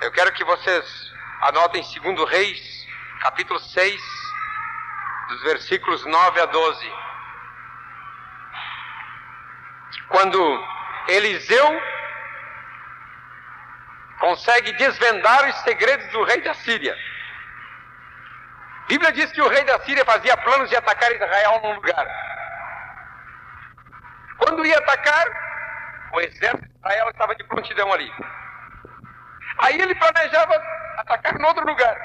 eu 0.00 0.10
quero 0.10 0.32
que 0.32 0.42
vocês 0.42 1.12
anotem 1.42 1.80
2 2.02 2.28
Reis, 2.28 2.88
capítulo 3.20 3.60
6, 3.60 4.02
dos 5.28 5.42
versículos 5.44 6.04
9 6.04 6.40
a 6.40 6.46
12. 6.46 6.92
Quando 10.08 10.68
Eliseu 11.06 11.99
consegue 14.20 14.72
desvendar 14.72 15.48
os 15.48 15.56
segredos 15.62 16.06
do 16.12 16.22
rei 16.24 16.40
da 16.42 16.54
Síria. 16.54 16.96
Bíblia 18.86 19.12
diz 19.12 19.32
que 19.32 19.40
o 19.40 19.48
rei 19.48 19.64
da 19.64 19.80
Síria 19.80 20.04
fazia 20.04 20.36
planos 20.36 20.68
de 20.68 20.76
atacar 20.76 21.10
Israel 21.10 21.60
num 21.62 21.74
lugar. 21.74 22.06
Quando 24.38 24.64
ia 24.64 24.78
atacar, 24.78 25.26
o 26.12 26.20
exército 26.20 26.62
de 26.62 26.76
Israel 26.76 27.08
estava 27.10 27.34
de 27.34 27.44
prontidão 27.44 27.92
ali. 27.92 28.12
Aí 29.62 29.80
ele 29.80 29.94
planejava 29.94 30.62
atacar 30.98 31.38
em 31.38 31.44
outro 31.44 31.66
lugar. 31.66 31.96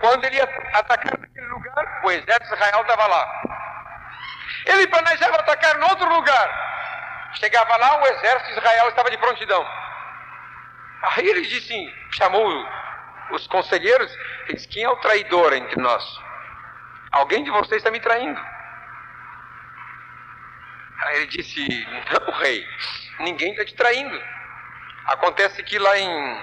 Quando 0.00 0.24
ele 0.24 0.36
ia 0.36 0.48
atacar 0.74 1.18
naquele 1.18 1.46
lugar, 1.46 2.00
o 2.04 2.10
exército 2.10 2.48
de 2.48 2.54
Israel 2.54 2.80
estava 2.82 3.06
lá. 3.06 3.42
Ele 4.66 4.86
planejava 4.88 5.36
atacar 5.36 5.76
em 5.76 5.84
outro 5.84 6.08
lugar. 6.08 7.30
Chegava 7.34 7.76
lá, 7.76 8.00
o 8.00 8.06
exército 8.06 8.46
de 8.46 8.58
Israel 8.58 8.88
estava 8.88 9.10
de 9.10 9.18
prontidão. 9.18 9.83
Aí 11.04 11.28
ele 11.28 11.42
disse, 11.42 11.94
chamou 12.12 12.48
os 13.30 13.46
conselheiros, 13.46 14.10
ele 14.44 14.54
disse, 14.54 14.68
quem 14.68 14.84
é 14.84 14.88
o 14.88 14.96
traidor 14.96 15.52
entre 15.52 15.80
nós? 15.80 16.02
Alguém 17.12 17.44
de 17.44 17.50
vocês 17.50 17.78
está 17.78 17.90
me 17.90 18.00
traindo. 18.00 18.40
Aí 20.98 21.16
ele 21.16 21.26
disse, 21.26 21.86
não, 22.10 22.32
rei, 22.38 22.66
ninguém 23.20 23.50
está 23.50 23.64
te 23.64 23.74
traindo. 23.74 24.18
Acontece 25.06 25.62
que 25.62 25.78
lá 25.78 25.98
em, 25.98 26.42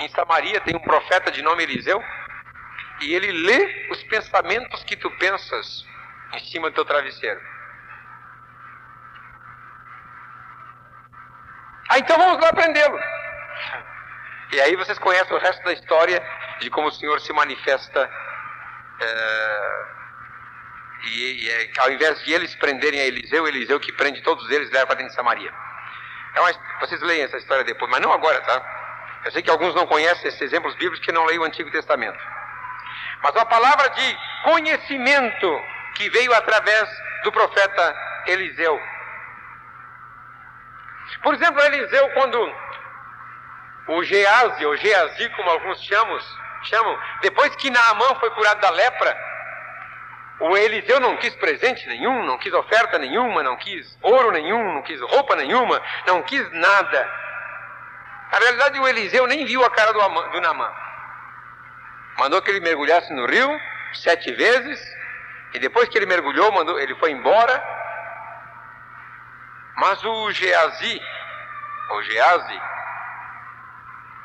em 0.00 0.08
Samaria 0.10 0.60
tem 0.60 0.76
um 0.76 0.80
profeta 0.80 1.30
de 1.32 1.42
nome 1.42 1.64
Eliseu, 1.64 2.02
e 3.00 3.12
ele 3.12 3.32
lê 3.32 3.88
os 3.90 4.02
pensamentos 4.04 4.84
que 4.84 4.96
tu 4.96 5.10
pensas 5.18 5.84
em 6.32 6.38
cima 6.46 6.70
do 6.70 6.74
teu 6.74 6.84
travesseiro. 6.84 7.40
Ah, 11.88 11.98
então 11.98 12.16
vamos 12.16 12.40
lá 12.40 12.52
prendê-lo. 12.52 13.15
E 14.52 14.60
aí 14.60 14.76
vocês 14.76 14.98
conhecem 14.98 15.36
o 15.36 15.40
resto 15.40 15.62
da 15.64 15.72
história 15.72 16.22
de 16.60 16.70
como 16.70 16.88
o 16.88 16.92
Senhor 16.92 17.20
se 17.20 17.32
manifesta. 17.32 18.10
É, 19.00 19.84
e, 21.04 21.44
e 21.44 21.50
é, 21.50 21.70
ao 21.78 21.90
invés 21.90 22.22
de 22.24 22.32
eles 22.32 22.54
prenderem 22.56 23.00
a 23.00 23.04
Eliseu, 23.04 23.46
Eliseu 23.46 23.80
que 23.80 23.92
prende 23.92 24.22
todos 24.22 24.48
eles 24.50 24.70
leva 24.70 24.86
para 24.86 24.96
dentro 24.96 25.10
de 25.10 25.16
Samaria. 25.16 25.52
É 26.34 26.40
uma, 26.40 26.50
vocês 26.80 27.00
leem 27.00 27.22
essa 27.22 27.38
história 27.38 27.64
depois, 27.64 27.90
mas 27.90 28.00
não 28.00 28.12
agora, 28.12 28.40
tá? 28.42 29.20
Eu 29.24 29.32
sei 29.32 29.42
que 29.42 29.50
alguns 29.50 29.74
não 29.74 29.86
conhecem 29.86 30.28
esses 30.28 30.40
exemplos 30.40 30.74
bíblicos 30.74 31.04
que 31.04 31.12
não 31.12 31.24
leem 31.24 31.40
o 31.40 31.44
Antigo 31.44 31.70
Testamento. 31.70 32.18
Mas 33.22 33.34
uma 33.34 33.46
palavra 33.46 33.88
de 33.90 34.18
conhecimento 34.44 35.60
que 35.94 36.08
veio 36.10 36.32
através 36.34 36.88
do 37.24 37.32
profeta 37.32 37.96
Eliseu. 38.26 38.80
Por 41.22 41.34
exemplo, 41.34 41.60
Eliseu, 41.62 42.08
quando 42.10 42.54
o 43.88 44.02
Geazi, 44.02 44.66
ou 44.66 44.76
Geazi, 44.76 45.28
como 45.30 45.50
alguns 45.50 45.82
chamam, 45.82 46.18
chamam, 46.64 46.98
depois 47.22 47.54
que 47.56 47.70
Naamã 47.70 48.14
foi 48.16 48.30
curado 48.30 48.60
da 48.60 48.70
lepra, 48.70 49.16
o 50.40 50.56
Eliseu 50.56 51.00
não 51.00 51.16
quis 51.16 51.34
presente 51.36 51.86
nenhum, 51.88 52.24
não 52.24 52.36
quis 52.38 52.52
oferta 52.52 52.98
nenhuma, 52.98 53.42
não 53.42 53.56
quis 53.56 53.96
ouro 54.02 54.30
nenhum, 54.32 54.74
não 54.74 54.82
quis 54.82 55.00
roupa 55.00 55.34
nenhuma, 55.36 55.80
não 56.06 56.22
quis 56.22 56.50
nada. 56.52 57.10
Na 58.32 58.38
realidade, 58.38 58.78
o 58.78 58.88
Eliseu 58.88 59.26
nem 59.26 59.46
viu 59.46 59.64
a 59.64 59.70
cara 59.70 59.92
do, 59.92 60.00
Amã, 60.00 60.28
do 60.28 60.40
Naamã. 60.40 60.70
Mandou 62.18 62.42
que 62.42 62.50
ele 62.50 62.60
mergulhasse 62.60 63.12
no 63.12 63.26
rio 63.26 63.60
sete 63.94 64.32
vezes, 64.32 64.80
e 65.54 65.58
depois 65.58 65.88
que 65.88 65.96
ele 65.96 66.06
mergulhou, 66.06 66.52
mandou, 66.52 66.78
ele 66.78 66.94
foi 66.96 67.12
embora. 67.12 67.62
Mas 69.76 70.02
o 70.04 70.32
Geazi, 70.32 71.00
ou 71.90 72.02
Geazi, 72.02 72.60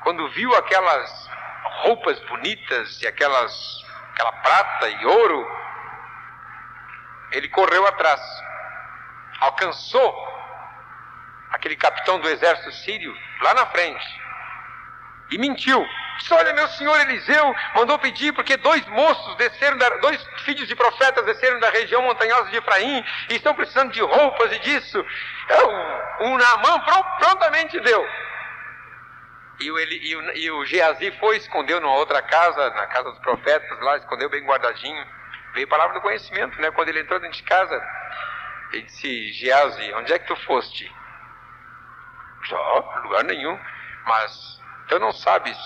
quando 0.01 0.29
viu 0.29 0.55
aquelas 0.55 1.29
roupas 1.83 2.19
bonitas 2.21 3.01
e 3.01 3.07
aquelas, 3.07 3.83
aquela 4.13 4.31
prata 4.31 4.89
e 4.89 5.05
ouro, 5.05 5.47
ele 7.31 7.47
correu 7.49 7.87
atrás, 7.87 8.21
alcançou 9.39 10.31
aquele 11.51 11.75
capitão 11.75 12.19
do 12.19 12.27
exército 12.27 12.71
sírio 12.71 13.15
lá 13.41 13.53
na 13.53 13.65
frente 13.67 14.21
e 15.31 15.37
mentiu. 15.37 15.85
Disse, 16.17 16.33
olha, 16.33 16.53
meu 16.53 16.67
senhor 16.69 16.99
Eliseu 17.01 17.55
mandou 17.75 17.97
pedir 17.97 18.33
porque 18.33 18.57
dois 18.57 18.85
moços 18.87 19.35
desceram, 19.37 19.77
da, 19.77 19.89
dois 19.97 20.21
filhos 20.43 20.67
de 20.67 20.75
profetas 20.75 21.25
desceram 21.25 21.59
da 21.59 21.69
região 21.69 22.01
montanhosa 22.03 22.49
de 22.49 22.57
Efraim 22.57 23.03
e 23.29 23.35
estão 23.35 23.55
precisando 23.55 23.91
de 23.91 24.01
roupas 24.01 24.51
e 24.51 24.59
disso. 24.59 25.03
O, 26.19 26.25
o 26.25 26.37
Naamã 26.37 26.79
prontamente 27.17 27.79
deu. 27.79 28.07
E 29.61 29.71
o, 29.71 29.79
e, 29.79 30.15
o, 30.15 30.37
e 30.37 30.51
o 30.51 30.65
Geazi 30.65 31.11
foi, 31.19 31.37
escondeu 31.37 31.79
numa 31.79 31.95
outra 31.95 32.21
casa, 32.21 32.69
na 32.71 32.87
casa 32.87 33.11
dos 33.11 33.19
profetas, 33.19 33.79
lá, 33.81 33.97
escondeu 33.97 34.29
bem 34.29 34.43
guardadinho. 34.43 35.05
Veio 35.53 35.67
a 35.67 35.69
palavra 35.69 35.93
do 35.93 36.01
conhecimento, 36.01 36.59
né? 36.59 36.71
Quando 36.71 36.89
ele 36.89 37.01
entrou 37.01 37.19
dentro 37.19 37.37
de 37.37 37.43
casa, 37.43 37.79
ele 38.73 38.83
disse, 38.83 39.31
Geazi, 39.33 39.93
onde 39.93 40.13
é 40.13 40.19
que 40.19 40.27
tu 40.27 40.35
foste? 40.47 40.91
Só, 42.45 43.01
lugar 43.03 43.23
nenhum. 43.23 43.59
Mas, 44.05 44.59
tu 44.87 44.97
não 44.97 45.11
sabes 45.11 45.57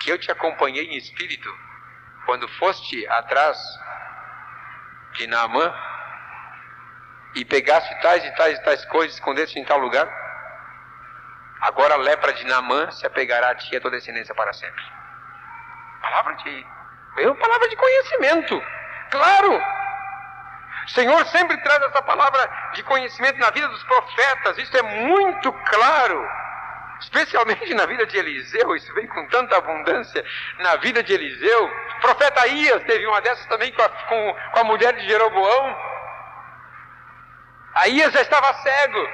que 0.00 0.10
eu 0.10 0.18
te 0.18 0.30
acompanhei 0.30 0.86
em 0.86 0.96
espírito 0.96 1.54
quando 2.24 2.48
foste 2.48 3.06
atrás 3.08 3.58
de 5.14 5.26
Naamã 5.26 5.74
e 7.34 7.44
pegaste 7.44 7.94
tais 8.00 8.24
e 8.24 8.30
tais 8.34 8.58
e 8.58 8.62
tais 8.62 8.84
coisas, 8.86 9.14
escondeste 9.14 9.58
em 9.58 9.64
tal 9.64 9.78
lugar? 9.78 10.19
Agora 11.60 11.94
a 11.94 11.98
lepra 11.98 12.32
de 12.32 12.44
Naamã 12.46 12.90
se 12.90 13.06
apegará 13.06 13.50
a 13.50 13.54
ti 13.54 13.68
e 13.72 13.76
a 13.76 13.80
tua 13.80 13.90
descendência 13.90 14.34
para 14.34 14.52
sempre. 14.52 14.82
Palavra 16.00 16.34
de. 16.36 16.66
Uma 17.18 17.34
palavra 17.34 17.68
de 17.68 17.76
conhecimento. 17.76 18.62
Claro! 19.10 19.62
O 20.86 20.90
Senhor 20.90 21.26
sempre 21.26 21.56
traz 21.58 21.82
essa 21.82 22.02
palavra 22.02 22.50
de 22.74 22.82
conhecimento 22.84 23.38
na 23.38 23.50
vida 23.50 23.68
dos 23.68 23.82
profetas. 23.84 24.58
Isso 24.58 24.76
é 24.76 24.82
muito 24.82 25.52
claro. 25.52 26.28
Especialmente 27.00 27.72
na 27.74 27.86
vida 27.86 28.06
de 28.06 28.16
Eliseu, 28.18 28.76
isso 28.76 28.92
vem 28.94 29.06
com 29.06 29.26
tanta 29.28 29.56
abundância 29.56 30.24
na 30.58 30.76
vida 30.76 31.02
de 31.02 31.12
Eliseu. 31.12 31.64
O 31.64 32.00
profeta 32.00 32.46
Ias 32.46 32.82
teve 32.84 33.06
uma 33.06 33.20
dessas 33.20 33.46
também 33.46 33.72
com 33.72 33.82
a, 33.82 33.88
com, 33.88 34.36
com 34.52 34.60
a 34.60 34.64
mulher 34.64 34.94
de 34.94 35.08
Jeroboão. 35.08 35.76
Aías 37.74 38.12
já 38.12 38.20
estava 38.20 38.52
cego. 38.54 39.08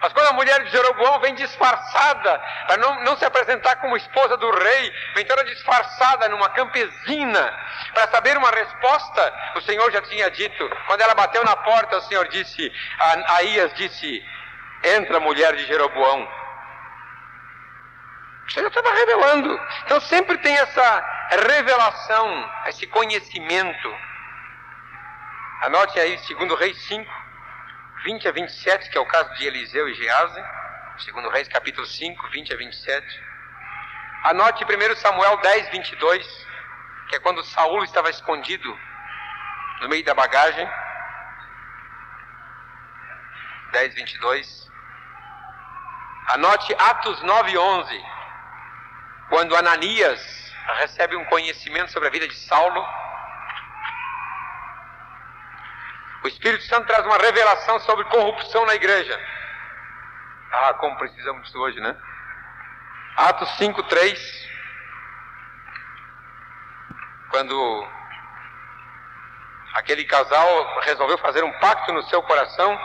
Mas 0.00 0.12
quando 0.12 0.28
a 0.28 0.32
mulher 0.32 0.62
de 0.64 0.70
Jeroboão 0.70 1.18
vem 1.20 1.34
disfarçada, 1.34 2.38
para 2.66 2.76
não, 2.76 3.02
não 3.04 3.16
se 3.16 3.24
apresentar 3.24 3.76
como 3.76 3.96
esposa 3.96 4.36
do 4.36 4.50
rei, 4.50 4.92
vem 5.14 5.24
toda 5.24 5.44
disfarçada 5.44 6.28
numa 6.28 6.48
campesina, 6.50 7.58
para 7.94 8.06
saber 8.08 8.36
uma 8.36 8.50
resposta, 8.50 9.34
o 9.56 9.60
Senhor 9.62 9.90
já 9.90 10.00
tinha 10.02 10.30
dito. 10.30 10.70
Quando 10.86 11.00
ela 11.00 11.14
bateu 11.14 11.44
na 11.44 11.56
porta, 11.56 11.96
o 11.96 12.02
Senhor 12.02 12.28
disse, 12.28 12.72
a 13.00 13.36
Aías 13.36 13.74
disse, 13.74 14.24
entra 14.84 15.18
mulher 15.18 15.56
de 15.56 15.66
Jeroboão. 15.66 16.28
O 18.46 18.52
Senhor 18.52 18.68
estava 18.68 18.92
revelando. 18.92 19.60
Então 19.84 20.00
sempre 20.02 20.38
tem 20.38 20.56
essa 20.56 21.28
revelação, 21.48 22.50
esse 22.66 22.86
conhecimento. 22.86 23.96
Anote 25.62 25.98
aí, 25.98 26.16
segundo 26.20 26.54
Reis 26.54 26.80
5, 26.86 27.17
20 28.04 28.28
a 28.28 28.32
27, 28.32 28.90
que 28.90 28.98
é 28.98 29.00
o 29.00 29.06
caso 29.06 29.32
de 29.34 29.46
Eliseu 29.46 29.88
e 29.88 29.94
Gease, 29.94 30.44
segundo 30.98 31.28
Reis 31.30 31.48
capítulo 31.48 31.86
5, 31.86 32.28
20 32.28 32.54
a 32.54 32.56
27. 32.56 33.22
Anote 34.24 34.64
1 34.64 34.96
Samuel 34.96 35.36
10, 35.38 35.70
22, 35.70 36.46
que 37.08 37.16
é 37.16 37.20
quando 37.20 37.42
Saul 37.44 37.84
estava 37.84 38.10
escondido 38.10 38.78
no 39.80 39.88
meio 39.88 40.04
da 40.04 40.14
bagagem. 40.14 40.68
10, 43.72 43.94
22. 43.94 44.70
Anote 46.28 46.74
Atos 46.78 47.22
9, 47.22 47.58
11, 47.58 48.04
quando 49.28 49.56
Ananias 49.56 50.54
recebe 50.78 51.16
um 51.16 51.24
conhecimento 51.26 51.90
sobre 51.90 52.08
a 52.08 52.12
vida 52.12 52.28
de 52.28 52.34
Saulo 52.34 52.86
O 56.22 56.28
Espírito 56.28 56.64
Santo 56.64 56.86
traz 56.86 57.04
uma 57.06 57.16
revelação 57.16 57.78
sobre 57.80 58.04
corrupção 58.06 58.66
na 58.66 58.74
igreja. 58.74 59.18
Ah, 60.50 60.74
como 60.74 60.96
precisamos 60.96 61.44
disso 61.44 61.58
hoje, 61.58 61.78
né? 61.80 61.96
Atos 63.16 63.48
5, 63.56 63.82
3. 63.84 64.48
Quando 67.30 67.88
aquele 69.74 70.04
casal 70.04 70.80
resolveu 70.80 71.18
fazer 71.18 71.44
um 71.44 71.52
pacto 71.60 71.92
no 71.92 72.02
seu 72.04 72.22
coração 72.22 72.78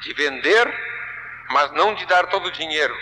de 0.00 0.12
vender, 0.14 0.66
mas 1.50 1.70
não 1.72 1.94
de 1.94 2.06
dar 2.06 2.26
todo 2.26 2.46
o 2.46 2.52
dinheiro. 2.52 2.96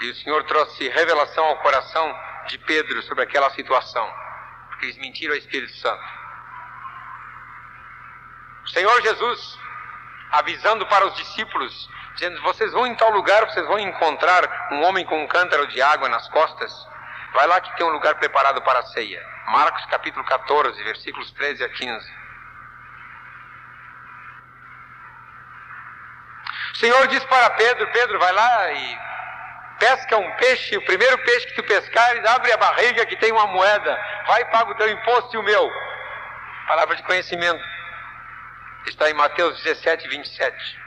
E 0.00 0.10
o 0.10 0.14
Senhor 0.14 0.44
trouxe 0.44 0.88
revelação 0.88 1.44
ao 1.44 1.58
coração 1.58 2.18
de 2.46 2.56
Pedro 2.58 3.02
sobre 3.02 3.24
aquela 3.24 3.50
situação 3.50 4.27
porque 4.78 4.86
eles 4.86 4.98
mentiram 4.98 5.34
ao 5.34 5.38
Espírito 5.38 5.74
Santo. 5.76 6.04
O 8.64 8.68
Senhor 8.68 9.02
Jesus, 9.02 9.58
avisando 10.30 10.86
para 10.86 11.06
os 11.06 11.16
discípulos, 11.16 11.90
dizendo: 12.14 12.40
Vocês 12.42 12.72
vão 12.72 12.86
em 12.86 12.94
tal 12.94 13.10
lugar, 13.10 13.44
vocês 13.46 13.66
vão 13.66 13.78
encontrar 13.78 14.68
um 14.72 14.84
homem 14.84 15.04
com 15.04 15.20
um 15.22 15.26
cântaro 15.26 15.66
de 15.66 15.82
água 15.82 16.08
nas 16.08 16.28
costas. 16.28 16.72
Vai 17.34 17.46
lá 17.48 17.60
que 17.60 17.76
tem 17.76 17.84
um 17.84 17.90
lugar 17.90 18.14
preparado 18.14 18.62
para 18.62 18.78
a 18.78 18.86
ceia. 18.86 19.20
Marcos 19.48 19.84
capítulo 19.86 20.24
14, 20.24 20.82
versículos 20.84 21.30
13 21.32 21.64
a 21.64 21.68
15. 21.68 22.12
O 26.72 26.76
Senhor 26.76 27.06
diz 27.08 27.24
para 27.24 27.50
Pedro: 27.50 27.90
Pedro, 27.90 28.18
vai 28.18 28.32
lá 28.32 28.72
e 28.72 29.07
pesca 29.78 30.16
um 30.16 30.30
peixe, 30.36 30.76
o 30.76 30.84
primeiro 30.84 31.16
peixe 31.18 31.46
que 31.46 31.54
tu 31.54 31.62
pescares, 31.62 32.24
abre 32.24 32.52
a 32.52 32.56
barriga 32.56 33.06
que 33.06 33.16
tem 33.16 33.32
uma 33.32 33.46
moeda, 33.46 33.98
vai 34.26 34.42
e 34.42 34.44
paga 34.46 34.70
o 34.70 34.74
teu 34.74 34.90
imposto 34.90 35.34
e 35.34 35.38
o 35.38 35.42
meu. 35.42 35.70
Palavra 36.66 36.96
de 36.96 37.02
conhecimento. 37.02 37.64
Está 38.86 39.10
em 39.10 39.14
Mateus 39.14 39.62
17, 39.62 40.08
27. 40.08 40.78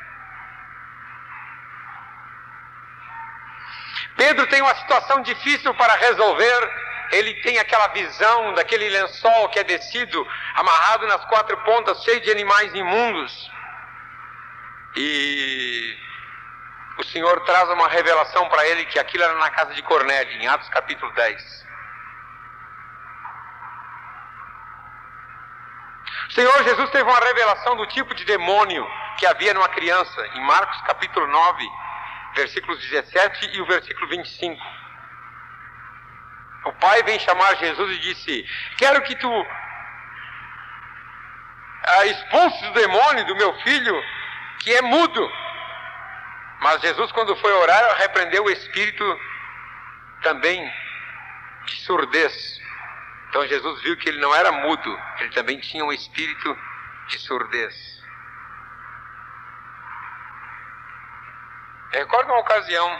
Pedro 4.17 4.45
tem 4.47 4.61
uma 4.61 4.75
situação 4.75 5.21
difícil 5.21 5.73
para 5.73 5.95
resolver. 5.95 6.81
Ele 7.11 7.33
tem 7.41 7.59
aquela 7.59 7.87
visão 7.87 8.53
daquele 8.53 8.89
lençol 8.89 9.49
que 9.49 9.59
é 9.59 9.63
descido, 9.63 10.25
amarrado 10.55 11.07
nas 11.07 11.25
quatro 11.25 11.57
pontas, 11.57 12.03
cheio 12.03 12.21
de 12.21 12.31
animais 12.31 12.73
imundos. 12.73 13.51
E 14.95 15.50
Senhor 17.11 17.41
traz 17.41 17.69
uma 17.69 17.87
revelação 17.89 18.47
para 18.49 18.65
ele 18.67 18.85
que 18.85 18.97
aquilo 18.97 19.23
era 19.23 19.35
na 19.35 19.49
casa 19.49 19.73
de 19.73 19.81
Cornélio, 19.83 20.41
em 20.41 20.47
Atos 20.47 20.69
capítulo 20.69 21.11
10. 21.13 21.65
O 26.29 26.33
Senhor 26.33 26.63
Jesus 26.63 26.89
teve 26.91 27.09
uma 27.09 27.19
revelação 27.19 27.75
do 27.75 27.85
tipo 27.87 28.15
de 28.15 28.23
demônio 28.23 28.87
que 29.17 29.25
havia 29.25 29.53
numa 29.53 29.67
criança, 29.67 30.27
em 30.35 30.41
Marcos 30.45 30.81
capítulo 30.83 31.27
9, 31.27 31.69
versículos 32.35 32.79
17 32.89 33.49
e 33.53 33.61
o 33.61 33.65
versículo 33.65 34.07
25. 34.07 34.63
O 36.63 36.73
pai 36.73 37.03
vem 37.03 37.19
chamar 37.19 37.57
Jesus 37.57 37.91
e 37.91 37.99
disse: 37.99 38.45
Quero 38.77 39.01
que 39.01 39.15
tu 39.15 39.47
ah, 41.83 42.05
expulses 42.05 42.69
o 42.69 42.73
demônio 42.73 43.25
do 43.25 43.35
meu 43.35 43.53
filho, 43.61 44.01
que 44.59 44.73
é 44.73 44.81
mudo. 44.81 45.29
Mas 46.61 46.81
Jesus, 46.81 47.11
quando 47.11 47.35
foi 47.37 47.51
orar, 47.53 47.97
repreendeu 47.97 48.45
o 48.45 48.49
espírito 48.49 49.19
também 50.21 50.71
de 51.65 51.75
surdez. 51.81 52.61
Então 53.29 53.47
Jesus 53.47 53.81
viu 53.81 53.97
que 53.97 54.09
ele 54.09 54.19
não 54.19 54.33
era 54.35 54.51
mudo, 54.51 55.01
ele 55.19 55.29
também 55.29 55.59
tinha 55.59 55.83
um 55.83 55.91
espírito 55.91 56.57
de 57.07 57.19
surdez. 57.19 58.01
recordo 61.91 62.31
uma 62.31 62.39
ocasião, 62.39 62.99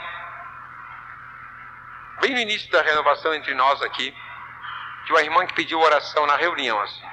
bem 2.20 2.32
no 2.32 2.40
início 2.40 2.70
da 2.70 2.82
renovação 2.82 3.34
entre 3.34 3.54
nós 3.54 3.80
aqui, 3.82 4.14
de 5.06 5.12
uma 5.12 5.22
irmã 5.22 5.46
que 5.46 5.54
pediu 5.54 5.80
oração 5.80 6.26
na 6.26 6.36
reunião 6.36 6.80
assim. 6.80 7.06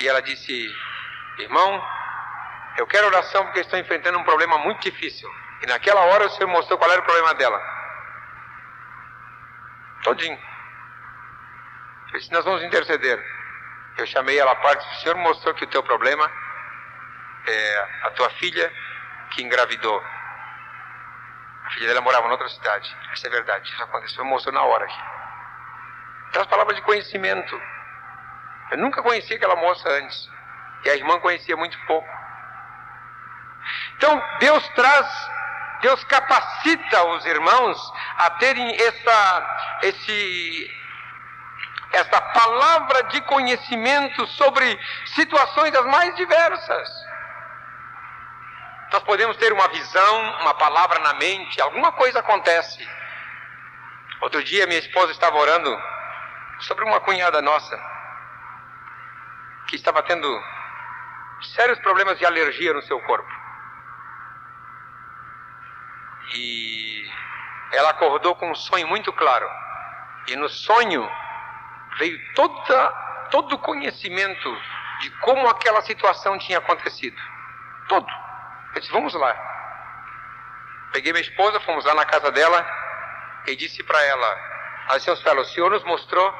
E 0.00 0.08
ela 0.08 0.22
disse: 0.22 0.74
Irmão, 1.38 1.84
eu 2.76 2.86
quero 2.86 3.06
oração 3.06 3.44
porque 3.44 3.60
estou 3.60 3.78
enfrentando 3.78 4.18
um 4.18 4.24
problema 4.24 4.58
muito 4.58 4.80
difícil. 4.82 5.28
E 5.62 5.66
naquela 5.66 6.00
hora 6.02 6.26
o 6.26 6.30
Senhor 6.30 6.48
mostrou 6.48 6.78
qual 6.78 6.90
era 6.90 7.00
o 7.00 7.04
problema 7.04 7.34
dela. 7.34 7.60
Todinho. 10.02 10.38
Eu 12.12 12.18
disse, 12.18 12.32
nós 12.32 12.44
vamos 12.44 12.62
interceder. 12.62 13.22
Eu 13.96 14.06
chamei 14.06 14.38
ela 14.38 14.52
à 14.52 14.56
parte, 14.56 14.86
o 14.86 15.00
Senhor 15.00 15.16
mostrou 15.16 15.54
que 15.54 15.64
o 15.64 15.68
teu 15.68 15.82
problema 15.82 16.30
é 17.46 17.88
a 18.04 18.10
tua 18.10 18.30
filha 18.30 18.72
que 19.30 19.42
engravidou. 19.42 20.02
A 21.64 21.70
filha 21.70 21.88
dela 21.88 22.00
morava 22.00 22.26
em 22.26 22.30
outra 22.30 22.48
cidade. 22.48 22.96
Essa 23.12 23.28
é 23.28 23.30
verdade, 23.30 23.70
isso 23.70 23.82
aconteceu, 23.82 24.24
mostrou 24.24 24.54
na 24.54 24.62
hora 24.62 24.84
aqui. 24.84 25.00
Traz 26.32 26.46
palavras 26.48 26.76
de 26.76 26.82
conhecimento. 26.82 27.60
Eu 28.70 28.78
nunca 28.78 29.02
conhecia 29.02 29.36
aquela 29.36 29.56
moça 29.56 29.88
antes. 29.88 30.28
E 30.84 30.90
a 30.90 30.96
irmã 30.96 31.20
conhecia 31.20 31.56
muito 31.56 31.78
pouco. 31.86 32.21
Então, 33.96 34.22
Deus 34.40 34.68
traz, 34.70 35.06
Deus 35.80 36.02
capacita 36.04 37.04
os 37.04 37.24
irmãos 37.26 37.92
a 38.18 38.30
terem 38.30 38.74
essa, 38.82 39.56
esse, 39.82 40.70
essa 41.92 42.20
palavra 42.20 43.04
de 43.04 43.20
conhecimento 43.22 44.26
sobre 44.28 44.78
situações 45.06 45.72
das 45.72 45.84
mais 45.86 46.14
diversas. 46.16 46.88
Nós 48.92 49.02
podemos 49.04 49.36
ter 49.38 49.52
uma 49.52 49.68
visão, 49.68 50.40
uma 50.42 50.54
palavra 50.54 50.98
na 50.98 51.14
mente, 51.14 51.60
alguma 51.60 51.92
coisa 51.92 52.18
acontece. 52.18 52.86
Outro 54.20 54.44
dia 54.44 54.66
minha 54.66 54.78
esposa 54.78 55.10
estava 55.12 55.36
orando 55.36 55.82
sobre 56.60 56.84
uma 56.84 57.00
cunhada 57.00 57.40
nossa 57.42 57.92
que 59.66 59.76
estava 59.76 60.02
tendo 60.02 60.28
sérios 61.54 61.78
problemas 61.80 62.18
de 62.18 62.26
alergia 62.26 62.72
no 62.74 62.82
seu 62.82 63.00
corpo. 63.00 63.41
E 66.34 67.10
ela 67.72 67.90
acordou 67.90 68.34
com 68.36 68.50
um 68.50 68.54
sonho 68.54 68.86
muito 68.88 69.12
claro. 69.12 69.48
E 70.28 70.36
no 70.36 70.48
sonho 70.48 71.08
veio 71.98 72.18
toda, 72.34 72.88
todo 73.30 73.54
o 73.54 73.58
conhecimento 73.58 74.60
de 75.00 75.10
como 75.20 75.48
aquela 75.48 75.82
situação 75.82 76.38
tinha 76.38 76.58
acontecido. 76.58 77.20
Todo. 77.88 78.06
Eu 78.74 78.80
disse, 78.80 78.92
vamos 78.92 79.12
lá. 79.14 79.34
Peguei 80.92 81.12
minha 81.12 81.22
esposa, 81.22 81.60
fomos 81.60 81.84
lá 81.84 81.94
na 81.94 82.04
casa 82.04 82.30
dela 82.30 82.64
e 83.46 83.56
disse 83.56 83.82
para 83.82 84.00
ela, 84.04 84.38
assim, 84.90 85.10
o 85.10 85.44
Senhor 85.44 85.70
nos 85.70 85.84
mostrou 85.84 86.34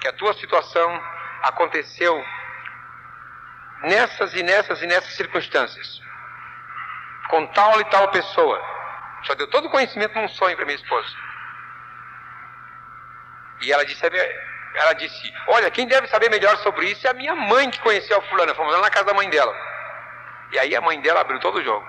que 0.00 0.08
a 0.08 0.12
tua 0.14 0.32
situação 0.34 1.02
aconteceu 1.42 2.24
nessas 3.82 4.34
e 4.34 4.42
nessas 4.42 4.82
e 4.82 4.86
nessas 4.86 5.14
circunstâncias, 5.14 6.00
com 7.28 7.46
tal 7.48 7.80
e 7.80 7.84
tal 7.84 8.08
pessoa. 8.08 8.71
Só 9.24 9.34
deu 9.34 9.48
todo 9.48 9.66
o 9.66 9.70
conhecimento 9.70 10.14
num 10.18 10.28
sonho 10.28 10.56
para 10.56 10.64
minha 10.64 10.76
esposa. 10.76 11.08
E 13.60 13.72
ela 13.72 13.84
disse, 13.84 14.04
ela 14.74 14.92
disse, 14.94 15.34
olha, 15.48 15.70
quem 15.70 15.86
deve 15.86 16.08
saber 16.08 16.30
melhor 16.30 16.56
sobre 16.58 16.90
isso 16.90 17.06
é 17.06 17.10
a 17.10 17.14
minha 17.14 17.34
mãe 17.34 17.70
que 17.70 17.80
conheceu 17.80 18.18
a 18.18 18.22
fulana. 18.22 18.54
Fomos 18.54 18.72
lá 18.72 18.80
na 18.80 18.90
casa 18.90 19.06
da 19.06 19.14
mãe 19.14 19.28
dela. 19.30 19.54
E 20.50 20.58
aí 20.58 20.74
a 20.74 20.80
mãe 20.80 21.00
dela 21.00 21.20
abriu 21.20 21.38
todo 21.40 21.58
o 21.58 21.62
jogo. 21.62 21.86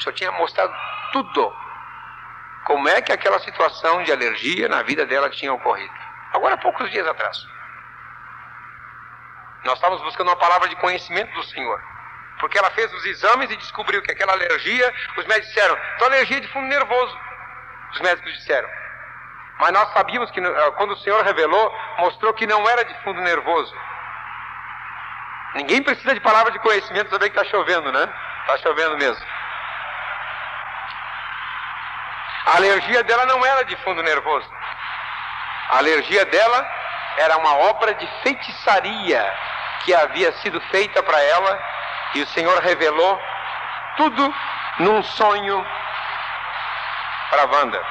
Só 0.00 0.12
tinha 0.12 0.32
mostrado 0.32 0.74
tudo. 1.12 1.54
Como 2.64 2.88
é 2.88 3.00
que 3.02 3.12
aquela 3.12 3.38
situação 3.40 4.02
de 4.02 4.12
alergia 4.12 4.68
na 4.68 4.82
vida 4.82 5.06
dela 5.06 5.30
tinha 5.30 5.52
ocorrido. 5.52 5.94
Agora, 6.32 6.54
há 6.54 6.58
poucos 6.58 6.90
dias 6.90 7.06
atrás. 7.06 7.36
Nós 9.64 9.74
estávamos 9.74 10.02
buscando 10.02 10.28
uma 10.28 10.36
palavra 10.36 10.68
de 10.68 10.76
conhecimento 10.76 11.32
do 11.32 11.42
Senhor. 11.44 11.82
Porque 12.40 12.58
ela 12.58 12.70
fez 12.70 12.92
os 12.92 13.04
exames 13.04 13.50
e 13.50 13.56
descobriu 13.56 14.00
que 14.02 14.12
aquela 14.12 14.32
alergia, 14.32 14.94
os 15.16 15.26
médicos 15.26 15.48
disseram, 15.48 15.76
tua 15.98 16.08
alergia 16.08 16.40
de 16.40 16.48
fundo 16.48 16.66
nervoso. 16.66 17.18
Os 17.92 18.00
médicos 18.00 18.32
disseram. 18.34 18.68
Mas 19.58 19.72
nós 19.72 19.92
sabíamos 19.92 20.30
que 20.30 20.40
eh, 20.40 20.70
quando 20.76 20.92
o 20.92 20.98
Senhor 20.98 21.24
revelou, 21.24 21.74
mostrou 21.98 22.32
que 22.34 22.46
não 22.46 22.68
era 22.68 22.84
de 22.84 22.94
fundo 23.02 23.20
nervoso. 23.20 23.74
Ninguém 25.54 25.82
precisa 25.82 26.14
de 26.14 26.20
palavra 26.20 26.52
de 26.52 26.58
conhecimento 26.60 27.10
saber 27.10 27.30
que 27.30 27.38
está 27.38 27.50
chovendo, 27.50 27.90
né? 27.90 28.08
Está 28.42 28.58
chovendo 28.58 28.96
mesmo. 28.96 29.24
A 32.46 32.56
alergia 32.56 33.02
dela 33.02 33.26
não 33.26 33.44
era 33.44 33.64
de 33.64 33.76
fundo 33.76 34.02
nervoso. 34.02 34.48
A 35.70 35.78
alergia 35.78 36.24
dela 36.24 36.70
era 37.18 37.36
uma 37.36 37.54
obra 37.56 37.94
de 37.94 38.06
feitiçaria 38.22 39.34
que 39.84 39.92
havia 39.92 40.32
sido 40.38 40.60
feita 40.70 41.02
para 41.02 41.20
ela 41.20 41.78
e 42.14 42.22
o 42.22 42.26
Senhor 42.28 42.58
revelou 42.62 43.20
tudo 43.96 44.34
num 44.78 45.02
sonho 45.02 45.66
para 47.30 47.46
Wanda. 47.46 47.84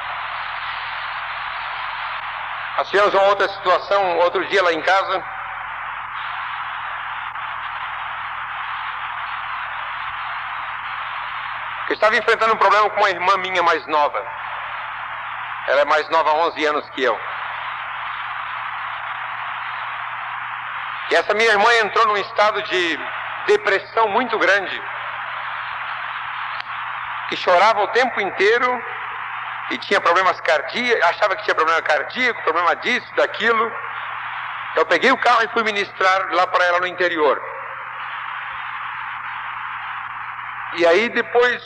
Nós 2.78 2.88
tivemos 2.88 3.12
uma 3.14 3.24
outra 3.24 3.48
situação, 3.48 4.18
outro 4.18 4.46
dia 4.46 4.62
lá 4.62 4.72
em 4.72 4.80
casa. 4.82 5.24
Eu 11.88 11.94
estava 11.94 12.16
enfrentando 12.16 12.54
um 12.54 12.58
problema 12.58 12.88
com 12.90 13.00
uma 13.00 13.10
irmã 13.10 13.36
minha 13.38 13.62
mais 13.62 13.84
nova. 13.86 14.24
Ela 15.68 15.80
é 15.80 15.84
mais 15.84 16.08
nova 16.08 16.30
há 16.30 16.34
11 16.34 16.66
anos 16.66 16.90
que 16.90 17.02
eu. 17.02 17.18
E 21.10 21.14
essa 21.14 21.34
minha 21.34 21.50
irmã 21.50 21.72
entrou 21.80 22.06
num 22.06 22.16
estado 22.18 22.62
de 22.62 23.00
depressão 23.48 24.08
muito 24.08 24.38
grande. 24.38 24.82
Que 27.28 27.36
chorava 27.36 27.80
o 27.82 27.88
tempo 27.88 28.20
inteiro 28.20 28.84
e 29.70 29.78
tinha 29.78 30.00
problemas 30.00 30.40
cardíacos, 30.40 31.04
achava 31.08 31.34
que 31.36 31.42
tinha 31.44 31.54
problema 31.54 31.82
cardíaco, 31.82 32.42
problema 32.42 32.76
disso, 32.76 33.14
daquilo. 33.16 33.72
Eu 34.76 34.86
peguei 34.86 35.10
o 35.10 35.18
carro 35.18 35.42
e 35.42 35.48
fui 35.48 35.62
ministrar 35.64 36.32
lá 36.32 36.46
para 36.46 36.64
ela 36.64 36.80
no 36.80 36.86
interior. 36.86 37.42
E 40.76 40.86
aí 40.86 41.08
depois 41.08 41.62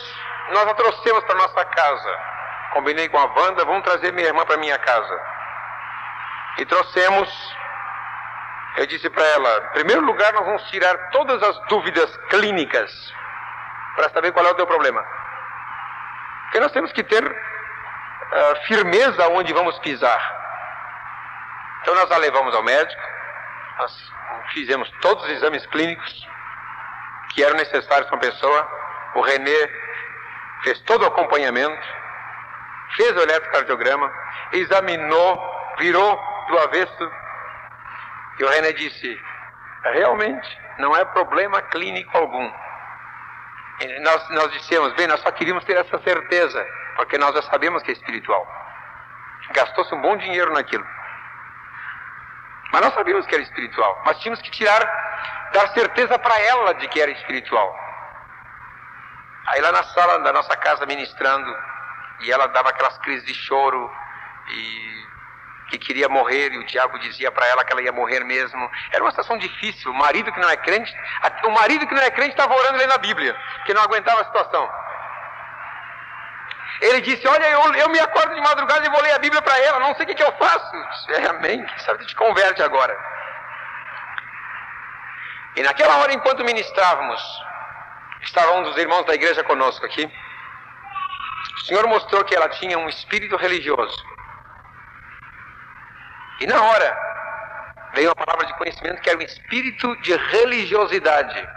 nós 0.51 0.69
a 0.69 0.75
trouxemos 0.75 1.25
para 1.25 1.35
nossa 1.35 1.65
casa. 1.65 2.19
Combinei 2.73 3.09
com 3.09 3.19
a 3.19 3.27
Wanda, 3.27 3.65
vamos 3.65 3.83
trazer 3.83 4.13
minha 4.13 4.29
irmã 4.29 4.45
para 4.47 4.57
minha 4.57 4.79
casa. 4.79 5.21
E 6.59 6.65
trouxemos 6.65 7.29
eu 8.77 8.87
disse 8.87 9.09
para 9.11 9.25
ela: 9.25 9.67
em 9.71 9.73
primeiro 9.75 10.03
lugar, 10.03 10.33
nós 10.33 10.47
vamos 10.47 10.63
tirar 10.71 10.97
todas 11.11 11.43
as 11.43 11.59
dúvidas 11.69 12.17
clínicas 12.31 12.91
para 13.97 14.09
saber 14.11 14.33
qual 14.33 14.47
é 14.47 14.51
o 14.51 14.55
teu 14.55 14.67
problema. 14.67 15.05
Porque 16.45 16.61
nós 16.61 16.73
temos 16.73 16.93
que 16.93 17.03
ter 17.03 17.25
uh, 17.25 18.67
firmeza 18.67 19.29
onde 19.29 19.53
vamos 19.53 19.79
pisar. 19.81 20.41
Então, 21.83 21.95
nós 21.95 22.11
a 22.11 22.17
levamos 22.17 22.55
ao 22.55 22.63
médico, 22.63 23.03
nós 23.79 24.13
fizemos 24.53 24.91
todos 25.01 25.25
os 25.25 25.31
exames 25.31 25.67
clínicos 25.67 26.29
que 27.31 27.43
eram 27.43 27.57
necessários 27.57 28.09
para 28.09 28.17
a 28.17 28.21
pessoa. 28.21 28.69
O 29.15 29.21
Renê 29.21 29.71
fez 30.63 30.79
todo 30.81 31.03
o 31.03 31.07
acompanhamento, 31.07 31.83
fez 32.97 33.17
o 33.17 33.21
eletrocardiograma, 33.21 34.13
examinou, 34.53 35.75
virou 35.79 36.21
do 36.49 36.59
avesso 36.61 37.11
e 38.43 38.45
o 38.45 38.49
René 38.49 38.73
disse: 38.73 39.21
realmente 39.85 40.59
não 40.79 40.97
é 40.97 41.05
problema 41.05 41.63
clínico 41.63 42.19
algum. 42.19 42.53
E 43.81 44.01
nós, 44.01 44.29
nós 44.31 44.51
dissemos: 44.51 44.93
bem, 44.95 45.07
nós 45.07 45.21
só 45.21 45.31
queríamos 45.31 45.65
ter 45.65 45.77
essa 45.77 45.97
certeza, 46.03 46.67
porque 46.97 47.17
nós 47.19 47.33
já 47.37 47.43
sabemos 47.43 47.85
que 47.85 47.93
é 47.93 47.95
espiritual. 47.95 48.45
Gastou-se 49.53 49.95
um 49.95 50.01
bom 50.03 50.17
dinheiro 50.17 50.53
naquilo. 50.53 50.85
Mas 52.73 52.81
nós 52.81 52.95
sabíamos 52.95 53.27
que 53.27 53.35
era 53.35 53.45
espiritual, 53.45 54.03
mas 54.05 54.19
tínhamos 54.19 54.43
que 54.43 54.51
tirar, 54.51 54.81
dar 55.53 55.69
certeza 55.69 56.19
para 56.19 56.41
ela 56.41 56.75
de 56.75 56.89
que 56.89 57.01
era 57.01 57.13
espiritual. 57.13 57.79
Aí 59.47 59.61
lá 59.61 59.71
na 59.71 59.85
sala 59.85 60.19
da 60.19 60.33
nossa 60.33 60.57
casa 60.57 60.85
ministrando, 60.87 61.55
e 62.23 62.33
ela 62.33 62.49
dava 62.49 62.71
aquelas 62.71 62.99
crises 62.99 63.25
de 63.25 63.35
choro 63.35 63.89
e 64.49 65.12
que 65.69 65.79
queria 65.79 66.09
morrer 66.09 66.53
e 66.53 66.59
o 66.59 66.67
diabo 66.67 66.99
dizia 66.99 67.31
para 67.31 67.47
ela 67.47 67.65
que 67.65 67.73
ela 67.73 67.83
ia 67.83 67.93
morrer 67.93 68.25
mesmo. 68.25 68.71
Era 68.91 69.03
uma 69.03 69.11
situação 69.11 69.39
difícil. 69.39 69.91
O 69.91 69.95
marido 69.95 70.33
que 70.33 70.41
não 70.41 70.51
é 70.51 70.57
crente, 70.57 70.95
o 71.45 71.51
marido 71.51 71.87
que 71.87 71.95
não 71.95 72.03
é 72.03 72.11
crente 72.11 72.31
estava 72.31 72.55
orando 72.55 72.79
lendo 72.79 72.93
a 72.93 72.99
Bíblia, 72.99 73.37
que 73.65 73.75
não 73.75 73.83
aguentava 73.83 74.21
a 74.21 74.25
situação. 74.25 74.71
Ele 76.83 77.01
disse: 77.01 77.27
Olha, 77.29 77.49
eu, 77.49 77.75
eu 77.75 77.89
me 77.91 78.01
acordo 78.01 78.35
de 78.35 78.41
madrugada 78.41 78.85
e 78.85 78.91
vou 78.91 79.01
ler 79.01 79.13
a 79.13 79.19
Bíblia 79.19 79.41
para 79.41 79.59
ela, 79.61 79.79
não 79.79 79.95
sei 79.95 80.05
o 80.05 80.09
que, 80.09 80.15
que 80.17 80.23
eu 80.23 80.33
faço. 80.33 80.89
disse, 80.91 81.13
é, 81.13 81.29
amém, 81.29 81.65
quem 81.65 81.79
sabe 81.81 82.05
te 82.07 82.15
converte 82.17 82.63
agora. 82.63 82.97
E 85.55 85.63
naquela 85.63 85.99
hora, 85.99 86.13
enquanto 86.13 86.45
ministrávamos, 86.45 87.23
estava 88.23 88.53
um 88.53 88.65
dos 88.65 88.77
irmãos 88.77 89.05
da 89.05 89.15
igreja 89.15 89.45
conosco 89.45 89.87
aqui. 89.87 90.11
O 91.57 91.61
Senhor 91.67 91.87
mostrou 91.87 92.25
que 92.25 92.35
ela 92.35 92.49
tinha 92.49 92.79
um 92.79 92.89
espírito 92.89 93.37
religioso. 93.37 94.12
E 96.43 96.47
na 96.47 96.61
hora 96.61 96.97
veio 97.95 98.09
uma 98.09 98.17
palavra 98.17 98.45
de 98.45 98.55
conhecimento 98.59 99.01
que 99.01 99.09
era 99.09 99.17
um 99.17 99.23
espírito 99.23 99.95
de 100.03 100.17
religiosidade. 100.17 101.49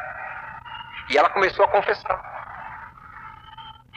E 1.10 1.18
ela 1.18 1.28
começou 1.32 1.66
a 1.66 1.68
confessar. 1.70 2.22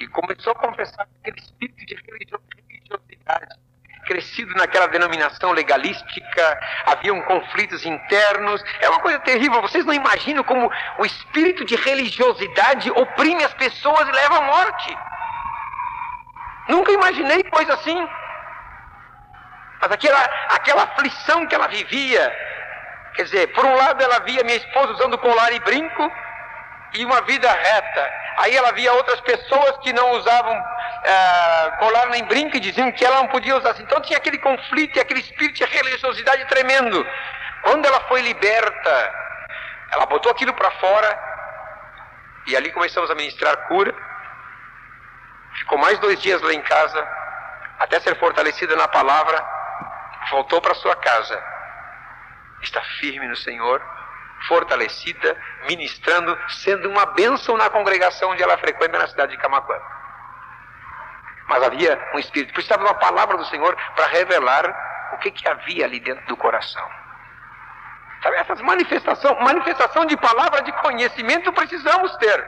E 0.01 0.09
começou 0.09 0.53
a 0.53 0.55
confessar 0.55 1.07
aquele 1.21 1.41
espírito 1.41 1.85
de 1.85 1.95
religiosidade 1.95 3.59
crescido 4.07 4.55
naquela 4.55 4.87
denominação 4.87 5.53
legalística, 5.53 6.61
haviam 6.87 7.21
conflitos 7.25 7.85
internos, 7.85 8.65
é 8.81 8.89
uma 8.89 9.01
coisa 9.01 9.19
terrível. 9.19 9.61
Vocês 9.61 9.85
não 9.85 9.93
imaginam 9.93 10.43
como 10.45 10.73
o 10.99 11.05
espírito 11.05 11.67
de 11.67 11.77
religiosidade 11.77 12.91
oprime 12.93 13.45
as 13.45 13.53
pessoas 13.53 14.09
e 14.09 14.13
leva 14.13 14.39
à 14.39 14.41
morte. 14.41 14.99
Nunca 16.71 16.91
imaginei 16.91 17.43
coisa 17.45 17.75
assim. 17.75 18.09
Mas 19.81 19.93
aquela, 19.93 20.23
aquela 20.51 20.83
aflição 20.83 21.47
que 21.47 21.55
ela 21.55 21.69
vivia, 21.69 22.37
quer 23.15 23.25
dizer, 23.25 23.47
por 23.49 23.65
um 23.65 23.75
lado 23.75 24.03
ela 24.03 24.21
via 24.21 24.43
minha 24.43 24.57
esposa 24.57 24.93
usando 24.93 25.19
colar 25.19 25.53
e 25.53 25.61
brinco 25.61 26.13
e 26.95 27.05
uma 27.05 27.21
vida 27.23 27.51
reta. 27.51 28.13
Aí 28.39 28.57
ela 28.57 28.73
via 28.73 28.93
outras 28.93 29.21
pessoas 29.21 29.79
que 29.79 29.93
não 29.93 30.13
usavam 30.13 30.55
é, 31.05 31.71
colar 31.79 32.07
nem 32.09 32.25
brinco 32.25 32.57
e 32.57 32.61
diziam 32.61 32.91
que 32.93 33.05
ela 33.05 33.17
não 33.17 33.29
podia 33.29 33.57
usar 33.57 33.71
assim. 33.71 33.83
Então 33.83 34.01
tinha 34.01 34.19
aquele 34.19 34.39
conflito 34.39 34.97
e 34.97 35.01
aquele 35.01 35.21
espírito 35.21 35.57
de 35.57 35.65
religiosidade 35.65 36.45
tremendo. 36.47 37.07
Quando 37.63 37.87
ela 37.87 38.01
foi 38.09 38.21
liberta, 38.23 39.15
ela 39.93 40.07
botou 40.07 40.33
aquilo 40.33 40.55
para 40.55 40.71
fora 40.73 41.19
e 42.47 42.57
ali 42.57 42.73
começamos 42.73 43.11
a 43.11 43.15
ministrar 43.15 43.57
cura. 43.69 43.95
Ficou 45.55 45.79
mais 45.79 45.99
dois 45.99 46.21
dias 46.21 46.41
lá 46.43 46.53
em 46.53 46.63
casa, 46.63 47.07
até 47.81 48.01
ser 48.01 48.17
fortalecida 48.19 48.75
na 48.77 48.89
palavra 48.89 49.58
voltou 50.31 50.61
para 50.61 50.75
sua 50.75 50.97
casa, 50.97 51.43
está 52.63 52.81
firme 53.01 53.27
no 53.27 53.37
Senhor, 53.37 53.83
fortalecida, 54.47 55.37
ministrando, 55.69 56.37
sendo 56.49 56.89
uma 56.89 57.07
bênção 57.07 57.57
na 57.57 57.69
congregação 57.71 58.31
onde 58.31 58.43
ela 58.43 58.57
frequenta 58.59 58.99
na 58.99 59.09
cidade 59.09 59.33
de 59.33 59.39
Camacuã. 59.39 59.79
Mas 61.49 61.63
havia 61.63 61.99
um 62.15 62.19
espírito, 62.19 62.53
precisava 62.53 62.85
de 62.85 62.91
uma 62.91 62.99
palavra 62.99 63.37
do 63.37 63.45
Senhor 63.47 63.77
para 63.95 64.07
revelar 64.07 65.11
o 65.15 65.19
que, 65.19 65.31
que 65.31 65.49
havia 65.49 65.87
ali 65.87 65.99
dentro 65.99 66.25
do 66.27 66.37
coração. 66.37 66.89
Sabe, 68.23 68.37
essas 68.37 68.61
manifestação, 68.61 69.39
manifestação 69.41 70.05
de 70.05 70.17
palavra 70.17 70.63
de 70.63 70.73
conhecimento 70.73 71.53
precisamos 71.53 72.15
ter 72.17 72.47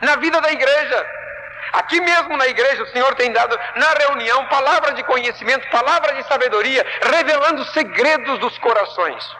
na 0.00 0.16
vida 0.16 0.40
da 0.40 0.50
igreja. 0.50 1.17
Aqui 1.72 2.00
mesmo 2.00 2.36
na 2.36 2.46
igreja, 2.46 2.82
o 2.82 2.88
Senhor 2.88 3.14
tem 3.14 3.32
dado 3.32 3.58
na 3.76 3.90
reunião 3.90 4.46
palavra 4.46 4.92
de 4.92 5.02
conhecimento, 5.04 5.68
palavra 5.70 6.14
de 6.14 6.22
sabedoria, 6.26 6.84
revelando 7.02 7.64
segredos 7.66 8.38
dos 8.38 8.56
corações. 8.58 9.36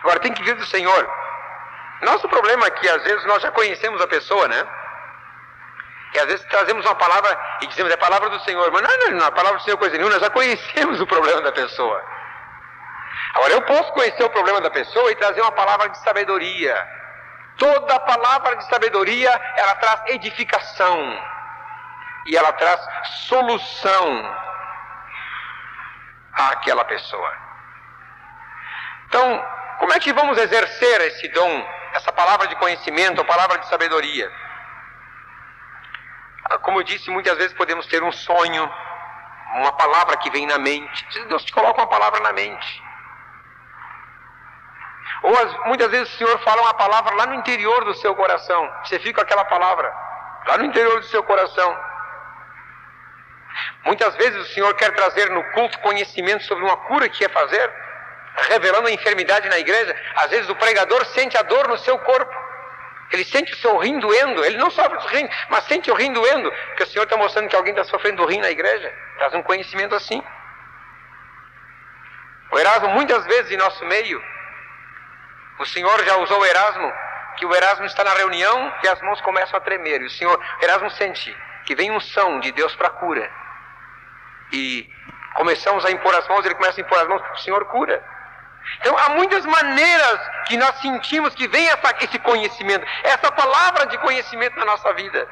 Agora 0.00 0.20
tem 0.20 0.32
que 0.32 0.42
vir 0.42 0.54
do 0.54 0.66
Senhor. 0.66 1.10
Nosso 2.02 2.28
problema 2.28 2.66
é 2.66 2.70
que 2.70 2.88
às 2.88 3.02
vezes 3.02 3.24
nós 3.26 3.42
já 3.42 3.50
conhecemos 3.50 4.00
a 4.00 4.06
pessoa, 4.06 4.46
né? 4.48 4.66
E 6.14 6.18
às 6.18 6.26
vezes 6.26 6.46
trazemos 6.46 6.84
uma 6.84 6.94
palavra 6.94 7.38
e 7.62 7.66
dizemos 7.66 7.92
é 7.92 7.96
palavra 7.96 8.28
do 8.30 8.40
Senhor, 8.40 8.70
mas 8.70 8.82
não, 8.82 8.98
não, 8.98 9.18
não, 9.18 9.26
a 9.26 9.32
palavra 9.32 9.58
do 9.58 9.64
Senhor 9.64 9.76
é 9.76 9.78
coisa 9.78 9.96
nenhuma, 9.96 10.14
nós 10.14 10.22
já 10.22 10.30
conhecemos 10.30 11.00
o 11.02 11.06
problema 11.06 11.40
da 11.42 11.52
pessoa. 11.52 12.02
Agora 13.34 13.52
eu 13.52 13.62
posso 13.62 13.92
conhecer 13.92 14.24
o 14.24 14.30
problema 14.30 14.60
da 14.60 14.70
pessoa 14.70 15.10
e 15.10 15.16
trazer 15.16 15.40
uma 15.40 15.52
palavra 15.52 15.88
de 15.88 15.98
sabedoria 15.98 16.95
Toda 17.58 18.00
palavra 18.00 18.56
de 18.56 18.66
sabedoria, 18.66 19.30
ela 19.56 19.74
traz 19.76 20.02
edificação. 20.08 20.98
E 22.26 22.36
ela 22.36 22.52
traz 22.52 22.80
solução 23.28 24.36
àquela 26.32 26.84
pessoa. 26.84 27.32
Então, 29.06 29.44
como 29.78 29.92
é 29.92 30.00
que 30.00 30.12
vamos 30.12 30.36
exercer 30.38 31.00
esse 31.02 31.28
dom, 31.28 31.68
essa 31.94 32.12
palavra 32.12 32.48
de 32.48 32.56
conhecimento, 32.56 33.20
a 33.20 33.24
palavra 33.24 33.58
de 33.58 33.68
sabedoria? 33.68 34.30
Ah, 36.50 36.58
como 36.58 36.80
eu 36.80 36.82
disse, 36.82 37.10
muitas 37.10 37.36
vezes 37.38 37.56
podemos 37.56 37.86
ter 37.86 38.02
um 38.02 38.12
sonho, 38.12 38.70
uma 39.54 39.72
palavra 39.72 40.16
que 40.16 40.30
vem 40.30 40.46
na 40.46 40.58
mente. 40.58 41.06
Deus 41.28 41.44
te 41.44 41.52
coloca 41.52 41.80
uma 41.80 41.86
palavra 41.86 42.20
na 42.20 42.32
mente. 42.32 42.85
Ou 45.22 45.36
as, 45.38 45.66
muitas 45.66 45.90
vezes 45.90 46.12
o 46.12 46.18
Senhor 46.18 46.38
fala 46.40 46.62
uma 46.62 46.74
palavra 46.74 47.14
lá 47.14 47.26
no 47.26 47.34
interior 47.34 47.84
do 47.84 47.94
seu 47.94 48.14
coração. 48.14 48.70
Você 48.84 48.98
fica 48.98 49.16
com 49.16 49.20
aquela 49.22 49.44
palavra 49.44 49.92
lá 50.46 50.58
no 50.58 50.64
interior 50.64 51.00
do 51.00 51.06
seu 51.06 51.22
coração. 51.22 51.76
Muitas 53.84 54.14
vezes 54.16 54.36
o 54.36 54.52
Senhor 54.52 54.74
quer 54.74 54.92
trazer 54.94 55.30
no 55.30 55.42
culto 55.52 55.78
conhecimento 55.80 56.44
sobre 56.44 56.64
uma 56.64 56.76
cura 56.76 57.08
que 57.08 57.18
quer 57.18 57.30
fazer, 57.30 57.72
revelando 58.48 58.88
a 58.88 58.92
enfermidade 58.92 59.48
na 59.48 59.58
igreja. 59.58 59.96
Às 60.16 60.30
vezes 60.30 60.48
o 60.48 60.56
pregador 60.56 61.04
sente 61.06 61.36
a 61.36 61.42
dor 61.42 61.68
no 61.68 61.78
seu 61.78 61.98
corpo. 61.98 62.46
Ele 63.12 63.24
sente 63.24 63.52
o 63.52 63.56
seu 63.56 63.76
rim 63.78 64.00
doendo, 64.00 64.44
ele 64.44 64.58
não 64.58 64.68
sofre 64.68 64.98
do 64.98 65.06
rim, 65.06 65.28
mas 65.48 65.64
sente 65.64 65.88
o 65.90 65.94
rim 65.94 66.12
doendo, 66.12 66.50
porque 66.50 66.82
o 66.82 66.86
Senhor 66.88 67.04
está 67.04 67.16
mostrando 67.16 67.48
que 67.48 67.54
alguém 67.54 67.72
está 67.72 67.84
sofrendo 67.84 68.16
do 68.16 68.26
rim 68.26 68.40
na 68.40 68.50
igreja. 68.50 68.92
Traz 69.16 69.32
um 69.34 69.42
conhecimento 69.42 69.94
assim. 69.94 70.22
O 72.50 72.58
Erasmo, 72.58 72.88
muitas 72.90 73.24
vezes 73.26 73.52
em 73.52 73.56
nosso 73.56 73.84
meio, 73.84 74.22
o 75.58 75.66
Senhor 75.66 76.04
já 76.04 76.16
usou 76.16 76.40
o 76.40 76.46
Erasmo, 76.46 76.92
que 77.36 77.46
o 77.46 77.54
Erasmo 77.54 77.86
está 77.86 78.04
na 78.04 78.12
reunião 78.14 78.72
e 78.82 78.88
as 78.88 79.00
mãos 79.02 79.20
começam 79.20 79.56
a 79.56 79.60
tremer. 79.60 80.02
E 80.02 80.06
o 80.06 80.10
Senhor, 80.10 80.38
Erasmo 80.60 80.90
sente 80.90 81.34
que 81.64 81.74
vem 81.74 81.90
um 81.90 82.00
som 82.00 82.40
de 82.40 82.52
Deus 82.52 82.74
para 82.76 82.90
cura. 82.90 83.30
E 84.52 84.88
começamos 85.34 85.84
a 85.84 85.90
impor 85.90 86.14
as 86.14 86.26
mãos, 86.28 86.44
ele 86.44 86.54
começa 86.54 86.80
a 86.80 86.84
impor 86.84 86.98
as 86.98 87.08
mãos, 87.08 87.22
o 87.32 87.38
Senhor 87.38 87.64
cura. 87.66 88.02
Então 88.80 88.96
há 88.98 89.10
muitas 89.10 89.44
maneiras 89.46 90.20
que 90.46 90.56
nós 90.56 90.76
sentimos 90.80 91.34
que 91.34 91.46
vem 91.48 91.68
essa, 91.68 91.94
esse 92.00 92.18
conhecimento, 92.18 92.86
essa 93.02 93.30
palavra 93.32 93.86
de 93.86 93.98
conhecimento 93.98 94.58
na 94.58 94.64
nossa 94.64 94.92
vida. 94.94 95.28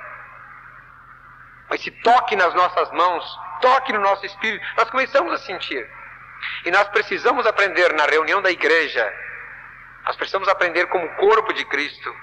Esse 1.72 1.90
toque 1.90 2.36
nas 2.36 2.54
nossas 2.54 2.90
mãos, 2.92 3.40
toque 3.60 3.92
no 3.92 4.00
nosso 4.00 4.24
espírito, 4.24 4.64
nós 4.76 4.88
começamos 4.90 5.32
a 5.32 5.38
sentir. 5.38 5.88
E 6.64 6.70
nós 6.70 6.86
precisamos 6.88 7.46
aprender 7.46 7.92
na 7.94 8.04
reunião 8.04 8.40
da 8.42 8.50
igreja 8.50 9.12
nós 10.06 10.16
precisamos 10.16 10.48
aprender 10.48 10.86
como 10.86 11.08
corpo 11.16 11.52
de 11.52 11.64
Cristo. 11.64 12.14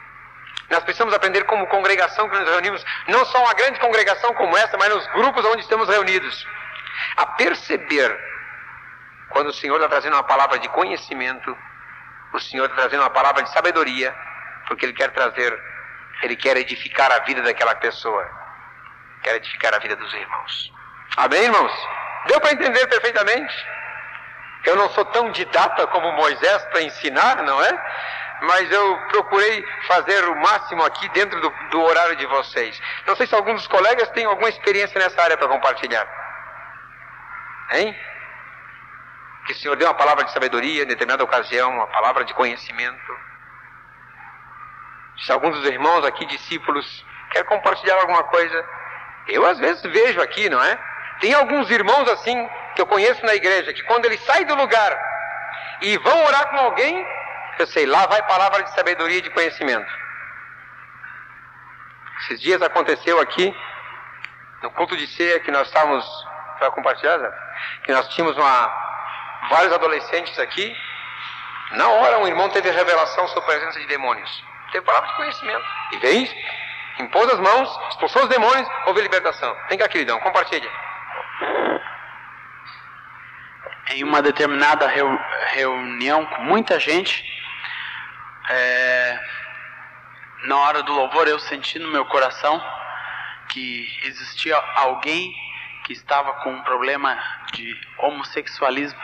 Nós 0.69 0.83
precisamos 0.83 1.13
aprender 1.13 1.43
como 1.45 1.67
congregação 1.67 2.29
que 2.29 2.37
nos 2.37 2.49
reunimos, 2.49 2.85
não 3.07 3.25
só 3.25 3.43
uma 3.43 3.53
grande 3.53 3.79
congregação 3.79 4.33
como 4.35 4.55
essa, 4.55 4.77
mas 4.77 4.89
nos 4.89 5.05
grupos 5.07 5.43
onde 5.45 5.61
estamos 5.61 5.89
reunidos, 5.89 6.47
a 7.17 7.25
perceber 7.25 8.17
quando 9.29 9.47
o 9.47 9.53
Senhor 9.53 9.75
está 9.75 9.89
trazendo 9.89 10.13
uma 10.13 10.23
palavra 10.23 10.59
de 10.59 10.69
conhecimento, 10.69 11.57
o 12.33 12.39
Senhor 12.39 12.65
está 12.65 12.77
trazendo 12.77 13.01
uma 13.01 13.09
palavra 13.09 13.43
de 13.43 13.51
sabedoria, 13.51 14.15
porque 14.67 14.85
Ele 14.85 14.93
quer 14.93 15.11
trazer, 15.11 15.57
Ele 16.21 16.35
quer 16.35 16.55
edificar 16.57 17.11
a 17.11 17.19
vida 17.19 17.41
daquela 17.41 17.75
pessoa, 17.75 18.29
quer 19.23 19.35
edificar 19.35 19.73
a 19.73 19.79
vida 19.79 19.95
dos 19.95 20.13
irmãos. 20.13 20.73
Amém, 21.17 21.43
irmãos? 21.43 21.71
Deu 22.27 22.39
para 22.39 22.53
entender 22.53 22.87
perfeitamente? 22.87 23.53
Eu 24.65 24.75
não 24.75 24.89
sou 24.89 25.05
tão 25.05 25.31
didata 25.31 25.87
como 25.87 26.11
Moisés 26.13 26.63
para 26.65 26.81
ensinar, 26.81 27.37
não 27.43 27.63
é? 27.63 27.85
Mas 28.41 28.71
eu 28.71 28.97
procurei 29.09 29.65
fazer 29.87 30.23
o 30.25 30.35
máximo 30.35 30.83
aqui 30.83 31.07
dentro 31.09 31.39
do, 31.39 31.49
do 31.69 31.81
horário 31.81 32.15
de 32.15 32.25
vocês. 32.25 32.79
Não 33.05 33.15
sei 33.15 33.27
se 33.27 33.35
alguns 33.35 33.55
dos 33.55 33.67
colegas 33.67 34.09
têm 34.09 34.25
alguma 34.25 34.49
experiência 34.49 34.99
nessa 34.99 35.21
área 35.21 35.37
para 35.37 35.47
compartilhar. 35.47 36.07
Hein? 37.71 37.95
Que 39.45 39.53
o 39.53 39.55
Senhor 39.55 39.75
deu 39.75 39.87
uma 39.87 39.93
palavra 39.93 40.23
de 40.23 40.31
sabedoria 40.31 40.83
em 40.83 40.87
determinada 40.87 41.23
ocasião, 41.23 41.71
uma 41.71 41.87
palavra 41.87 42.23
de 42.23 42.33
conhecimento. 42.33 43.17
Se 45.25 45.31
alguns 45.31 45.55
dos 45.57 45.67
irmãos 45.67 46.03
aqui, 46.05 46.25
discípulos, 46.25 47.05
quer 47.31 47.43
compartilhar 47.45 47.95
alguma 47.95 48.23
coisa, 48.23 48.65
eu 49.27 49.45
às 49.45 49.59
vezes 49.59 49.81
vejo 49.83 50.21
aqui, 50.21 50.49
não 50.49 50.61
é? 50.63 50.77
Tem 51.19 51.33
alguns 51.33 51.69
irmãos 51.69 52.09
assim 52.09 52.49
que 52.75 52.81
eu 52.81 52.85
conheço 52.85 53.25
na 53.25 53.33
igreja, 53.33 53.73
que 53.73 53.83
quando 53.83 54.05
eles 54.05 54.21
saem 54.21 54.45
do 54.45 54.55
lugar 54.55 54.97
e 55.81 55.97
vão 55.97 56.25
orar 56.25 56.49
com 56.49 56.57
alguém, 56.57 57.05
eu 57.59 57.67
sei, 57.67 57.85
lá 57.85 58.05
vai 58.05 58.21
palavra 58.23 58.63
de 58.63 58.73
sabedoria 58.73 59.17
e 59.17 59.21
de 59.21 59.29
conhecimento. 59.29 59.91
Esses 62.21 62.41
dias 62.41 62.61
aconteceu 62.61 63.19
aqui, 63.19 63.55
no 64.61 64.71
culto 64.71 64.95
de 64.95 65.07
ceia 65.07 65.39
que 65.39 65.51
nós 65.51 65.67
estávamos, 65.67 66.05
para 66.59 66.71
compartilhar, 66.71 67.19
que 67.83 67.91
nós 67.91 68.07
tínhamos 68.09 68.37
uma, 68.37 69.47
vários 69.49 69.73
adolescentes 69.73 70.37
aqui, 70.39 70.75
na 71.71 71.87
hora 71.87 72.19
um 72.19 72.27
irmão 72.27 72.49
teve 72.49 72.69
revelação 72.69 73.27
sobre 73.29 73.43
a 73.43 73.57
presença 73.57 73.79
de 73.79 73.87
demônios. 73.87 74.43
Teve 74.71 74.85
palavra 74.85 75.09
de 75.09 75.15
conhecimento. 75.15 75.65
E 75.93 75.97
veio, 75.97 76.29
impôs 76.99 77.29
as 77.29 77.39
mãos, 77.39 77.79
expulsou 77.89 78.23
os 78.23 78.29
demônios, 78.29 78.67
houve 78.85 79.01
libertação. 79.01 79.55
Vem 79.69 79.77
cá, 79.77 79.87
queridão, 79.87 80.19
compartilha 80.19 80.69
em 83.89 84.03
uma 84.03 84.21
determinada 84.21 84.87
reu, 84.87 85.19
reunião 85.53 86.25
com 86.25 86.43
muita 86.43 86.79
gente, 86.79 87.23
é, 88.49 89.19
na 90.45 90.57
hora 90.57 90.83
do 90.83 90.93
louvor 90.93 91.27
eu 91.27 91.39
senti 91.39 91.79
no 91.79 91.89
meu 91.89 92.05
coração 92.05 92.61
que 93.49 93.87
existia 94.03 94.55
alguém 94.75 95.33
que 95.83 95.93
estava 95.93 96.33
com 96.41 96.51
um 96.51 96.63
problema 96.63 97.17
de 97.53 97.75
homossexualismo, 97.97 98.99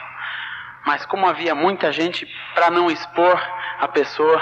mas 0.86 1.06
como 1.06 1.28
havia 1.28 1.54
muita 1.54 1.92
gente, 1.92 2.26
para 2.54 2.70
não 2.70 2.90
expor 2.90 3.42
a 3.80 3.88
pessoa, 3.88 4.42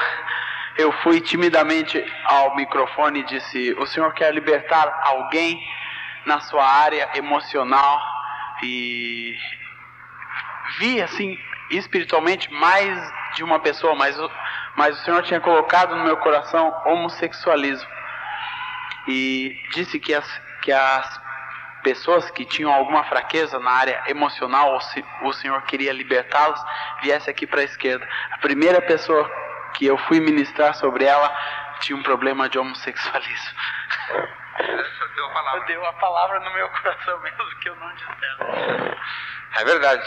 eu 0.77 0.91
fui 1.01 1.21
timidamente 1.21 2.03
ao 2.25 2.55
microfone 2.55 3.21
e 3.21 3.25
disse: 3.25 3.73
O 3.79 3.85
senhor 3.85 4.13
quer 4.13 4.33
libertar 4.33 5.01
alguém 5.03 5.59
na 6.25 6.39
sua 6.41 6.65
área 6.65 7.09
emocional 7.15 8.01
e 8.61 9.35
vi 10.77 11.01
assim 11.01 11.37
espiritualmente 11.69 12.51
mais 12.53 13.13
de 13.35 13.43
uma 13.43 13.59
pessoa, 13.59 13.95
mas, 13.95 14.15
mas 14.75 14.99
o 14.99 15.03
Senhor 15.03 15.23
tinha 15.23 15.41
colocado 15.41 15.95
no 15.95 16.03
meu 16.03 16.17
coração 16.17 16.73
homossexualismo 16.85 17.89
e 19.07 19.55
disse 19.71 19.99
que 19.99 20.13
as, 20.13 20.41
que 20.61 20.71
as 20.71 21.21
pessoas 21.83 22.29
que 22.31 22.45
tinham 22.45 22.73
alguma 22.73 23.03
fraqueza 23.03 23.59
na 23.59 23.71
área 23.71 24.03
emocional, 24.07 24.79
o 25.21 25.33
Senhor 25.33 25.61
queria 25.63 25.93
libertá-los, 25.93 26.59
viesse 27.01 27.29
aqui 27.29 27.45
para 27.45 27.61
a 27.61 27.63
esquerda. 27.63 28.07
A 28.31 28.37
primeira 28.39 28.81
pessoa 28.81 29.29
que 29.75 29.85
eu 29.85 29.97
fui 29.99 30.19
ministrar 30.19 30.73
sobre 30.75 31.05
ela 31.05 31.31
tinha 31.81 31.95
um 31.95 32.03
problema 32.03 32.49
de 32.49 32.57
homossexualismo. 32.57 33.53
Deu 35.15 35.25
a 35.25 35.29
palavra. 35.29 35.65
Deu 35.65 35.85
a 35.85 35.93
palavra 35.93 36.39
no 36.39 36.53
meu 36.53 36.69
coração 36.69 37.19
mesmo 37.21 37.59
que 37.59 37.69
eu 37.69 37.75
não 37.75 37.93
disser. 37.93 38.97
É 39.55 39.63
verdade. 39.63 40.03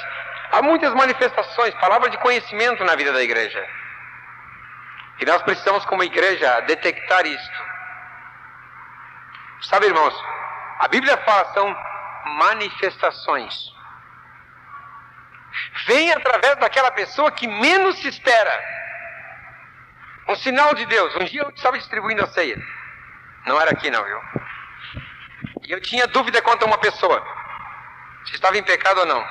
Há 0.53 0.62
muitas 0.62 0.92
manifestações, 0.94 1.74
palavra 1.74 2.11
de 2.11 2.18
conhecimento 2.18 2.84
na 2.84 2.94
vida 2.94 3.12
da 3.12 3.22
igreja. 3.22 3.66
E 5.20 5.26
nós 5.26 5.42
precisamos, 5.42 5.84
como 5.84 6.03
igreja, 6.05 6.61
detectar 6.61 7.26
isto. 7.26 7.68
Sabe, 9.62 9.86
irmãos, 9.86 10.14
a 10.78 10.88
Bíblia 10.88 11.16
fala 11.18 11.53
são 11.53 11.76
manifestações. 12.36 13.55
Vem 15.86 16.12
através 16.12 16.57
daquela 16.57 16.90
pessoa 16.92 17.32
que 17.32 17.46
menos 17.49 17.99
se 17.99 18.09
espera. 18.09 18.64
Um 20.28 20.36
sinal 20.36 20.74
de 20.74 20.86
Deus. 20.86 21.14
Um 21.16 21.24
dia 21.24 21.42
eu 21.42 21.49
estava 21.51 21.78
distribuindo 21.78 22.22
a 22.22 22.28
ceia. 22.28 22.57
Não 23.46 23.61
era 23.61 23.70
aqui 23.70 23.90
não, 23.90 24.05
viu? 24.05 24.20
E 25.64 25.72
eu 25.72 25.80
tinha 25.80 26.07
dúvida 26.07 26.40
quanto 26.42 26.62
a 26.62 26.66
uma 26.66 26.78
pessoa. 26.78 27.38
Se 28.28 28.34
estava 28.34 28.56
em 28.56 28.62
pecado 28.62 29.00
ou 29.00 29.06
não. 29.06 29.26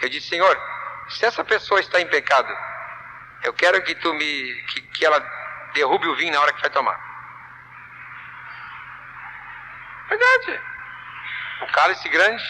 Eu 0.00 0.08
disse, 0.08 0.28
Senhor, 0.28 0.60
se 1.08 1.24
essa 1.24 1.44
pessoa 1.44 1.80
está 1.80 2.00
em 2.00 2.06
pecado, 2.06 2.52
eu 3.42 3.52
quero 3.52 3.82
que 3.82 3.94
tu 3.94 4.12
me. 4.14 4.64
que, 4.68 4.80
que 4.82 5.04
ela 5.04 5.20
derrube 5.74 6.06
o 6.08 6.16
vinho 6.16 6.32
na 6.32 6.40
hora 6.40 6.52
que 6.52 6.60
vai 6.60 6.70
tomar. 6.70 6.98
Verdade. 10.08 10.60
O 11.62 11.66
cálice 11.72 12.08
grande. 12.08 12.44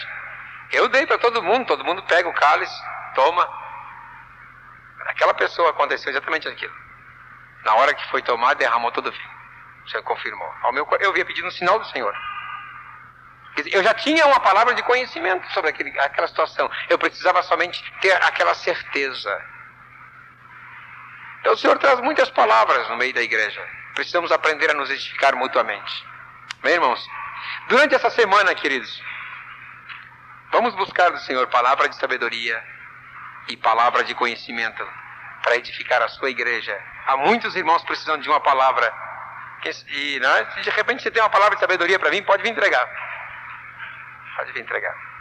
Eu 0.71 0.89
dei 0.89 1.05
para 1.05 1.17
todo 1.17 1.43
mundo, 1.43 1.67
todo 1.67 1.85
mundo 1.85 2.03
pega 2.03 2.27
o 2.27 2.33
cálice, 2.33 2.75
toma. 3.13 3.47
Aquela 5.07 5.33
pessoa 5.33 5.69
aconteceu 5.69 6.11
exatamente 6.11 6.47
aquilo. 6.47 6.73
Na 7.63 7.75
hora 7.75 7.93
que 7.93 8.09
foi 8.09 8.21
tomar, 8.21 8.55
derramou 8.55 8.91
todo 8.91 9.07
o 9.07 9.11
vinho. 9.11 9.35
O 9.85 9.89
Senhor 9.89 10.03
confirmou. 10.03 10.51
Ao 10.63 10.73
meu, 10.73 10.87
eu 10.99 11.09
havia 11.11 11.25
pedido 11.25 11.47
um 11.47 11.51
sinal 11.51 11.79
do 11.79 11.85
Senhor. 11.87 12.13
Eu 13.71 13.81
já 13.83 13.93
tinha 13.93 14.25
uma 14.27 14.39
palavra 14.39 14.73
de 14.73 14.83
conhecimento 14.83 15.49
sobre 15.53 15.69
aquele, 15.69 15.97
aquela 15.99 16.27
situação. 16.27 16.69
Eu 16.89 16.97
precisava 16.97 17.41
somente 17.43 17.81
ter 18.01 18.11
aquela 18.23 18.53
certeza. 18.53 19.41
Então 21.39 21.53
o 21.53 21.57
Senhor 21.57 21.77
traz 21.77 21.99
muitas 22.01 22.29
palavras 22.31 22.89
no 22.89 22.97
meio 22.97 23.13
da 23.13 23.21
igreja. 23.21 23.61
Precisamos 23.93 24.31
aprender 24.31 24.71
a 24.71 24.73
nos 24.73 24.89
edificar 24.89 25.35
mutuamente. 25.35 26.05
Bem, 26.61 26.73
irmãos? 26.73 27.07
Durante 27.69 27.95
essa 27.95 28.09
semana, 28.09 28.53
queridos, 28.55 29.01
vamos 30.51 30.75
buscar 30.75 31.11
do 31.11 31.19
Senhor 31.19 31.47
palavra 31.47 31.87
de 31.87 31.95
sabedoria 31.95 32.61
e 33.47 33.55
palavra 33.55 34.03
de 34.03 34.13
conhecimento 34.15 34.85
para 35.43 35.55
edificar 35.55 36.01
a 36.01 36.09
sua 36.09 36.29
igreja. 36.29 36.77
Há 37.07 37.15
muitos 37.17 37.55
irmãos 37.55 37.83
precisando 37.83 38.21
de 38.21 38.29
uma 38.29 38.41
palavra. 38.41 38.91
E 39.87 40.19
né, 40.19 40.47
se 40.53 40.61
de 40.61 40.69
repente 40.71 41.03
você 41.03 41.09
tem 41.09 41.21
uma 41.21 41.29
palavra 41.29 41.55
de 41.55 41.61
sabedoria 41.61 41.97
para 41.97 42.11
mim, 42.11 42.21
pode 42.21 42.43
vir 42.43 42.49
entregar. 42.49 43.04
Pode 44.35 44.51
vir 44.51 44.61
entregar. 44.61 45.14